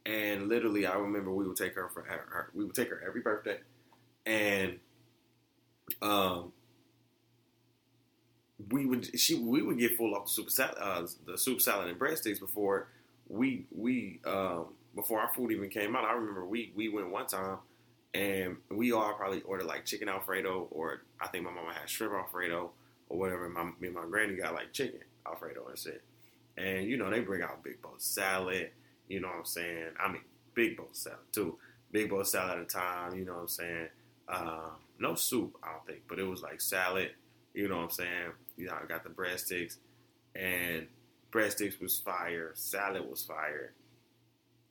And 0.05 0.47
literally, 0.47 0.85
I 0.87 0.95
remember 0.95 1.31
we 1.31 1.47
would 1.47 1.57
take 1.57 1.75
her 1.75 1.89
for 1.89 2.03
her, 2.03 2.25
her 2.29 2.51
we 2.53 2.65
would 2.65 2.73
take 2.73 2.89
her 2.89 3.03
every 3.05 3.21
birthday, 3.21 3.59
and 4.25 4.79
um, 6.01 6.53
we 8.71 8.85
would 8.85 9.19
she 9.19 9.35
we 9.35 9.61
would 9.61 9.77
get 9.77 9.97
full 9.97 10.15
off 10.15 10.25
the 10.25 10.31
super 10.31 10.49
salad, 10.49 10.77
uh, 10.79 11.05
the 11.25 11.37
soup 11.37 11.61
salad 11.61 11.89
and 11.89 11.99
breadsticks 11.99 12.39
before 12.39 12.87
we 13.27 13.65
we 13.71 14.19
um, 14.25 14.67
before 14.95 15.19
our 15.19 15.29
food 15.33 15.51
even 15.51 15.69
came 15.69 15.95
out. 15.95 16.03
I 16.03 16.13
remember 16.13 16.45
we 16.45 16.71
we 16.75 16.89
went 16.89 17.09
one 17.09 17.27
time 17.27 17.57
and 18.13 18.57
we 18.69 18.91
all 18.91 19.13
probably 19.13 19.41
ordered 19.41 19.67
like 19.67 19.85
chicken 19.85 20.09
alfredo 20.09 20.67
or 20.71 21.01
I 21.21 21.27
think 21.27 21.45
my 21.45 21.51
mama 21.51 21.73
had 21.73 21.89
shrimp 21.89 22.13
alfredo 22.13 22.71
or 23.07 23.17
whatever. 23.17 23.49
My, 23.49 23.63
me 23.63 23.87
and 23.87 23.93
my 23.93 24.05
granny 24.05 24.35
got 24.35 24.53
like 24.53 24.73
chicken. 24.73 25.01
Alfredo 25.27 25.67
and 25.67 25.77
shit. 25.77 26.01
And 26.57 26.85
you 26.85 26.97
know, 26.97 27.09
they 27.09 27.19
bring 27.19 27.41
out 27.41 27.63
big 27.63 27.81
bowl 27.81 27.93
salad, 27.97 28.71
you 29.07 29.19
know 29.19 29.27
what 29.27 29.37
I'm 29.37 29.45
saying? 29.45 29.87
I 29.99 30.11
mean 30.11 30.21
big 30.53 30.77
bowl 30.77 30.89
salad 30.91 31.19
too. 31.31 31.57
Big 31.91 32.09
bowl 32.09 32.23
salad 32.23 32.59
at 32.59 32.63
a 32.63 32.65
time, 32.65 33.15
you 33.15 33.25
know 33.25 33.33
what 33.33 33.41
I'm 33.41 33.47
saying? 33.47 33.87
Um, 34.27 34.71
no 34.99 35.15
soup, 35.15 35.57
I 35.63 35.71
don't 35.71 35.85
think, 35.85 36.01
but 36.07 36.19
it 36.19 36.23
was 36.23 36.41
like 36.41 36.61
salad, 36.61 37.11
you 37.53 37.67
know 37.67 37.77
what 37.77 37.83
I'm 37.83 37.89
saying? 37.91 38.31
You 38.57 38.67
know, 38.67 38.73
I 38.81 38.85
got 38.85 39.03
the 39.03 39.09
breadsticks 39.09 39.77
and 40.35 40.87
breadsticks 41.31 41.81
was 41.81 41.97
fire, 41.97 42.51
salad 42.55 43.09
was 43.09 43.23
fire. 43.23 43.73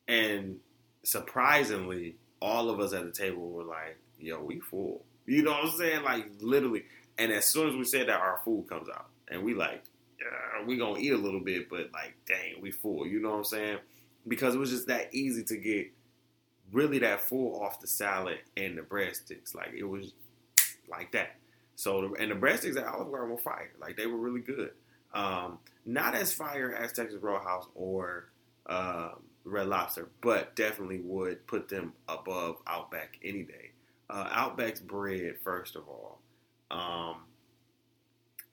And 0.08 0.56
surprisingly, 1.04 2.16
all 2.40 2.70
of 2.70 2.80
us 2.80 2.92
at 2.92 3.04
the 3.04 3.12
table 3.12 3.50
were 3.50 3.64
like, 3.64 3.98
yo, 4.18 4.42
we 4.42 4.60
full. 4.60 5.04
You 5.26 5.42
know 5.42 5.52
what 5.52 5.64
I'm 5.66 5.70
saying? 5.78 6.02
Like 6.02 6.26
literally. 6.40 6.84
And 7.18 7.30
as 7.32 7.44
soon 7.44 7.68
as 7.68 7.76
we 7.76 7.84
said 7.84 8.08
that, 8.08 8.20
our 8.20 8.40
food 8.44 8.66
comes 8.68 8.88
out. 8.88 9.06
And 9.30 9.44
we 9.44 9.54
like, 9.54 9.84
uh, 10.20 10.64
we 10.66 10.78
gonna 10.78 10.98
eat 10.98 11.12
a 11.12 11.16
little 11.18 11.40
bit, 11.40 11.68
but 11.68 11.90
like, 11.92 12.14
dang, 12.26 12.62
we 12.62 12.70
full. 12.70 13.06
You 13.06 13.20
know 13.20 13.30
what 13.30 13.38
I'm 13.38 13.44
saying? 13.44 13.78
Because 14.26 14.54
it 14.54 14.58
was 14.58 14.70
just 14.70 14.88
that 14.88 15.14
easy 15.14 15.44
to 15.44 15.56
get 15.56 15.92
really 16.72 16.98
that 17.00 17.20
full 17.20 17.62
off 17.62 17.80
the 17.80 17.86
salad 17.86 18.38
and 18.56 18.76
the 18.78 18.82
breadsticks. 18.82 19.54
Like 19.54 19.72
it 19.76 19.84
was 19.84 20.12
like 20.88 21.12
that. 21.12 21.36
So 21.76 22.14
and 22.18 22.30
the 22.30 22.34
breadsticks 22.34 22.76
at 22.76 22.86
Olive 22.86 23.10
Garden 23.10 23.30
were 23.30 23.38
fire. 23.38 23.70
Like 23.80 23.96
they 23.96 24.06
were 24.06 24.18
really 24.18 24.40
good. 24.40 24.70
Um, 25.12 25.58
not 25.86 26.14
as 26.14 26.32
fire 26.32 26.74
as 26.74 26.92
Texas 26.92 27.22
Roadhouse 27.22 27.66
or 27.74 28.28
uh, 28.66 29.10
Red 29.44 29.68
Lobster, 29.68 30.08
but 30.20 30.54
definitely 30.56 31.00
would 31.00 31.46
put 31.46 31.68
them 31.68 31.94
above 32.08 32.56
Outback 32.66 33.18
any 33.22 33.42
day. 33.42 33.72
Uh, 34.10 34.28
Outback's 34.30 34.80
bread, 34.80 35.36
first 35.42 35.76
of 35.76 35.88
all, 35.88 36.20
um, 36.70 37.16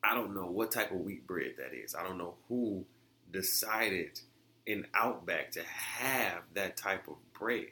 I 0.03 0.13
don't 0.13 0.35
know 0.35 0.45
what 0.45 0.71
type 0.71 0.91
of 0.91 0.99
wheat 0.99 1.25
bread 1.25 1.53
that 1.57 1.73
is. 1.73 1.95
I 1.95 2.03
don't 2.03 2.17
know 2.17 2.35
who 2.47 2.85
decided 3.31 4.19
in 4.65 4.85
Outback 4.93 5.51
to 5.51 5.63
have 5.63 6.43
that 6.53 6.77
type 6.77 7.07
of 7.07 7.15
bread. 7.33 7.67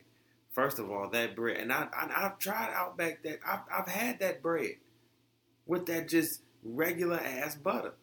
First 0.52 0.80
of 0.80 0.92
all, 0.92 1.10
that 1.10 1.36
bread, 1.36 1.58
and 1.58 1.74
I, 1.74 1.88
have 2.16 2.40
tried 2.40 2.72
Outback 2.74 3.24
that 3.24 3.40
I've, 3.48 3.62
I've 3.72 3.88
had 3.88 4.20
that 4.20 4.42
bread 4.42 4.76
with 5.66 5.86
that 5.88 6.08
just 6.08 6.42
regular 6.64 7.20
ass 7.20 7.56
butter. 7.56 7.94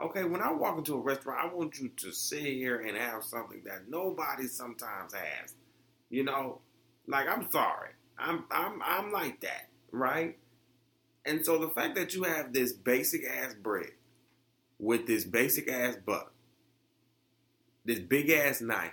Okay, 0.00 0.24
when 0.24 0.42
I 0.42 0.52
walk 0.52 0.78
into 0.78 0.94
a 0.94 1.00
restaurant, 1.00 1.40
I 1.40 1.54
want 1.54 1.78
you 1.78 1.88
to 1.88 2.12
sit 2.12 2.42
here 2.42 2.80
and 2.80 2.96
have 2.96 3.22
something 3.22 3.62
that 3.64 3.88
nobody 3.88 4.48
sometimes 4.48 5.14
has. 5.14 5.54
You 6.10 6.24
know, 6.24 6.60
like 7.06 7.28
I'm 7.28 7.50
sorry, 7.50 7.90
I'm 8.18 8.44
I'm 8.50 8.80
I'm 8.84 9.12
like 9.12 9.40
that, 9.42 9.68
right? 9.92 10.36
And 11.24 11.44
so 11.44 11.58
the 11.58 11.68
fact 11.68 11.94
that 11.94 12.14
you 12.14 12.24
have 12.24 12.52
this 12.52 12.72
basic 12.72 13.24
ass 13.24 13.54
bread 13.54 13.92
with 14.78 15.06
this 15.06 15.24
basic 15.24 15.70
ass 15.70 15.96
butter, 16.04 16.30
this 17.84 18.00
big 18.00 18.30
ass 18.30 18.60
knife, 18.60 18.92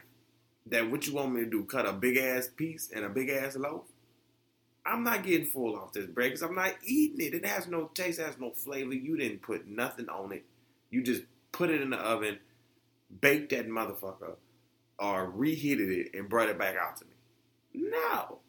that 0.68 0.90
what 0.90 1.08
you 1.08 1.16
want 1.16 1.34
me 1.34 1.44
to 1.44 1.50
do, 1.50 1.66
cut 1.66 1.88
a 1.88 1.94
big 1.94 2.18
ass 2.18 2.48
piece 2.48 2.90
and 2.96 3.04
a 3.04 3.10
big 3.10 3.30
ass 3.30 3.56
loaf? 3.56 3.84
I'm 4.86 5.04
not 5.04 5.24
getting 5.24 5.48
full 5.48 5.76
off 5.76 5.94
this 5.94 6.08
bread 6.08 6.30
because 6.30 6.42
I'm 6.42 6.56
not 6.56 6.76
eating 6.84 7.26
it. 7.26 7.34
It 7.34 7.46
has 7.46 7.68
no 7.68 7.90
taste, 7.94 8.20
it 8.20 8.26
has 8.26 8.40
no 8.40 8.52
flavor. 8.52 8.94
You 8.94 9.18
didn't 9.18 9.42
put 9.42 9.68
nothing 9.68 10.10
on 10.10 10.32
it. 10.32 10.46
You 10.92 11.02
just 11.02 11.24
put 11.52 11.72
it 11.72 11.82
in 11.82 11.90
the 11.90 11.98
oven, 11.98 12.38
baked 13.22 13.50
that 13.52 13.68
motherfucker, 13.68 14.36
or 15.00 15.30
reheated 15.32 15.90
it 15.90 16.14
and 16.14 16.30
brought 16.30 16.50
it 16.50 16.60
back 16.60 16.76
out 16.76 16.98
to 16.98 17.06
me. 17.06 17.90
No. 17.92 18.40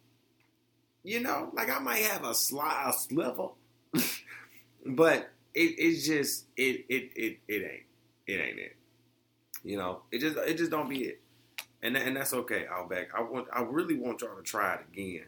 You 1.03 1.21
know, 1.21 1.51
like 1.55 1.71
I 1.71 1.79
might 1.79 2.03
have 2.03 2.25
a, 2.25 2.31
a 2.31 2.93
sliver 2.93 3.49
but 4.87 5.31
it, 5.55 5.75
it's 5.79 6.07
just 6.07 6.47
it, 6.57 6.85
it 6.89 7.11
it 7.15 7.39
it 7.49 7.63
ain't 7.63 7.83
it 8.27 8.41
ain't 8.41 8.59
it. 8.59 8.77
You 9.65 9.77
know, 9.77 10.03
it 10.11 10.19
just 10.19 10.37
it 10.37 10.57
just 10.57 10.71
don't 10.71 10.89
be 10.89 11.05
it, 11.05 11.21
and 11.83 11.97
and 11.97 12.17
that's 12.17 12.33
okay. 12.33 12.67
Outback. 12.71 13.09
I 13.17 13.23
want 13.23 13.49
I 13.53 13.63
really 13.63 13.95
want 13.95 14.21
y'all 14.21 14.37
to 14.37 14.43
try 14.43 14.75
it 14.75 14.81
again, 14.93 15.27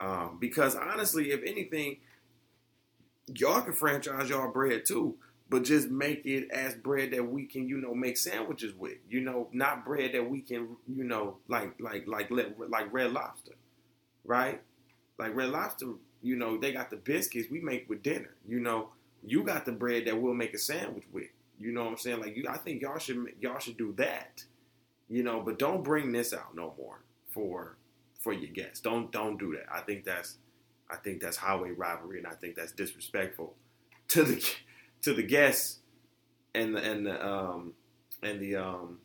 um, 0.00 0.38
because 0.40 0.76
honestly, 0.76 1.30
if 1.30 1.42
anything, 1.44 1.98
y'all 3.34 3.62
can 3.62 3.72
franchise 3.72 4.28
y'all 4.28 4.50
bread 4.50 4.84
too, 4.84 5.16
but 5.48 5.64
just 5.64 5.90
make 5.90 6.24
it 6.24 6.50
as 6.50 6.74
bread 6.74 7.10
that 7.12 7.24
we 7.28 7.44
can, 7.44 7.68
you 7.68 7.76
know, 7.76 7.94
make 7.94 8.16
sandwiches 8.16 8.74
with. 8.74 8.98
You 9.08 9.20
know, 9.20 9.48
not 9.52 9.84
bread 9.84 10.12
that 10.14 10.28
we 10.28 10.40
can, 10.40 10.76
you 10.88 11.04
know, 11.04 11.38
like 11.48 11.74
like 11.80 12.06
like 12.06 12.30
like 12.30 12.92
Red 12.92 13.12
Lobster, 13.12 13.54
right? 14.24 14.62
Like 15.18 15.34
Red 15.34 15.50
Lobster, 15.50 15.86
you 16.22 16.36
know, 16.36 16.56
they 16.58 16.72
got 16.72 16.90
the 16.90 16.96
biscuits 16.96 17.50
we 17.50 17.60
make 17.60 17.88
with 17.88 18.02
dinner. 18.02 18.34
You 18.48 18.60
know, 18.60 18.88
you 19.24 19.42
got 19.44 19.64
the 19.64 19.72
bread 19.72 20.06
that 20.06 20.20
we'll 20.20 20.34
make 20.34 20.54
a 20.54 20.58
sandwich 20.58 21.04
with. 21.12 21.28
You 21.60 21.72
know 21.72 21.84
what 21.84 21.90
I'm 21.90 21.98
saying? 21.98 22.20
Like 22.20 22.36
you, 22.36 22.46
I 22.48 22.56
think 22.56 22.82
y'all 22.82 22.98
should 22.98 23.26
y'all 23.40 23.58
should 23.58 23.76
do 23.76 23.92
that. 23.96 24.44
You 25.08 25.22
know, 25.22 25.40
but 25.40 25.58
don't 25.58 25.84
bring 25.84 26.12
this 26.12 26.32
out 26.32 26.54
no 26.54 26.74
more 26.78 27.00
for 27.30 27.76
for 28.20 28.32
your 28.32 28.50
guests. 28.50 28.80
Don't 28.80 29.12
don't 29.12 29.38
do 29.38 29.52
that. 29.52 29.66
I 29.72 29.80
think 29.80 30.04
that's 30.04 30.38
I 30.90 30.96
think 30.96 31.20
that's 31.20 31.36
highway 31.36 31.70
rivalry, 31.70 32.18
and 32.18 32.26
I 32.26 32.32
think 32.32 32.56
that's 32.56 32.72
disrespectful 32.72 33.54
to 34.08 34.24
the 34.24 34.34
to 35.04 35.12
the 35.12 35.22
guests 35.22 35.80
and 36.54 36.74
the 36.74 36.90
and 36.90 37.06
the 37.06 37.26
um 37.26 37.74
and 38.22 38.40
the 38.40 38.56
um 38.56 38.98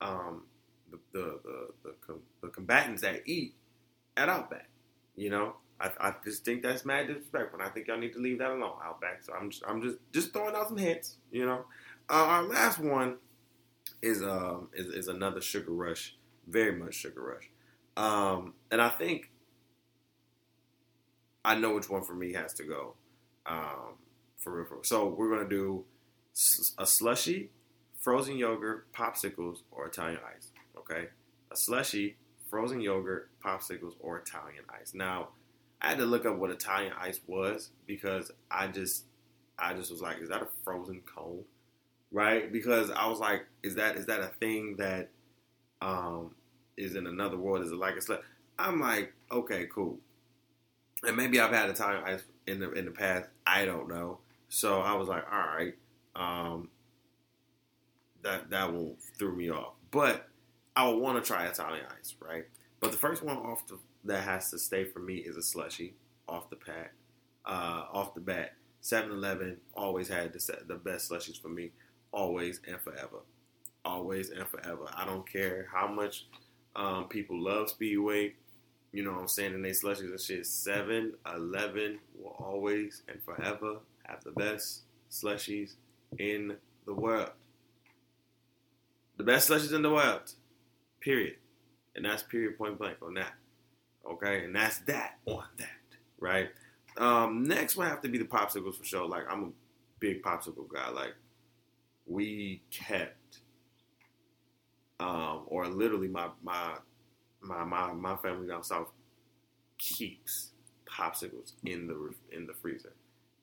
um 0.00 0.42
the 0.92 0.98
the 1.12 1.40
the, 1.82 1.94
the, 2.06 2.18
the 2.42 2.48
combatants 2.48 3.02
that 3.02 3.22
eat 3.26 3.54
at 4.16 4.28
Outback. 4.28 4.68
You 5.16 5.30
know, 5.30 5.56
I, 5.80 5.90
I 5.98 6.14
just 6.24 6.44
think 6.44 6.62
that's 6.62 6.84
mad 6.84 7.08
disrespectful. 7.08 7.58
And 7.58 7.68
I 7.68 7.72
think 7.72 7.88
y'all 7.88 7.98
need 7.98 8.12
to 8.12 8.20
leave 8.20 8.38
that 8.38 8.50
alone, 8.50 8.76
Outback. 8.84 9.24
So 9.24 9.32
I'm 9.32 9.50
just, 9.50 9.64
I'm 9.66 9.82
just 9.82 9.96
just 10.12 10.32
throwing 10.32 10.54
out 10.54 10.68
some 10.68 10.76
hints. 10.76 11.16
You 11.32 11.44
know, 11.44 11.64
uh, 12.08 12.12
our 12.12 12.42
last 12.44 12.78
one 12.78 13.16
is 14.02 14.22
um 14.22 14.68
is, 14.74 14.86
is 14.86 15.08
another 15.08 15.40
Sugar 15.40 15.72
Rush, 15.72 16.16
very 16.46 16.78
much 16.78 16.94
Sugar 16.94 17.22
Rush, 17.22 17.50
um, 17.96 18.54
and 18.70 18.80
I 18.80 18.90
think 18.90 19.30
I 21.44 21.56
know 21.56 21.74
which 21.74 21.90
one 21.90 22.02
for 22.02 22.14
me 22.14 22.32
has 22.34 22.54
to 22.54 22.64
go. 22.64 22.94
Um, 23.44 23.94
for 24.46 24.52
real, 24.52 24.64
for 24.64 24.78
So 24.84 25.08
we're 25.08 25.28
gonna 25.28 25.48
do 25.48 25.84
a 26.78 26.86
slushy, 26.86 27.50
frozen 27.98 28.36
yogurt, 28.36 28.92
popsicles, 28.92 29.58
or 29.72 29.86
Italian 29.86 30.20
ice. 30.24 30.52
Okay, 30.78 31.08
a 31.50 31.56
slushy, 31.56 32.16
frozen 32.48 32.80
yogurt, 32.80 33.28
popsicles, 33.44 33.94
or 33.98 34.18
Italian 34.18 34.62
ice. 34.68 34.94
Now, 34.94 35.30
I 35.82 35.88
had 35.88 35.98
to 35.98 36.06
look 36.06 36.24
up 36.24 36.36
what 36.36 36.50
Italian 36.50 36.92
ice 36.96 37.20
was 37.26 37.70
because 37.88 38.30
I 38.48 38.68
just, 38.68 39.06
I 39.58 39.74
just 39.74 39.90
was 39.90 40.00
like, 40.00 40.20
is 40.20 40.28
that 40.28 40.42
a 40.42 40.48
frozen 40.62 41.02
cone? 41.12 41.42
Right? 42.12 42.52
Because 42.52 42.92
I 42.92 43.08
was 43.08 43.18
like, 43.18 43.46
is 43.64 43.74
that 43.74 43.96
is 43.96 44.06
that 44.06 44.20
a 44.20 44.28
thing 44.38 44.76
that 44.76 45.10
um, 45.82 46.36
is 46.76 46.94
in 46.94 47.08
another 47.08 47.36
world? 47.36 47.64
Is 47.64 47.72
it 47.72 47.78
like 47.78 47.96
a 47.96 48.00
slush? 48.00 48.20
I'm 48.60 48.78
like, 48.78 49.12
okay, 49.32 49.66
cool 49.74 49.98
and 51.04 51.16
maybe 51.16 51.40
I've 51.40 51.52
had 51.52 51.74
time 51.76 52.02
ice 52.04 52.22
in 52.46 52.60
the 52.60 52.72
in 52.72 52.84
the 52.84 52.90
past. 52.90 53.28
I 53.46 53.64
don't 53.64 53.88
know. 53.88 54.18
So 54.48 54.80
I 54.80 54.94
was 54.94 55.08
like, 55.08 55.24
all 55.30 55.38
right, 55.38 55.74
um, 56.14 56.68
that 58.22 58.50
that 58.50 58.72
one 58.72 58.96
threw 59.18 59.34
me 59.34 59.50
off. 59.50 59.74
But 59.90 60.28
I 60.74 60.88
would 60.88 60.98
want 60.98 61.22
to 61.22 61.26
try 61.26 61.46
Italian 61.46 61.84
ice, 61.98 62.14
right? 62.20 62.44
But 62.80 62.92
the 62.92 62.98
first 62.98 63.22
one 63.22 63.36
off 63.36 63.66
the, 63.66 63.78
that 64.04 64.24
has 64.24 64.50
to 64.50 64.58
stay 64.58 64.84
for 64.84 64.98
me 65.00 65.16
is 65.16 65.36
a 65.36 65.42
slushy 65.42 65.94
off 66.28 66.50
the 66.50 66.56
pack, 66.56 66.92
uh, 67.44 67.84
off 67.92 68.14
the 68.14 68.20
bat. 68.20 68.52
7-Eleven 68.82 69.56
always 69.74 70.08
had 70.08 70.32
the, 70.32 70.58
the 70.66 70.74
best 70.76 71.10
slushies 71.10 71.40
for 71.40 71.48
me, 71.48 71.70
always 72.12 72.60
and 72.68 72.80
forever, 72.80 73.18
always 73.84 74.30
and 74.30 74.46
forever. 74.46 74.88
I 74.94 75.04
don't 75.04 75.28
care 75.28 75.68
how 75.72 75.88
much 75.88 76.26
um, 76.76 77.08
people 77.08 77.42
love 77.42 77.70
Speedway 77.70 78.34
you 78.96 79.04
know 79.04 79.12
what 79.12 79.20
I'm 79.20 79.28
saying, 79.28 79.52
and 79.52 79.62
they 79.62 79.72
slushies 79.72 80.10
and 80.10 80.18
shit. 80.18 80.46
7 80.46 81.12
Eleven 81.34 81.98
will 82.18 82.34
always 82.38 83.02
and 83.08 83.22
forever 83.22 83.76
have 84.08 84.22
the 84.24 84.32
best 84.32 84.82
slushies 85.10 85.74
in 86.18 86.56
the 86.86 86.94
world. 86.94 87.30
The 89.16 89.24
best 89.24 89.48
slushies 89.48 89.74
in 89.74 89.82
the 89.82 89.90
world. 89.90 90.32
Period. 91.00 91.36
And 91.94 92.04
that's 92.04 92.22
period 92.22 92.58
point 92.58 92.78
blank 92.78 92.98
on 93.02 93.14
that. 93.14 93.34
Okay? 94.08 94.44
And 94.44 94.54
that's 94.54 94.78
that 94.80 95.18
on 95.26 95.44
that. 95.58 95.68
Right? 96.18 96.48
Um, 96.98 97.44
next 97.44 97.76
will 97.76 97.84
have 97.84 98.00
to 98.02 98.08
be 98.08 98.18
the 98.18 98.24
popsicles 98.24 98.76
for 98.76 98.84
sure. 98.84 99.06
Like 99.06 99.24
I'm 99.30 99.44
a 99.44 99.48
big 100.00 100.22
popsicle 100.22 100.68
guy. 100.72 100.90
Like 100.90 101.14
we 102.06 102.62
kept 102.70 103.40
um, 105.00 105.42
or 105.46 105.66
literally 105.66 106.08
my 106.08 106.28
my 106.42 106.74
my 107.40 107.64
my 107.64 107.92
my 107.92 108.16
family 108.16 108.48
down 108.48 108.62
south 108.62 108.88
keeps 109.78 110.50
popsicles 110.88 111.52
in 111.64 111.86
the 111.86 112.14
in 112.32 112.46
the 112.46 112.54
freezer. 112.54 112.94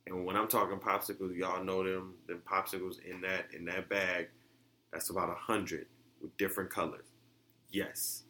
And 0.05 0.25
when 0.25 0.35
I'm 0.35 0.47
talking 0.47 0.79
popsicles, 0.79 1.35
y'all 1.37 1.63
know 1.63 1.83
them. 1.83 2.15
Them 2.27 2.41
popsicles 2.45 3.03
in 3.03 3.21
that 3.21 3.45
in 3.53 3.65
that 3.65 3.89
bag, 3.89 4.29
that's 4.91 5.09
about 5.09 5.29
a 5.29 5.35
hundred 5.35 5.87
with 6.21 6.35
different 6.37 6.69
colors. 6.69 7.05
Yes, 7.69 8.23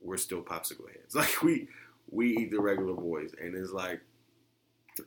we're 0.00 0.16
still 0.16 0.42
popsicle 0.42 0.88
heads. 0.88 1.14
Like 1.14 1.42
we 1.42 1.68
we 2.10 2.36
eat 2.36 2.50
the 2.50 2.60
regular 2.60 2.94
boys, 2.94 3.32
and 3.40 3.54
it's 3.54 3.72
like 3.72 4.00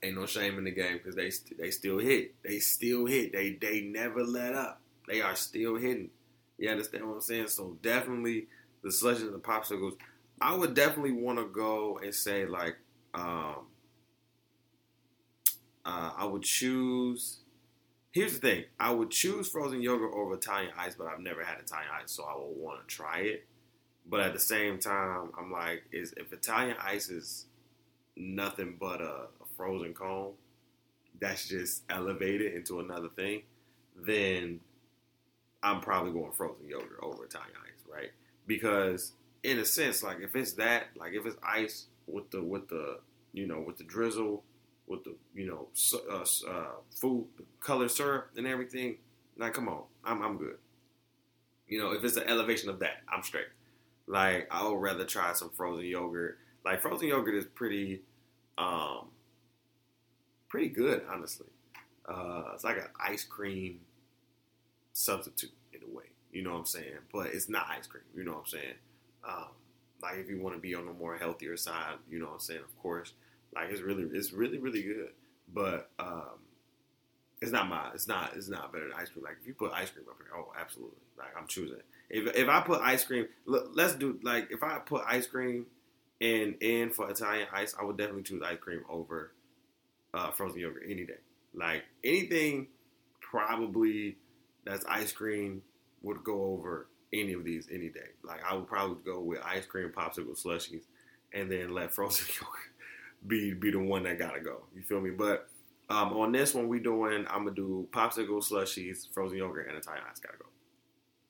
ain't 0.03 0.15
no 0.15 0.25
shame 0.25 0.57
in 0.57 0.63
the 0.63 0.71
game 0.71 0.99
because 1.03 1.15
they 1.15 1.31
they 1.57 1.71
still 1.71 1.97
hit. 1.97 2.35
They 2.43 2.59
still 2.59 3.05
hit. 3.05 3.33
They 3.33 3.57
they 3.59 3.81
never 3.81 4.23
let 4.23 4.53
up. 4.53 4.81
They 5.07 5.21
are 5.21 5.35
still 5.35 5.75
hitting. 5.75 6.11
You 6.57 6.69
understand 6.69 7.07
what 7.07 7.15
I'm 7.15 7.21
saying? 7.21 7.47
So 7.47 7.77
definitely 7.81 8.47
the 8.83 8.91
slushes 8.91 9.23
and 9.23 9.33
the 9.33 9.39
popsicles 9.39 9.95
I 10.41 10.55
would 10.55 10.73
definitely 10.73 11.11
want 11.11 11.37
to 11.37 11.45
go 11.45 11.99
and 12.03 12.13
say 12.13 12.47
like, 12.47 12.75
um, 13.13 13.67
uh, 15.85 16.11
I 16.17 16.25
would 16.25 16.43
choose. 16.43 17.39
Here's 18.11 18.33
the 18.33 18.39
thing: 18.39 18.63
I 18.79 18.91
would 18.91 19.11
choose 19.11 19.49
frozen 19.49 19.81
yogurt 19.81 20.13
over 20.13 20.35
Italian 20.35 20.71
ice, 20.77 20.95
but 20.95 21.07
I've 21.07 21.19
never 21.19 21.43
had 21.43 21.59
Italian 21.59 21.89
ice, 22.01 22.11
so 22.11 22.23
I 22.23 22.35
will 22.35 22.53
want 22.55 22.87
to 22.87 22.95
try 22.95 23.19
it. 23.19 23.45
But 24.09 24.21
at 24.21 24.33
the 24.33 24.39
same 24.39 24.79
time, 24.79 25.31
I'm 25.37 25.51
like, 25.51 25.83
is 25.91 26.13
if 26.17 26.33
Italian 26.33 26.75
ice 26.81 27.09
is 27.09 27.45
nothing 28.15 28.75
but 28.79 29.01
a, 29.01 29.27
a 29.41 29.45
frozen 29.55 29.93
cone 29.93 30.33
that's 31.19 31.47
just 31.47 31.83
elevated 31.89 32.53
into 32.53 32.79
another 32.79 33.09
thing, 33.09 33.43
then 33.95 34.59
I'm 35.63 35.79
probably 35.81 36.11
going 36.11 36.31
frozen 36.31 36.67
yogurt 36.67 36.99
over 37.01 37.25
Italian 37.25 37.51
ice, 37.63 37.85
right? 37.91 38.09
Because 38.47 39.13
in 39.43 39.59
a 39.59 39.65
sense, 39.65 40.03
like 40.03 40.19
if 40.19 40.35
it's 40.35 40.53
that, 40.53 40.87
like 40.95 41.13
if 41.13 41.25
it's 41.25 41.37
ice 41.43 41.85
with 42.07 42.29
the 42.31 42.41
with 42.41 42.67
the 42.67 42.99
you 43.33 43.47
know 43.47 43.59
with 43.59 43.77
the 43.77 43.83
drizzle, 43.83 44.43
with 44.91 45.03
the 45.05 45.15
you 45.33 45.47
know 45.47 45.67
uh, 46.11 46.25
uh, 46.49 46.65
food 46.91 47.25
color 47.59 47.87
syrup 47.87 48.31
and 48.35 48.45
everything, 48.45 48.97
like 49.37 49.53
come 49.53 49.67
on, 49.69 49.83
I'm 50.03 50.21
I'm 50.21 50.37
good. 50.37 50.57
You 51.67 51.79
know, 51.79 51.93
if 51.93 52.03
it's 52.03 52.17
an 52.17 52.27
elevation 52.27 52.69
of 52.69 52.79
that, 52.79 52.97
I'm 53.11 53.23
straight. 53.23 53.47
Like 54.05 54.47
I 54.51 54.67
would 54.67 54.75
rather 54.75 55.05
try 55.05 55.33
some 55.33 55.49
frozen 55.49 55.85
yogurt. 55.85 56.37
Like 56.65 56.81
frozen 56.81 57.07
yogurt 57.07 57.35
is 57.35 57.45
pretty, 57.45 58.01
um, 58.57 59.07
pretty 60.49 60.67
good, 60.67 61.01
honestly. 61.09 61.47
Uh, 62.07 62.43
it's 62.53 62.63
like 62.63 62.77
an 62.77 62.89
ice 62.99 63.23
cream 63.23 63.79
substitute 64.91 65.53
in 65.73 65.79
a 65.81 65.95
way. 65.95 66.03
You 66.31 66.43
know 66.43 66.51
what 66.51 66.59
I'm 66.59 66.65
saying? 66.65 66.97
But 67.11 67.27
it's 67.27 67.47
not 67.49 67.67
ice 67.69 67.87
cream. 67.87 68.03
You 68.15 68.25
know 68.25 68.33
what 68.33 68.39
I'm 68.41 68.47
saying? 68.47 68.73
Um, 69.27 69.47
like 70.01 70.17
if 70.17 70.29
you 70.29 70.41
want 70.41 70.55
to 70.55 70.61
be 70.61 70.75
on 70.75 70.85
the 70.85 70.93
more 70.93 71.15
healthier 71.15 71.55
side, 71.55 71.95
you 72.09 72.19
know 72.19 72.25
what 72.25 72.33
I'm 72.33 72.39
saying, 72.39 72.61
of 72.61 72.77
course. 72.81 73.13
Like 73.53 73.69
it's 73.69 73.81
really 73.81 74.03
it's 74.13 74.31
really, 74.31 74.57
really 74.57 74.83
good. 74.83 75.09
But 75.53 75.89
um, 75.99 76.39
it's 77.41 77.51
not 77.51 77.67
my 77.67 77.89
it's 77.93 78.07
not 78.07 78.31
it's 78.35 78.47
not 78.47 78.71
better 78.71 78.87
than 78.87 78.97
ice 78.97 79.09
cream. 79.09 79.25
Like 79.25 79.37
if 79.41 79.47
you 79.47 79.53
put 79.53 79.71
ice 79.73 79.89
cream 79.89 80.05
up 80.09 80.17
here, 80.17 80.31
oh 80.35 80.53
absolutely. 80.59 80.97
Like 81.17 81.29
I'm 81.37 81.47
choosing. 81.47 81.77
If 82.09 82.35
if 82.35 82.47
I 82.47 82.61
put 82.61 82.81
ice 82.81 83.03
cream 83.03 83.27
look, 83.45 83.71
let's 83.73 83.95
do 83.95 84.19
like 84.23 84.51
if 84.51 84.63
I 84.63 84.79
put 84.79 85.03
ice 85.07 85.27
cream 85.27 85.65
in 86.19 86.55
in 86.61 86.91
for 86.91 87.09
Italian 87.09 87.47
ice, 87.51 87.75
I 87.79 87.83
would 87.83 87.97
definitely 87.97 88.23
choose 88.23 88.43
ice 88.43 88.59
cream 88.59 88.83
over 88.89 89.31
uh, 90.13 90.31
frozen 90.31 90.59
yogurt 90.59 90.83
any 90.85 91.05
day. 91.05 91.19
Like 91.53 91.83
anything 92.03 92.67
probably 93.19 94.17
that's 94.63 94.85
ice 94.85 95.11
cream 95.11 95.63
would 96.03 96.23
go 96.23 96.43
over 96.43 96.87
any 97.11 97.33
of 97.33 97.43
these 97.43 97.67
any 97.71 97.89
day. 97.89 98.09
Like 98.23 98.41
I 98.47 98.55
would 98.55 98.67
probably 98.67 98.97
go 99.03 99.19
with 99.19 99.39
ice 99.43 99.65
cream, 99.65 99.89
popsicle, 99.89 100.39
slushies, 100.41 100.83
and 101.33 101.51
then 101.51 101.73
let 101.73 101.91
frozen 101.91 102.27
yogurt 102.35 102.70
be 103.25 103.53
be 103.53 103.71
the 103.71 103.79
one 103.79 104.03
that 104.03 104.19
gotta 104.19 104.39
go. 104.39 104.63
You 104.75 104.81
feel 104.81 105.01
me? 105.01 105.11
But 105.11 105.47
um, 105.89 106.13
on 106.13 106.31
this 106.31 106.53
one, 106.53 106.67
we 106.67 106.79
doing 106.79 107.25
I'm 107.29 107.43
gonna 107.43 107.55
do 107.55 107.87
popsicle, 107.91 108.43
slushies, 108.47 109.07
frozen 109.13 109.37
yogurt, 109.37 109.67
and 109.67 109.77
Italian 109.77 110.03
ice 110.09 110.19
gotta 110.19 110.37
go. 110.37 110.45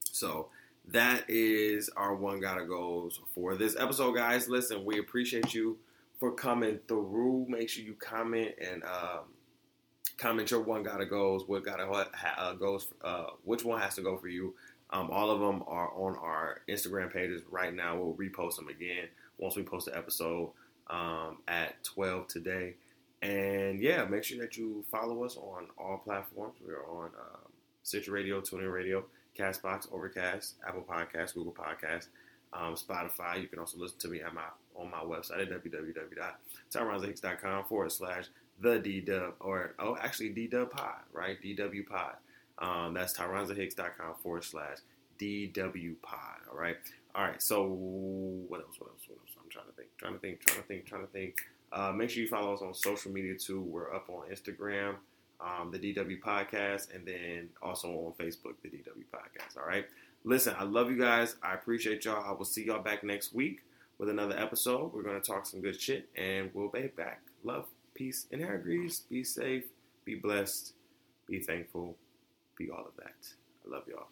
So 0.03 0.49
that 0.87 1.23
is 1.27 1.89
our 1.95 2.15
one 2.15 2.39
gotta 2.39 2.65
goes 2.65 3.19
for 3.33 3.55
this 3.55 3.75
episode, 3.77 4.13
guys. 4.13 4.47
Listen, 4.47 4.85
we 4.85 4.99
appreciate 4.99 5.53
you 5.53 5.77
for 6.19 6.31
coming 6.31 6.79
through. 6.87 7.45
Make 7.49 7.69
sure 7.69 7.83
you 7.83 7.93
comment 7.93 8.55
and 8.59 8.83
um, 8.83 9.25
comment 10.17 10.51
your 10.51 10.61
one 10.61 10.83
gotta 10.83 11.05
goes, 11.05 11.47
what 11.47 11.65
gotta 11.65 11.83
uh, 12.37 12.53
goes, 12.53 12.87
uh, 13.03 13.27
which 13.43 13.65
one 13.65 13.81
has 13.81 13.95
to 13.95 14.01
go 14.01 14.17
for 14.17 14.27
you. 14.27 14.53
Um, 14.91 15.09
all 15.09 15.31
of 15.31 15.39
them 15.39 15.63
are 15.67 15.89
on 15.95 16.17
our 16.17 16.61
Instagram 16.67 17.11
pages 17.11 17.41
right 17.49 17.73
now. 17.73 17.97
We'll 17.97 18.13
repost 18.13 18.57
them 18.57 18.67
again 18.67 19.07
once 19.37 19.55
we 19.55 19.63
post 19.63 19.85
the 19.85 19.97
episode 19.97 20.51
um, 20.91 21.37
at 21.47 21.83
12 21.83 22.27
today. 22.27 22.75
And 23.21 23.79
yeah, 23.79 24.03
make 24.05 24.23
sure 24.23 24.39
that 24.39 24.57
you 24.57 24.83
follow 24.91 25.23
us 25.23 25.37
on 25.37 25.67
all 25.77 26.01
platforms. 26.03 26.55
We're 26.65 26.83
on 26.85 27.05
um, 27.05 27.51
Stitcher 27.83 28.11
Radio, 28.11 28.41
TuneIn 28.41 28.71
Radio, 28.71 29.05
Castbox, 29.37 29.91
Overcast, 29.91 30.55
Apple 30.67 30.85
Podcasts, 30.87 31.33
Google 31.33 31.53
Podcasts, 31.53 32.07
um, 32.53 32.75
Spotify. 32.75 33.41
You 33.41 33.47
can 33.47 33.59
also 33.59 33.77
listen 33.77 33.99
to 33.99 34.07
me 34.07 34.21
at 34.21 34.33
my 34.33 34.43
on 34.75 34.89
my 34.89 34.99
website 34.99 35.41
at 35.41 35.49
www.tyronzahicks.com 35.63 37.65
forward 37.65 37.91
slash 37.91 38.25
the 38.59 38.79
D 38.79 39.01
Dub 39.01 39.33
or 39.39 39.73
oh 39.79 39.97
actually 40.01 40.29
D 40.29 40.47
Dub 40.47 40.71
Pod 40.71 41.01
right 41.13 41.37
DW 41.41 41.85
Pod. 41.87 42.15
Um, 42.57 42.93
that's 42.93 43.17
tyronzahicks.com 43.17 44.15
forward 44.21 44.43
slash 44.43 44.77
DW 45.19 45.95
Pod. 46.01 46.39
All 46.51 46.57
right. 46.57 46.77
All 47.15 47.23
right. 47.23 47.41
So 47.41 47.65
what 47.67 48.61
else? 48.61 48.75
What 48.79 48.89
else? 48.91 49.01
What 49.07 49.19
else? 49.19 49.30
Trying 49.51 49.65
to 49.65 49.71
think. 49.73 49.89
Trying 49.97 50.13
to 50.13 50.19
think. 50.19 50.39
Trying 50.39 50.61
to 50.61 50.67
think. 50.67 50.85
Trying 50.85 51.01
to 51.01 51.11
think. 51.11 51.35
Uh, 51.73 51.91
make 51.91 52.09
sure 52.09 52.23
you 52.23 52.29
follow 52.29 52.53
us 52.53 52.61
on 52.61 52.73
social 52.73 53.11
media 53.11 53.35
too. 53.35 53.61
We're 53.61 53.93
up 53.93 54.09
on 54.09 54.29
Instagram, 54.29 54.95
um, 55.39 55.71
the 55.71 55.79
DW 55.79 56.21
Podcast, 56.21 56.93
and 56.93 57.05
then 57.05 57.49
also 57.61 57.89
on 57.89 58.13
Facebook, 58.13 58.55
the 58.63 58.69
DW 58.69 59.05
Podcast. 59.13 59.57
All 59.57 59.67
right. 59.67 59.85
Listen, 60.23 60.55
I 60.57 60.63
love 60.63 60.89
you 60.89 60.97
guys. 60.97 61.35
I 61.43 61.53
appreciate 61.53 62.05
y'all. 62.05 62.23
I 62.23 62.31
will 62.31 62.45
see 62.45 62.65
y'all 62.65 62.81
back 62.81 63.03
next 63.03 63.33
week 63.33 63.61
with 63.97 64.09
another 64.09 64.37
episode. 64.37 64.93
We're 64.93 65.03
gonna 65.03 65.19
talk 65.19 65.45
some 65.45 65.61
good 65.61 65.79
shit, 65.79 66.07
and 66.15 66.49
we'll 66.53 66.69
be 66.69 66.87
back. 66.87 67.21
Love, 67.43 67.65
peace, 67.93 68.27
and 68.31 68.41
hair 68.41 68.57
grease. 68.57 68.99
Be 68.99 69.23
safe. 69.23 69.65
Be 70.05 70.15
blessed. 70.15 70.73
Be 71.27 71.39
thankful. 71.39 71.97
Be 72.57 72.69
all 72.69 72.85
of 72.85 72.95
that. 72.97 73.15
I 73.65 73.71
love 73.71 73.83
y'all. 73.87 74.07